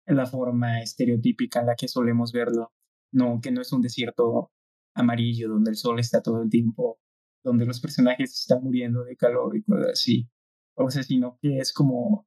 la 0.06 0.24
forma 0.24 0.80
estereotípica 0.80 1.60
en 1.60 1.66
la 1.66 1.76
que 1.76 1.86
solemos 1.86 2.32
verlo. 2.32 2.72
No, 3.12 3.38
que 3.42 3.50
no 3.50 3.60
es 3.60 3.74
un 3.74 3.82
desierto 3.82 4.52
amarillo 4.94 5.50
donde 5.50 5.72
el 5.72 5.76
sol 5.76 6.00
está 6.00 6.22
todo 6.22 6.40
el 6.40 6.48
tiempo, 6.48 6.98
donde 7.44 7.66
los 7.66 7.78
personajes 7.78 8.40
están 8.40 8.62
muriendo 8.62 9.04
de 9.04 9.16
calor 9.16 9.54
y 9.54 9.62
cosas 9.64 9.90
así. 9.92 10.30
O 10.76 10.90
sea, 10.90 11.02
sino 11.02 11.38
que 11.40 11.58
es 11.58 11.72
como 11.72 12.26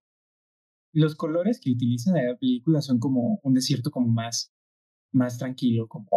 los 0.93 1.15
colores 1.15 1.59
que 1.59 1.71
utilizan 1.71 2.15
en 2.17 2.27
la 2.27 2.37
película 2.37 2.81
son 2.81 2.99
como 2.99 3.39
un 3.43 3.53
desierto 3.53 3.91
como 3.91 4.07
más, 4.07 4.53
más 5.13 5.37
tranquilo, 5.37 5.87
como 5.87 6.07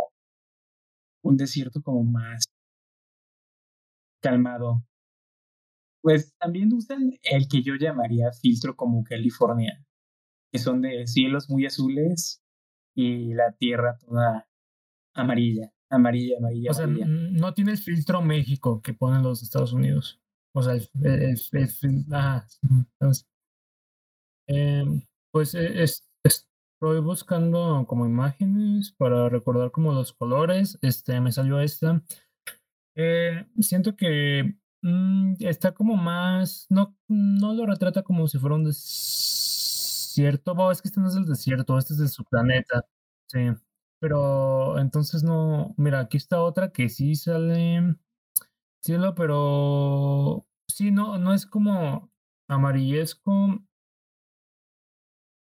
un 1.22 1.36
desierto 1.36 1.82
como 1.82 2.04
más 2.04 2.44
calmado. 4.22 4.84
Pues 6.00 6.32
también 6.38 6.72
usan 6.72 7.18
el 7.22 7.48
que 7.48 7.62
yo 7.62 7.74
llamaría 7.74 8.30
filtro 8.32 8.76
como 8.76 9.02
California, 9.02 9.84
que 10.52 10.58
son 10.58 10.80
de 10.80 11.06
cielos 11.06 11.50
muy 11.50 11.66
azules 11.66 12.40
y 12.94 13.34
la 13.34 13.52
tierra 13.52 13.98
toda 13.98 14.48
amarilla, 15.14 15.72
amarilla, 15.90 16.38
amarilla. 16.38 16.70
O 16.70 16.74
sea, 16.74 16.86
no 16.86 17.54
tiene 17.54 17.72
el 17.72 17.78
filtro 17.78 18.22
México 18.22 18.80
que 18.80 18.94
ponen 18.94 19.22
los 19.22 19.42
Estados 19.42 19.72
Unidos. 19.72 20.20
O 20.58 20.62
sea, 20.62 20.74
el, 20.74 20.88
el, 21.04 21.38
em, 24.48 25.02
pues 25.30 25.54
e, 25.54 25.82
es, 25.84 26.04
estoy 26.24 27.00
buscando 27.00 27.84
como 27.86 28.06
imágenes 28.06 28.92
para 28.98 29.28
recordar 29.28 29.70
como 29.70 29.92
los 29.92 30.12
colores. 30.12 30.76
Este, 30.82 31.20
me 31.20 31.30
salió 31.30 31.60
esta. 31.60 32.02
Eh, 32.96 33.46
siento 33.60 33.94
que 33.94 34.56
mm, 34.82 35.34
está 35.40 35.74
como 35.74 35.96
más, 35.96 36.66
no, 36.70 36.96
no 37.06 37.54
lo 37.54 37.64
retrata 37.64 38.02
como 38.02 38.26
si 38.26 38.38
fuera 38.38 38.56
un 38.56 38.64
desierto. 38.64 40.72
es 40.72 40.82
que 40.82 40.88
este 40.88 41.00
no 41.00 41.08
es 41.08 41.14
el 41.14 41.26
desierto, 41.26 41.78
este 41.78 41.92
es 41.92 42.00
de 42.00 42.08
su 42.08 42.24
planeta. 42.24 42.84
Sí. 43.28 43.38
Pero 44.00 44.78
entonces 44.80 45.22
no, 45.22 45.72
mira, 45.76 46.00
aquí 46.00 46.16
está 46.16 46.42
otra 46.42 46.72
que 46.72 46.88
sí 46.88 47.14
sale 47.14 47.96
cielo, 48.82 49.14
pero 49.14 50.47
sí, 50.78 50.92
no, 50.92 51.18
no 51.18 51.34
es 51.34 51.44
como 51.44 52.08
amarillesco. 52.46 53.58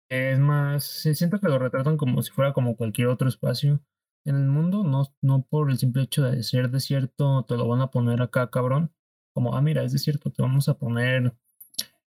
Es 0.09 0.39
más, 0.39 0.83
siento 0.85 1.39
que 1.39 1.47
lo 1.47 1.59
retratan 1.59 1.95
como 1.95 2.23
si 2.23 2.31
fuera 2.31 2.53
como 2.53 2.75
cualquier 2.75 3.09
otro 3.09 3.29
espacio 3.29 3.81
en 4.25 4.35
el 4.35 4.47
mundo, 4.47 4.83
no, 4.83 5.13
no 5.21 5.43
por 5.43 5.69
el 5.69 5.77
simple 5.77 6.03
hecho 6.03 6.23
de 6.23 6.41
ser 6.41 6.71
desierto, 6.71 7.45
te 7.47 7.55
lo 7.55 7.67
van 7.67 7.81
a 7.81 7.91
poner 7.91 8.21
acá, 8.21 8.49
cabrón. 8.49 8.91
Como, 9.33 9.55
ah, 9.55 9.61
mira, 9.61 9.83
es 9.83 9.91
desierto, 9.91 10.31
te 10.31 10.41
vamos 10.41 10.69
a 10.69 10.79
poner 10.79 11.35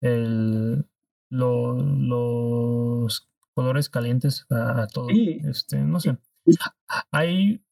el, 0.01 0.87
los 1.29 3.29
colores 3.53 3.89
calientes 3.89 4.47
a, 4.49 4.87
todo. 4.87 5.09
Este, 5.11 5.77
no 5.77 5.99
sé. 5.99 6.17
Hay. 7.11 7.63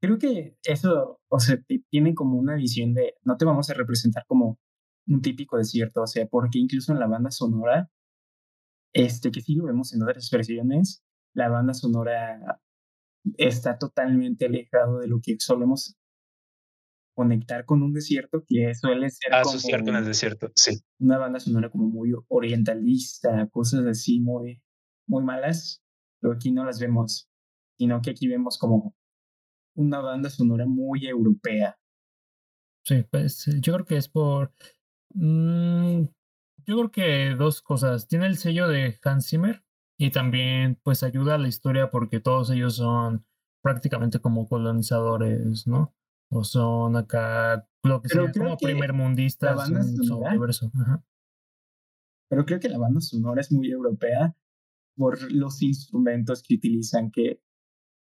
Creo 0.00 0.18
que 0.18 0.58
eso, 0.64 1.20
o 1.28 1.38
sea, 1.38 1.62
tiene 1.90 2.14
como 2.14 2.36
una 2.36 2.56
visión 2.56 2.92
de 2.92 3.14
no 3.22 3.36
te 3.36 3.44
vamos 3.44 3.70
a 3.70 3.74
representar 3.74 4.26
como 4.26 4.58
un 5.06 5.20
típico 5.22 5.56
desierto, 5.56 6.02
o 6.02 6.06
sea, 6.06 6.26
porque 6.26 6.58
incluso 6.58 6.92
en 6.92 7.00
la 7.00 7.06
banda 7.06 7.30
sonora, 7.30 7.90
este, 8.92 9.30
que 9.30 9.40
sí 9.40 9.54
lo 9.54 9.64
vemos 9.64 9.92
en 9.94 10.02
otras 10.02 10.30
versiones, 10.30 11.02
la 11.34 11.48
banda 11.48 11.74
sonora 11.74 12.60
está 13.36 13.78
totalmente 13.78 14.46
alejado 14.46 14.98
de 14.98 15.08
lo 15.08 15.20
que 15.20 15.36
solemos 15.38 15.96
conectar 17.14 17.64
con 17.64 17.82
un 17.82 17.92
desierto 17.92 18.44
que 18.46 18.74
suele 18.74 19.08
ser 19.08 19.34
asociar 19.34 19.84
con 19.84 19.94
el 19.96 20.04
desierto, 20.04 20.50
sí. 20.54 20.80
Una 20.98 21.18
banda 21.18 21.38
sonora 21.38 21.70
como 21.70 21.88
muy 21.88 22.12
orientalista, 22.28 23.48
cosas 23.50 23.86
así 23.86 24.20
muy, 24.20 24.60
muy 25.06 25.22
malas, 25.22 25.82
pero 26.20 26.34
aquí 26.34 26.50
no 26.50 26.64
las 26.64 26.80
vemos 26.80 27.28
sino 27.78 28.00
que 28.00 28.10
aquí 28.10 28.28
vemos 28.28 28.58
como 28.58 28.94
una 29.76 30.00
banda 30.00 30.30
sonora 30.30 30.66
muy 30.66 31.06
europea. 31.06 31.78
Sí, 32.84 33.04
pues 33.10 33.48
eh, 33.48 33.58
yo 33.60 33.74
creo 33.74 33.86
que 33.86 33.96
es 33.96 34.08
por... 34.08 34.52
Mm, 35.14 36.04
yo 36.66 36.76
creo 36.76 36.90
que 36.90 37.34
dos 37.36 37.62
cosas. 37.62 38.06
Tiene 38.08 38.26
el 38.26 38.36
sello 38.36 38.68
de 38.68 38.98
Hans 39.02 39.28
Zimmer 39.28 39.64
y 39.98 40.10
también 40.10 40.78
pues 40.82 41.02
ayuda 41.02 41.36
a 41.36 41.38
la 41.38 41.48
historia 41.48 41.90
porque 41.90 42.20
todos 42.20 42.50
ellos 42.50 42.76
son 42.76 43.24
prácticamente 43.62 44.20
como 44.20 44.48
colonizadores, 44.48 45.66
¿no? 45.66 45.94
O 46.30 46.44
son 46.44 46.96
acá 46.96 47.66
lo 47.82 48.02
que 48.02 48.08
sería 48.08 48.32
como 48.32 48.56
primermundistas 48.56 49.70
en 49.70 49.96
su 50.04 50.18
universo. 50.18 50.70
Pero 52.28 52.44
creo 52.44 52.60
que 52.60 52.68
la 52.68 52.78
banda 52.78 53.00
sonora 53.00 53.40
es 53.40 53.52
muy 53.52 53.70
europea 53.70 54.34
por 54.96 55.30
los 55.32 55.62
instrumentos 55.62 56.42
que 56.42 56.54
utilizan, 56.54 57.10
que 57.10 57.40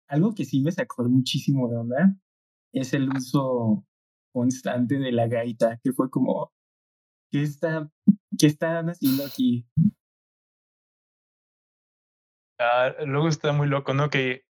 algo 0.08 0.34
que 0.34 0.46
sí 0.46 0.62
me 0.62 0.72
sacó 0.72 1.04
muchísimo 1.04 1.70
de 1.70 1.78
onda 1.78 2.16
es 2.74 2.94
el 2.94 3.10
uso 3.10 3.86
constante 4.32 4.98
de 5.00 5.12
la 5.12 5.28
gaita, 5.28 5.80
que 5.84 5.94
fue 5.94 6.10
como, 6.10 6.52
¿qué, 7.32 7.44
está, 7.44 7.90
qué 8.38 8.48
están 8.48 8.90
haciendo 8.90 9.26
aquí? 9.26 9.68
Ah, 12.60 12.94
luego 13.06 13.30
está 13.30 13.54
muy 13.54 13.68
loco, 13.68 13.94
¿no? 13.94 14.10
Que 14.10 14.46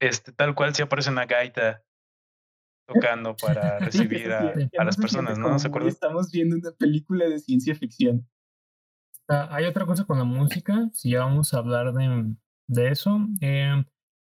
este, 0.00 0.32
tal 0.32 0.54
cual 0.54 0.74
se 0.74 0.82
aparece 0.82 1.10
una 1.10 1.26
gaita 1.26 1.84
tocando 2.86 3.36
para 3.40 3.78
recibir 3.78 4.32
a, 4.32 4.84
las 4.84 4.96
personas, 4.96 5.38
¿no? 5.38 5.58
¿Se 5.58 5.68
acuerdan? 5.68 5.88
Estamos 5.88 6.30
viendo 6.30 6.56
una 6.56 6.72
película 6.72 7.28
de 7.28 7.38
ciencia 7.38 7.74
ficción. 7.74 8.28
Ah, 9.28 9.48
hay 9.52 9.64
otra 9.64 9.86
cosa 9.86 10.04
con 10.04 10.18
la 10.18 10.24
música, 10.24 10.90
si 10.92 11.12
ya 11.12 11.20
vamos 11.20 11.54
a 11.54 11.58
hablar 11.58 11.92
de, 11.92 12.34
de 12.66 12.88
eso. 12.88 13.18
Eh, 13.40 13.84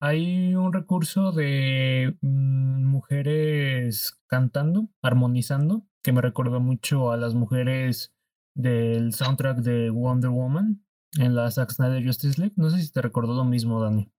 hay 0.04 0.54
un 0.54 0.74
recurso 0.74 1.32
de 1.32 2.18
mm, 2.20 2.84
mujeres 2.84 4.20
cantando, 4.28 4.90
armonizando, 5.02 5.88
que 6.04 6.12
me 6.12 6.22
recordó 6.22 6.60
mucho 6.60 7.14
a 7.14 7.18
las 7.18 7.36
mujeres 7.36 8.14
del 8.54 9.14
soundtrack 9.14 9.60
de 9.60 9.90
Wonder 9.92 10.30
Woman 10.30 10.84
en 11.18 11.36
la 11.36 11.50
Zack 11.50 11.72
Snyder 11.72 12.06
Justice 12.06 12.38
League. 12.38 12.54
No 12.58 12.70
sé 12.70 12.82
si 12.82 12.92
te 12.92 13.02
recordó 13.02 13.34
lo 13.34 13.46
mismo, 13.46 13.82
Dani. 13.82 14.12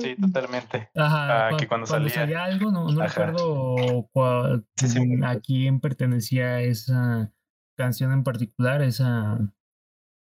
Sí, 0.00 0.16
totalmente. 0.16 0.90
Ajá, 0.96 1.46
ah, 1.46 1.56
que 1.56 1.68
cuando, 1.68 1.86
salía... 1.86 2.42
algo, 2.42 2.72
no, 2.72 2.90
no 2.90 3.06
recuerdo 3.06 4.10
a 4.16 5.40
quién 5.40 5.78
pertenecía 5.78 6.60
esa 6.60 7.32
canción 7.76 8.10
en 8.10 8.24
particular, 8.24 8.82
esa 8.82 9.38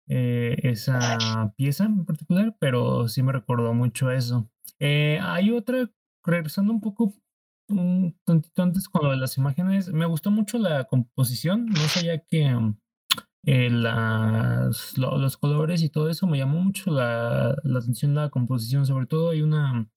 eh, 0.07 0.57
esa 0.63 1.53
pieza 1.55 1.85
en 1.85 2.05
particular, 2.05 2.55
pero 2.59 3.07
sí 3.07 3.23
me 3.23 3.31
recordó 3.31 3.73
mucho 3.73 4.11
eso. 4.11 4.49
Eh, 4.79 5.19
hay 5.21 5.51
otra, 5.51 5.89
regresando 6.23 6.73
un 6.73 6.81
poco 6.81 7.13
un 7.69 8.17
tantito 8.25 8.61
antes 8.61 8.89
con 8.89 9.03
lo 9.03 9.11
de 9.11 9.17
las 9.17 9.37
imágenes, 9.37 9.91
me 9.91 10.05
gustó 10.05 10.31
mucho 10.31 10.57
la 10.57 10.83
composición, 10.85 11.65
no 11.67 11.79
sabía 11.87 12.19
que 12.19 12.55
eh, 13.45 13.69
las, 13.69 14.97
los 14.97 15.37
colores 15.37 15.81
y 15.81 15.89
todo 15.89 16.09
eso 16.09 16.27
me 16.27 16.37
llamó 16.37 16.59
mucho 16.61 16.91
la, 16.91 17.55
la 17.63 17.79
atención 17.79 18.15
la 18.15 18.29
composición, 18.29 18.85
sobre 18.85 19.05
todo 19.05 19.31
hay 19.31 19.41
una 19.41 19.89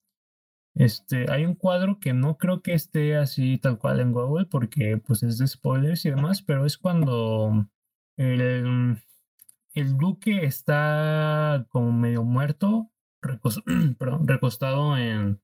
este, 0.77 1.25
hay 1.31 1.43
un 1.45 1.55
cuadro 1.55 1.99
que 1.99 2.13
no 2.13 2.37
creo 2.37 2.61
que 2.61 2.73
esté 2.73 3.15
así 3.15 3.57
tal 3.57 3.79
cual 3.79 3.99
en 3.99 4.13
Google 4.13 4.45
porque 4.45 4.97
pues 4.97 5.23
es 5.23 5.39
de 5.39 5.47
spoilers 5.47 6.05
y 6.05 6.11
demás, 6.11 6.43
pero 6.43 6.67
es 6.67 6.77
cuando 6.77 7.67
el, 8.15 8.97
el 9.79 9.97
duque 9.97 10.45
está 10.45 11.65
como 11.69 11.91
medio 11.91 12.23
muerto, 12.23 12.91
recostado 14.25 14.97
en, 14.97 15.41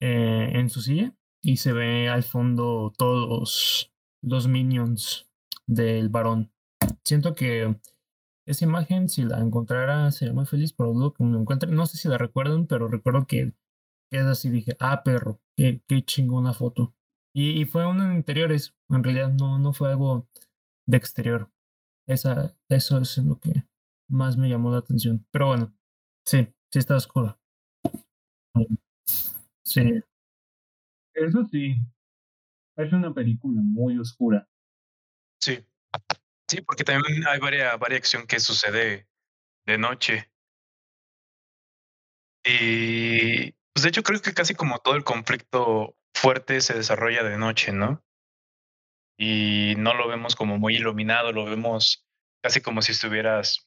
eh, 0.00 0.50
en 0.54 0.70
su 0.70 0.80
silla 0.80 1.14
y 1.42 1.58
se 1.58 1.72
ve 1.72 2.08
al 2.08 2.24
fondo 2.24 2.92
todos 2.96 3.92
los 4.22 4.48
minions 4.48 5.30
del 5.66 6.08
varón. 6.08 6.52
Siento 7.04 7.34
que 7.34 7.76
esa 8.46 8.64
imagen, 8.64 9.08
si 9.08 9.22
la 9.22 9.38
encontrara, 9.38 10.10
sería 10.10 10.34
muy 10.34 10.46
feliz, 10.46 10.72
pero 10.72 10.92
dudo 10.92 11.12
que 11.12 11.24
me 11.24 11.32
lo 11.32 11.40
encuentre. 11.40 11.70
No 11.70 11.86
sé 11.86 11.96
si 11.96 12.08
la 12.08 12.18
recuerdan, 12.18 12.66
pero 12.66 12.88
recuerdo 12.88 13.26
que 13.26 13.54
es 14.10 14.22
así. 14.22 14.50
Dije, 14.50 14.76
ah, 14.80 15.02
perro, 15.04 15.40
qué, 15.56 15.82
qué 15.86 16.04
chingona 16.04 16.52
foto. 16.52 16.94
Y, 17.34 17.60
y, 17.60 17.64
fue 17.66 17.86
uno 17.86 18.04
en 18.04 18.16
interiores, 18.16 18.74
en 18.88 19.04
realidad 19.04 19.32
no, 19.32 19.58
no 19.58 19.72
fue 19.72 19.90
algo 19.90 20.28
de 20.86 20.96
exterior. 20.96 21.50
Esa, 22.08 22.56
eso 22.68 22.98
es 22.98 23.18
lo 23.18 23.38
que 23.38 23.64
más 24.08 24.36
me 24.36 24.48
llamó 24.48 24.70
la 24.70 24.78
atención. 24.78 25.26
Pero 25.30 25.48
bueno, 25.48 25.74
sí, 26.24 26.48
sí 26.72 26.78
está 26.78 26.96
oscura. 26.96 27.38
Sí. 29.64 30.02
Eso 31.14 31.44
sí, 31.50 31.76
es 32.76 32.92
una 32.92 33.12
película 33.12 33.60
muy 33.62 33.98
oscura. 33.98 34.48
Sí, 35.40 35.64
sí, 36.48 36.60
porque 36.60 36.84
también 36.84 37.26
hay 37.26 37.40
varias, 37.40 37.74
acción 37.74 38.26
que 38.26 38.38
sucede 38.38 39.08
de 39.66 39.78
noche. 39.78 40.30
Y 42.44 43.52
pues 43.72 43.82
de 43.82 43.88
hecho 43.88 44.02
creo 44.02 44.20
que 44.20 44.34
casi 44.34 44.54
como 44.54 44.78
todo 44.78 44.94
el 44.94 45.04
conflicto 45.04 45.96
fuerte 46.14 46.60
se 46.60 46.74
desarrolla 46.74 47.22
de 47.22 47.38
noche, 47.38 47.72
¿no? 47.72 48.04
Y 49.18 49.74
no 49.78 49.94
lo 49.94 50.08
vemos 50.08 50.36
como 50.36 50.58
muy 50.58 50.76
iluminado, 50.76 51.32
lo 51.32 51.46
vemos 51.46 52.06
casi 52.42 52.60
como 52.60 52.82
si 52.82 52.92
estuvieras 52.92 53.65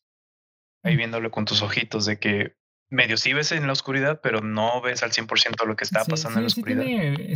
ahí 0.84 0.96
viéndolo 0.96 1.32
con 1.32 1.46
tus 1.46 1.62
ojitos, 1.62 2.06
de 2.06 2.20
que 2.20 2.56
medio 2.90 3.18
sí 3.18 3.34
ves 3.34 3.52
en 3.52 3.68
la 3.68 3.74
oscuridad, 3.74 4.20
pero 4.22 4.42
no 4.42 4.82
ves 4.82 5.04
al 5.04 5.12
100% 5.12 5.66
lo 5.66 5.76
que 5.76 5.84
está 5.84 6.04
pasando 6.06 6.40
en 6.40 6.44
la 6.44 6.48
oscuridad. 6.48 6.84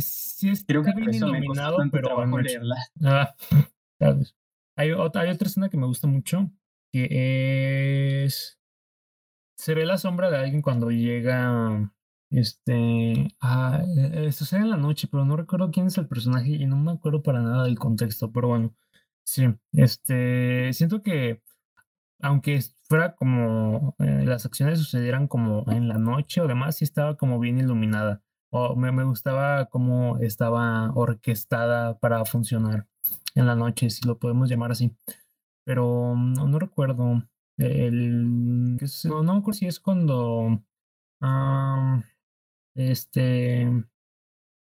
Sí, 0.00 0.54
sí 0.56 0.64
Creo 0.66 0.82
que 0.82 0.92
bien 0.94 1.14
iluminado, 1.14 1.78
pero 1.90 2.24
leerla. 2.38 2.76
Ah, 3.02 3.34
hay, 4.76 4.92
otra, 4.92 5.22
hay 5.22 5.30
otra 5.30 5.48
escena 5.48 5.68
que 5.68 5.76
me 5.76 5.86
gusta 5.86 6.06
mucho, 6.06 6.50
que 6.92 8.24
es... 8.24 8.58
Se 9.56 9.74
ve 9.74 9.86
la 9.86 9.98
sombra 9.98 10.30
de 10.30 10.36
alguien 10.36 10.62
cuando 10.62 10.90
llega 10.90 11.94
este, 12.34 13.28
ah, 13.40 13.84
e, 13.96 14.26
e, 14.26 14.32
sucede 14.32 14.60
en 14.60 14.70
la 14.70 14.76
noche, 14.76 15.06
pero 15.08 15.24
no 15.24 15.36
recuerdo 15.36 15.70
quién 15.70 15.86
es 15.86 15.98
el 15.98 16.08
personaje 16.08 16.50
y 16.50 16.66
no 16.66 16.76
me 16.76 16.90
acuerdo 16.90 17.22
para 17.22 17.40
nada 17.40 17.64
del 17.64 17.78
contexto, 17.78 18.32
pero 18.32 18.48
bueno, 18.48 18.74
sí, 19.24 19.46
este, 19.72 20.72
siento 20.72 21.02
que 21.02 21.42
aunque 22.24 22.60
fuera 22.88 23.14
como 23.14 23.94
eh, 23.98 24.24
las 24.24 24.46
acciones 24.46 24.78
sucedieran 24.78 25.28
como 25.28 25.64
en 25.70 25.88
la 25.88 25.98
noche 25.98 26.40
o 26.40 26.48
demás, 26.48 26.76
sí 26.76 26.84
estaba 26.84 27.16
como 27.16 27.38
bien 27.38 27.58
iluminada. 27.58 28.22
O 28.50 28.76
me, 28.76 28.92
me 28.92 29.04
gustaba 29.04 29.66
cómo 29.66 30.18
estaba 30.18 30.90
orquestada 30.94 31.98
para 31.98 32.24
funcionar 32.24 32.86
en 33.34 33.46
la 33.46 33.56
noche, 33.56 33.90
si 33.90 34.06
lo 34.06 34.18
podemos 34.18 34.48
llamar 34.48 34.72
así. 34.72 34.96
Pero 35.64 36.14
no, 36.16 36.48
no 36.48 36.58
recuerdo. 36.58 37.22
El, 37.58 38.76
no, 39.04 39.22
no 39.22 39.52
si 39.52 39.66
es 39.66 39.78
cuando 39.80 40.62
este. 42.74 43.66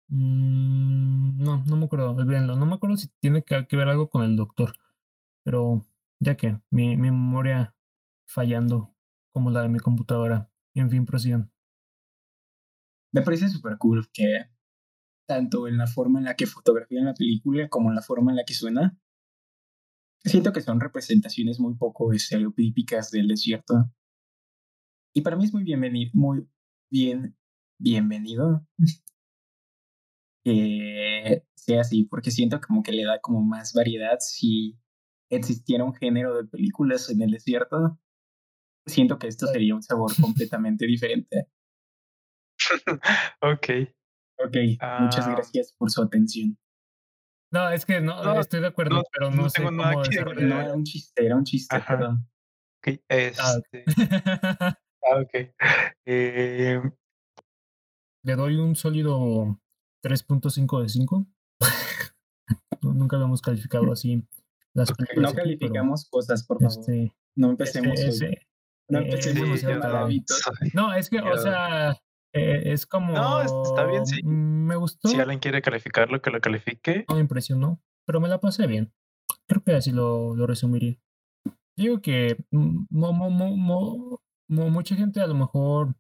Mm, 0.09 1.43
no, 1.43 1.65
no 1.65 1.77
me 1.77 1.87
acuerdo, 1.87 2.11
olvídenlo. 2.13 2.57
No 2.57 2.67
me 2.67 2.75
acuerdo 2.75 2.97
si 2.97 3.09
tiene 3.21 3.43
que, 3.43 3.77
ver 3.77 3.89
algo 3.89 4.11
con 4.11 4.23
el 4.25 4.37
doctor. 4.37 4.75
Pero 5.45 5.85
ya 6.21 6.37
que 6.37 6.61
mi, 6.71 6.97
memoria 6.97 7.75
fallando 8.27 8.95
como 9.33 9.51
la 9.51 9.63
de 9.63 9.69
mi 9.69 9.79
computadora. 9.79 10.51
En 10.75 10.91
fin, 10.91 11.07
prosigan. 11.07 11.51
Me 13.13 13.23
parece 13.23 13.49
súper 13.49 13.79
cool 13.79 14.09
que 14.13 14.51
tanto 15.27 15.67
en 15.67 15.79
la 15.79 15.87
forma 15.87 16.19
en 16.19 16.27
la 16.27 16.37
que 16.37 16.47
fotografían 16.47 17.07
la 17.07 17.15
película 17.15 17.69
como 17.69 17.91
en 17.91 17.97
la 17.97 18.03
forma 18.03 18.31
en 18.31 18.37
la 18.37 18.45
que 18.45 18.55
suena, 18.55 18.99
siento 20.23 20.53
que 20.53 20.61
son 20.61 20.81
representaciones 20.81 21.59
muy 21.59 21.75
poco 21.75 22.13
estereotípicas 22.13 23.11
del 23.11 23.29
desierto. 23.29 23.91
Y 25.15 25.23
para 25.23 25.37
mí 25.37 25.45
es 25.45 25.53
muy 25.53 25.65
bienvenido, 25.65 26.11
muy 26.15 26.49
bien 26.91 27.37
bienvenido 27.79 28.67
que 30.45 31.45
sea 31.55 31.81
así, 31.81 32.05
porque 32.05 32.31
siento 32.31 32.61
como 32.61 32.83
que 32.83 32.93
le 32.93 33.05
da 33.05 33.21
como 33.21 33.43
más 33.43 33.73
variedad 33.75 34.19
si 34.21 34.79
existiera 35.31 35.85
un 35.85 35.95
género 35.95 36.35
de 36.37 36.45
películas 36.45 37.11
en 37.11 37.23
el 37.23 37.31
desierto. 37.31 37.99
Siento 38.87 39.19
que 39.19 39.27
esto 39.27 39.47
sería 39.47 39.75
un 39.75 39.83
sabor 39.83 40.13
completamente 40.21 40.87
diferente. 40.87 41.49
ok. 43.41 43.89
Ok, 44.39 44.57
muchas 45.01 45.27
ah. 45.27 45.33
gracias 45.35 45.75
por 45.79 45.91
su 45.91 46.03
atención. 46.03 46.59
No, 47.53 47.71
es 47.71 47.87
que 47.87 48.01
no, 48.01 48.39
estoy 48.39 48.61
de 48.61 48.67
acuerdo, 48.67 49.03
pero 49.13 49.31
no, 49.31 49.49
sé 49.49 49.63
cómo 49.63 49.83
No, 49.83 50.61
era 50.61 50.75
un 50.75 50.85
chiste, 50.85 51.25
era 51.25 51.37
un 51.37 51.45
chiste, 51.45 51.81
perdón. 51.81 52.29
Ok, 52.79 53.01
ah, 53.09 53.17
este... 53.17 53.85
ah, 55.05 55.21
ok. 55.23 55.55
Eh, 56.05 56.81
le 58.25 58.35
doy 58.35 58.57
un 58.57 58.77
sólido 58.77 59.59
3.5 60.03 60.83
de 60.83 60.89
5. 60.89 61.27
Nunca 62.83 63.17
lo 63.17 63.25
hemos 63.25 63.41
calificado 63.41 63.91
así. 63.93 64.23
Las 64.77 64.93
no 65.17 65.33
calificamos 65.33 66.09
cosas, 66.11 66.47
por 66.47 66.61
favor. 66.61 66.79
Este, 66.79 67.13
no 67.35 67.51
empecemos. 67.51 67.99
no 68.89 68.99
empecemos 68.99 69.65
No, 70.75 70.93
es 70.95 71.09
que, 71.09 71.19
o 71.21 71.39
sea, 71.39 71.93
eh, 72.33 72.63
es 72.67 72.87
como. 72.87 73.13
No, 73.13 73.41
está 73.41 73.87
bien, 73.87 74.07
sí. 74.07 74.23
Me 74.23 74.77
gustó. 74.77 75.09
Si 75.09 75.19
alguien 75.19 75.39
quiere 75.39 75.63
calificarlo, 75.63 76.21
que 76.21 76.31
lo 76.31 76.41
califique. 76.41 77.05
No 77.09 77.15
me 77.15 77.23
impresionó, 77.23 77.83
pero 78.07 78.21
me 78.21 78.29
la 78.29 78.39
pasé 78.39 78.67
bien. 78.67 78.93
Creo 79.49 79.63
que 79.65 79.73
así 79.73 79.93
lo, 79.93 80.37
lo 80.37 80.47
resumiría. 80.47 80.99
Digo 81.77 82.01
que 82.01 82.37
mucha 84.49 84.97
gente 84.97 85.21
a 85.21 85.27
lo 85.27 85.35
mejor 85.35 85.95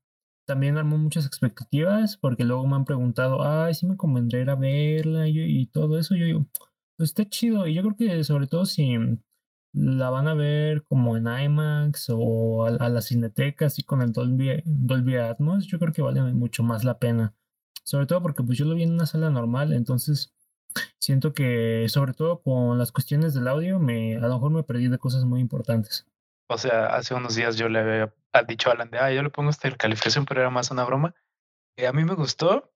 también 0.46 0.78
armó 0.78 0.96
muchas 0.96 1.26
expectativas 1.26 2.16
porque 2.16 2.44
luego 2.44 2.66
me 2.66 2.76
han 2.76 2.84
preguntado, 2.84 3.42
ay, 3.42 3.74
si 3.74 3.86
me 3.86 3.96
convendría 3.96 4.42
ir 4.42 4.50
a 4.50 4.54
verla 4.54 5.28
y, 5.28 5.66
todo 5.66 5.98
eso. 5.98 6.14
Yo 6.14 6.24
digo, 6.24 6.46
está 7.04 7.28
chido. 7.28 7.66
Y 7.66 7.74
yo 7.74 7.82
creo 7.82 7.96
que 7.96 8.24
sobre 8.24 8.46
todo 8.46 8.64
si 8.66 8.96
la 9.72 10.08
van 10.10 10.26
a 10.26 10.34
ver 10.34 10.82
como 10.84 11.16
en 11.16 11.26
IMAX 11.26 12.06
o 12.10 12.64
a, 12.64 12.70
la 12.70 13.00
cineteca, 13.02 13.66
así 13.66 13.82
con 13.82 14.00
el 14.02 14.12
Dolby, 14.12 14.62
Dolby 14.64 15.16
Atmos, 15.16 15.66
yo 15.66 15.78
creo 15.78 15.92
que 15.92 16.02
vale 16.02 16.20
mucho 16.22 16.62
más 16.62 16.84
la 16.84 16.98
pena. 16.98 17.34
Sobre 17.84 18.06
todo 18.06 18.22
porque 18.22 18.42
pues 18.42 18.58
yo 18.58 18.64
lo 18.64 18.74
vi 18.74 18.84
en 18.84 18.94
una 18.94 19.06
sala 19.06 19.30
normal, 19.30 19.72
entonces 19.72 20.34
siento 20.98 21.32
que 21.32 21.86
sobre 21.88 22.14
todo 22.14 22.40
con 22.40 22.78
las 22.78 22.90
cuestiones 22.90 23.34
del 23.34 23.48
audio, 23.48 23.78
me, 23.78 24.16
a 24.16 24.20
lo 24.20 24.34
mejor 24.34 24.50
me 24.50 24.62
perdí 24.62 24.88
de 24.88 24.98
cosas 24.98 25.24
muy 25.24 25.40
importantes. 25.40 26.06
O 26.48 26.58
sea, 26.58 26.86
hace 26.86 27.14
unos 27.14 27.34
días 27.34 27.56
yo 27.56 27.68
le 27.68 27.80
había 27.80 28.14
dicho 28.46 28.70
a 28.70 28.72
Alan 28.72 28.90
de, 28.90 28.98
ah, 28.98 29.12
yo 29.12 29.22
le 29.22 29.30
pongo 29.30 29.50
esta 29.50 29.70
calificación, 29.76 30.24
pero 30.24 30.40
era 30.40 30.50
más 30.50 30.70
una 30.70 30.84
broma. 30.84 31.14
Eh, 31.76 31.86
a 31.86 31.92
mí 31.92 32.04
me 32.04 32.14
gustó, 32.14 32.72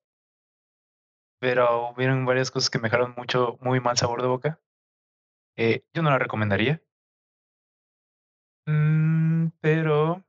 pero 1.41 1.89
hubieron 1.89 2.23
varias 2.23 2.51
cosas 2.51 2.69
que 2.69 2.77
me 2.77 2.83
dejaron 2.83 3.15
mucho, 3.17 3.57
muy 3.61 3.79
mal 3.79 3.97
sabor 3.97 4.21
de 4.21 4.27
boca. 4.27 4.59
Eh, 5.57 5.83
yo 5.91 6.03
no 6.03 6.11
la 6.11 6.19
recomendaría. 6.19 6.83
Mm, 8.67 9.47
pero 9.59 10.23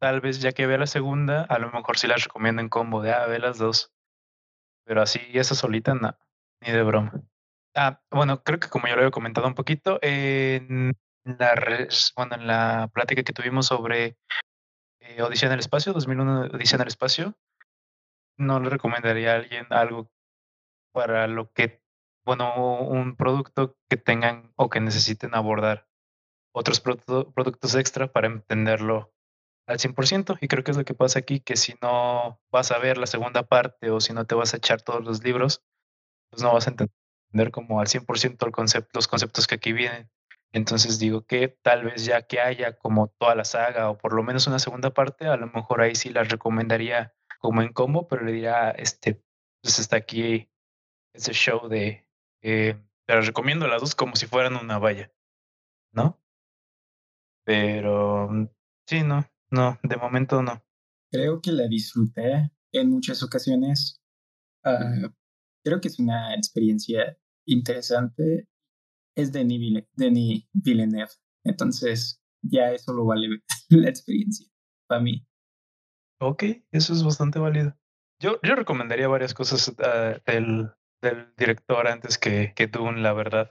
tal 0.00 0.22
vez 0.22 0.40
ya 0.40 0.52
que 0.52 0.66
vea 0.66 0.78
la 0.78 0.86
segunda, 0.86 1.42
a 1.44 1.58
lo 1.58 1.70
mejor 1.70 1.98
sí 1.98 2.06
las 2.06 2.24
recomiendo 2.24 2.62
en 2.62 2.70
combo 2.70 3.02
de, 3.02 3.12
ah, 3.12 3.26
ve 3.26 3.38
las 3.38 3.58
dos. 3.58 3.92
Pero 4.86 5.02
así, 5.02 5.20
esa 5.34 5.54
solita, 5.54 5.94
no, 5.94 6.16
ni 6.62 6.72
de 6.72 6.82
broma. 6.82 7.12
Ah, 7.74 8.00
bueno, 8.10 8.42
creo 8.42 8.58
que 8.58 8.70
como 8.70 8.86
yo 8.88 8.94
lo 8.94 9.02
había 9.02 9.10
comentado 9.10 9.46
un 9.46 9.54
poquito, 9.54 9.98
en 10.02 10.94
la, 11.24 11.54
bueno, 12.16 12.36
en 12.36 12.46
la 12.46 12.88
plática 12.92 13.22
que 13.22 13.32
tuvimos 13.34 13.66
sobre 13.66 14.16
eh, 15.00 15.22
Odisea 15.22 15.48
en 15.48 15.54
el 15.54 15.60
Espacio, 15.60 15.92
2001 15.92 16.40
Odisea 16.54 16.76
en 16.78 16.82
el 16.82 16.88
Espacio, 16.88 17.34
no 18.38 18.60
le 18.60 18.70
recomendaría 18.70 19.32
a 19.32 19.36
alguien 19.36 19.66
algo 19.70 20.13
para 20.94 21.26
lo 21.26 21.52
que, 21.52 21.82
bueno, 22.24 22.78
un 22.80 23.16
producto 23.16 23.76
que 23.90 23.96
tengan 23.96 24.52
o 24.56 24.70
que 24.70 24.80
necesiten 24.80 25.34
abordar 25.34 25.88
otros 26.54 26.80
productos 26.80 27.74
extra 27.74 28.12
para 28.12 28.28
entenderlo 28.28 29.12
al 29.66 29.78
100%. 29.78 30.38
Y 30.40 30.46
creo 30.46 30.62
que 30.62 30.70
es 30.70 30.76
lo 30.76 30.84
que 30.84 30.94
pasa 30.94 31.18
aquí, 31.18 31.40
que 31.40 31.56
si 31.56 31.74
no 31.82 32.40
vas 32.50 32.70
a 32.70 32.78
ver 32.78 32.96
la 32.96 33.08
segunda 33.08 33.42
parte 33.42 33.90
o 33.90 34.00
si 34.00 34.12
no 34.12 34.24
te 34.24 34.36
vas 34.36 34.54
a 34.54 34.58
echar 34.58 34.82
todos 34.82 35.04
los 35.04 35.24
libros, 35.24 35.64
pues 36.30 36.42
no 36.42 36.54
vas 36.54 36.68
a 36.68 36.70
entender 36.70 37.50
como 37.50 37.80
al 37.80 37.88
100% 37.88 38.46
el 38.46 38.52
concepto, 38.52 38.90
los 38.94 39.08
conceptos 39.08 39.48
que 39.48 39.56
aquí 39.56 39.72
vienen. 39.72 40.08
Entonces 40.52 41.00
digo 41.00 41.26
que 41.26 41.48
tal 41.48 41.84
vez 41.84 42.04
ya 42.04 42.22
que 42.22 42.40
haya 42.40 42.78
como 42.78 43.08
toda 43.18 43.34
la 43.34 43.44
saga 43.44 43.90
o 43.90 43.98
por 43.98 44.12
lo 44.12 44.22
menos 44.22 44.46
una 44.46 44.60
segunda 44.60 44.94
parte, 44.94 45.26
a 45.26 45.36
lo 45.36 45.48
mejor 45.48 45.80
ahí 45.80 45.96
sí 45.96 46.10
las 46.10 46.28
recomendaría 46.28 47.12
como 47.40 47.62
en 47.62 47.72
combo, 47.72 48.06
pero 48.06 48.22
le 48.24 48.30
diría, 48.30 48.70
este, 48.70 49.20
pues 49.60 49.80
está 49.80 49.96
aquí 49.96 50.48
ese 51.14 51.32
show 51.32 51.68
de, 51.68 52.06
eh, 52.42 52.76
te 53.06 53.14
las 53.14 53.26
recomiendo 53.26 53.66
las 53.66 53.80
dos 53.80 53.94
como 53.94 54.16
si 54.16 54.26
fueran 54.26 54.56
una 54.56 54.78
valla, 54.78 55.12
¿no? 55.92 56.20
Pero 57.44 58.28
mm, 58.28 58.48
sí, 58.86 59.02
no, 59.02 59.24
no, 59.50 59.78
de 59.82 59.96
momento 59.96 60.42
no. 60.42 60.62
Creo 61.10 61.40
que 61.40 61.52
la 61.52 61.68
disfruté 61.68 62.50
en 62.72 62.90
muchas 62.90 63.22
ocasiones. 63.22 64.02
Ah, 64.64 65.12
creo 65.64 65.80
que 65.80 65.88
es 65.88 65.98
una 65.98 66.34
experiencia 66.34 67.16
interesante 67.46 68.48
es 69.16 69.32
Denis, 69.32 69.84
Denis 69.92 70.48
Villeneuve. 70.52 71.10
Entonces, 71.44 72.22
ya 72.42 72.72
eso 72.72 72.92
lo 72.92 73.04
vale 73.04 73.28
la 73.68 73.88
experiencia 73.88 74.46
para 74.88 75.00
mí. 75.00 75.26
Ok, 76.20 76.44
eso 76.72 76.92
es 76.92 77.04
bastante 77.04 77.38
válido. 77.38 77.76
Yo, 78.20 78.40
yo 78.42 78.54
recomendaría 78.54 79.08
varias 79.08 79.34
cosas 79.34 79.74
ah, 79.78 80.20
del, 80.26 80.70
del, 81.04 81.32
director 81.36 81.86
antes 81.86 82.18
que, 82.18 82.52
que 82.56 82.66
Dune, 82.66 83.00
la 83.00 83.12
verdad. 83.12 83.50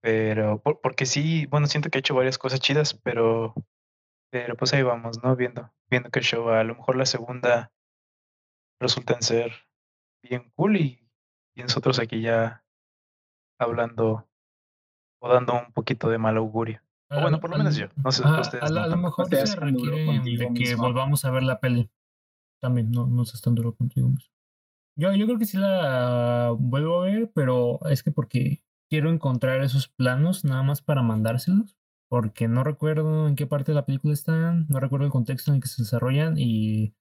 Pero, 0.00 0.62
porque 0.62 1.06
sí, 1.06 1.46
bueno, 1.46 1.66
siento 1.66 1.90
que 1.90 1.98
ha 1.98 2.00
hecho 2.00 2.14
varias 2.14 2.38
cosas 2.38 2.60
chidas, 2.60 2.94
pero, 2.94 3.54
pero 4.30 4.56
pues 4.56 4.72
ahí 4.72 4.82
vamos, 4.82 5.22
¿no? 5.22 5.36
Viendo, 5.36 5.70
viendo 5.90 6.10
que 6.10 6.20
el 6.20 6.24
show, 6.24 6.48
a 6.48 6.64
lo 6.64 6.76
mejor 6.76 6.96
la 6.96 7.06
segunda 7.06 7.72
resulta 8.80 9.14
en 9.14 9.22
ser 9.22 9.52
bien 10.22 10.50
cool 10.54 10.76
y, 10.76 11.10
y 11.56 11.62
nosotros 11.62 11.98
aquí 11.98 12.22
ya 12.22 12.64
hablando 13.60 14.28
o 15.20 15.28
dando 15.28 15.54
un 15.54 15.72
poquito 15.72 16.08
de 16.08 16.18
mal 16.18 16.36
augurio. 16.36 16.80
O 17.10 17.20
bueno, 17.20 17.40
por 17.40 17.50
lo 17.50 17.58
menos 17.58 17.76
yo. 17.76 17.86
No 17.96 18.12
sé, 18.12 18.22
ustedes. 18.22 18.62
A, 18.62 18.86
lo 18.86 18.96
mejor 18.96 19.28
se 19.28 19.56
requiere 19.56 20.20
de 20.20 20.52
que 20.54 20.74
volvamos 20.74 21.24
a 21.24 21.30
ver 21.30 21.42
la 21.42 21.58
peli. 21.58 21.90
También, 22.60 22.90
no, 22.90 23.06
no 23.06 23.24
se 23.24 23.40
tan 23.40 23.54
duro 23.54 23.74
contigo 23.74 24.08
mismo. 24.08 24.37
Yo, 24.98 25.14
yo 25.14 25.26
creo 25.26 25.38
que 25.38 25.46
sí 25.46 25.56
la 25.56 26.52
vuelvo 26.58 27.00
a 27.00 27.04
ver, 27.04 27.30
pero 27.32 27.78
es 27.86 28.02
que 28.02 28.10
porque 28.10 28.64
quiero 28.90 29.10
encontrar 29.10 29.62
esos 29.62 29.86
planos 29.86 30.44
nada 30.44 30.64
más 30.64 30.82
para 30.82 31.02
mandárselos, 31.02 31.76
porque 32.08 32.48
no 32.48 32.64
recuerdo 32.64 33.28
en 33.28 33.36
qué 33.36 33.46
parte 33.46 33.70
de 33.70 33.76
la 33.76 33.86
película 33.86 34.12
están, 34.12 34.66
no 34.68 34.80
recuerdo 34.80 35.06
el 35.06 35.12
contexto 35.12 35.52
en 35.52 35.56
el 35.56 35.62
que 35.62 35.68
se 35.68 35.82
desarrollan 35.82 36.34
y 36.36 36.94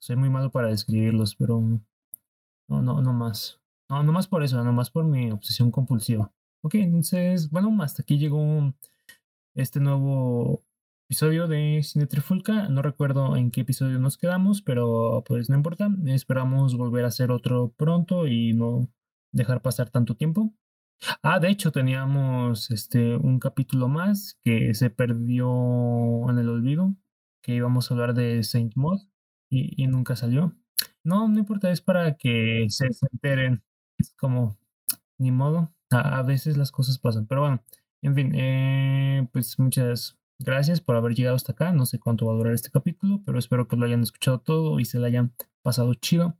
soy 0.00 0.16
muy 0.16 0.30
malo 0.30 0.50
para 0.50 0.66
describirlos, 0.66 1.36
pero 1.36 1.60
no, 1.60 2.82
no, 2.82 3.00
no 3.00 3.12
más. 3.12 3.60
No, 3.88 4.02
no 4.02 4.10
más 4.10 4.26
por 4.26 4.42
eso, 4.42 4.64
no 4.64 4.72
más 4.72 4.90
por 4.90 5.04
mi 5.04 5.30
obsesión 5.30 5.70
compulsiva. 5.70 6.32
Ok, 6.60 6.74
entonces, 6.74 7.50
bueno, 7.50 7.70
hasta 7.84 8.02
aquí 8.02 8.18
llegó 8.18 8.74
este 9.54 9.78
nuevo 9.78 10.64
episodio 11.14 11.46
de 11.46 11.80
Cine 11.84 12.08
Trifulca. 12.08 12.68
No 12.68 12.82
recuerdo 12.82 13.36
en 13.36 13.52
qué 13.52 13.60
episodio 13.60 14.00
nos 14.00 14.18
quedamos, 14.18 14.62
pero 14.62 15.22
pues 15.24 15.48
no 15.48 15.54
importa. 15.54 15.88
Esperamos 16.06 16.76
volver 16.76 17.04
a 17.04 17.08
hacer 17.08 17.30
otro 17.30 17.72
pronto 17.76 18.26
y 18.26 18.52
no 18.52 18.90
dejar 19.30 19.62
pasar 19.62 19.90
tanto 19.90 20.16
tiempo. 20.16 20.52
Ah, 21.22 21.38
de 21.38 21.50
hecho, 21.50 21.70
teníamos 21.70 22.72
este 22.72 23.14
un 23.14 23.38
capítulo 23.38 23.86
más 23.86 24.40
que 24.42 24.74
se 24.74 24.90
perdió 24.90 26.28
en 26.28 26.38
el 26.38 26.48
olvido, 26.48 26.96
que 27.44 27.54
íbamos 27.54 27.88
a 27.88 27.94
hablar 27.94 28.14
de 28.14 28.42
Saint 28.42 28.74
Maud 28.74 29.02
y, 29.48 29.86
nunca 29.86 30.16
salió. 30.16 30.56
No, 31.04 31.28
no 31.28 31.38
importa, 31.38 31.70
es 31.70 31.80
para 31.80 32.16
que 32.16 32.66
se, 32.70 32.88
enteren. 33.12 33.62
Es 33.98 34.12
como, 34.14 34.58
ni 35.18 35.30
modo, 35.30 35.72
a, 35.90 36.22
veces 36.22 36.56
las 36.56 36.72
cosas 36.72 36.98
pasan. 36.98 37.28
Pero 37.28 37.42
bueno, 37.42 37.62
en 38.02 38.14
fin, 38.16 38.32
eh, 38.34 39.28
pues 39.32 39.60
muchas 39.60 40.18
gracias 40.38 40.80
por 40.80 40.96
haber 40.96 41.14
llegado 41.14 41.36
hasta 41.36 41.52
acá. 41.52 41.72
No 41.72 41.86
sé 41.86 41.98
cuánto 41.98 42.26
va 42.26 42.32
a 42.32 42.36
durar 42.36 42.54
este 42.54 42.70
capítulo, 42.70 43.22
pero 43.24 43.38
espero 43.38 43.68
que 43.68 43.76
lo 43.76 43.86
hayan 43.86 44.02
escuchado 44.02 44.40
todo 44.40 44.80
y 44.80 44.84
se 44.84 44.98
lo 44.98 45.06
hayan 45.06 45.34
pasado 45.62 45.94
chido. 45.94 46.38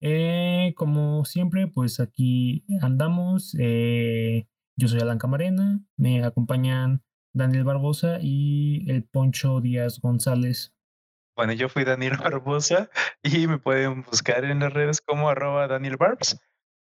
Eh, 0.00 0.74
como 0.76 1.24
siempre, 1.24 1.68
pues 1.68 2.00
aquí 2.00 2.64
andamos. 2.80 3.56
Eh, 3.58 4.48
yo 4.76 4.88
soy 4.88 5.00
Alan 5.00 5.18
Camarena, 5.18 5.80
me 5.96 6.24
acompañan 6.24 7.02
Daniel 7.34 7.64
Barbosa 7.64 8.18
y 8.20 8.90
el 8.90 9.04
Poncho 9.04 9.60
Díaz 9.60 10.00
González. 10.00 10.74
Bueno, 11.36 11.52
yo 11.52 11.68
fui 11.68 11.84
Daniel 11.84 12.16
Barbosa 12.22 12.90
y 13.22 13.46
me 13.46 13.58
pueden 13.58 14.02
buscar 14.02 14.44
en 14.44 14.60
las 14.60 14.72
redes 14.72 15.00
como 15.00 15.28
arroba 15.28 15.68
Daniel 15.68 15.96
Barbs. 15.96 16.40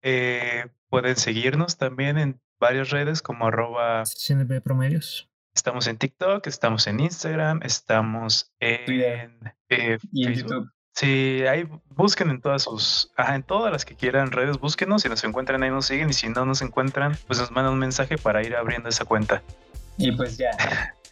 Eh, 0.03 0.67
pueden 0.89 1.17
seguirnos 1.17 1.79
también 1.79 2.19
en 2.19 2.41
varias 2.59 2.91
redes 2.91 3.23
como 3.23 3.47
arroba 3.47 4.03
CNB 4.05 4.63
Promedios. 4.63 5.31
Estamos 5.55 5.87
en 5.87 5.97
TikTok, 5.99 6.47
estamos 6.49 6.87
en 6.89 6.99
Instagram, 6.99 7.61
estamos 7.63 8.53
en, 8.59 9.31
YouTube. 10.11 10.69
Sí, 10.93 11.43
ahí 11.49 11.69
busquen 11.91 12.31
en 12.31 12.41
todas 12.41 12.63
sus, 12.65 13.13
en 13.17 13.45
todas 13.45 13.73
las 13.73 13.85
que 13.85 13.95
quieran 13.95 14.33
redes, 14.33 14.59
búsquenos, 14.59 15.03
si 15.03 15.09
nos 15.09 15.23
encuentran 15.23 15.63
ahí 15.63 15.71
nos 15.71 15.87
siguen 15.87 16.11
y 16.11 16.13
si 16.13 16.29
no 16.29 16.45
nos 16.45 16.61
encuentran, 16.61 17.17
pues 17.29 17.39
nos 17.39 17.53
mandan 17.53 17.75
un 17.75 17.79
mensaje 17.79 18.19
para 18.19 18.45
ir 18.45 18.57
abriendo 18.57 18.89
esa 18.89 19.05
cuenta. 19.05 19.43
Y 19.97 20.11
pues 20.13 20.37
ya, 20.37 20.51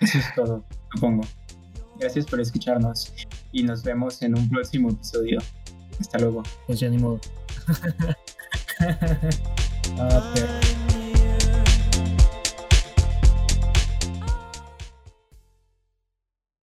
eso 0.01 0.19
es 0.19 0.35
todo, 0.35 0.65
supongo. 0.93 1.23
Gracias 2.01 2.27
por 2.27 2.41
escucharnos 2.41 3.13
y 3.53 3.63
nos 3.63 3.85
vemos 3.85 4.23
en 4.23 4.37
un 4.37 4.49
próximo 4.51 4.91
episodio. 4.91 5.39
Hasta 6.01 6.19
luego. 6.19 6.43
Pues 6.67 6.81
ya 6.81 6.89
ni 6.89 6.99
modo. 6.99 7.21
ah, 10.01 10.35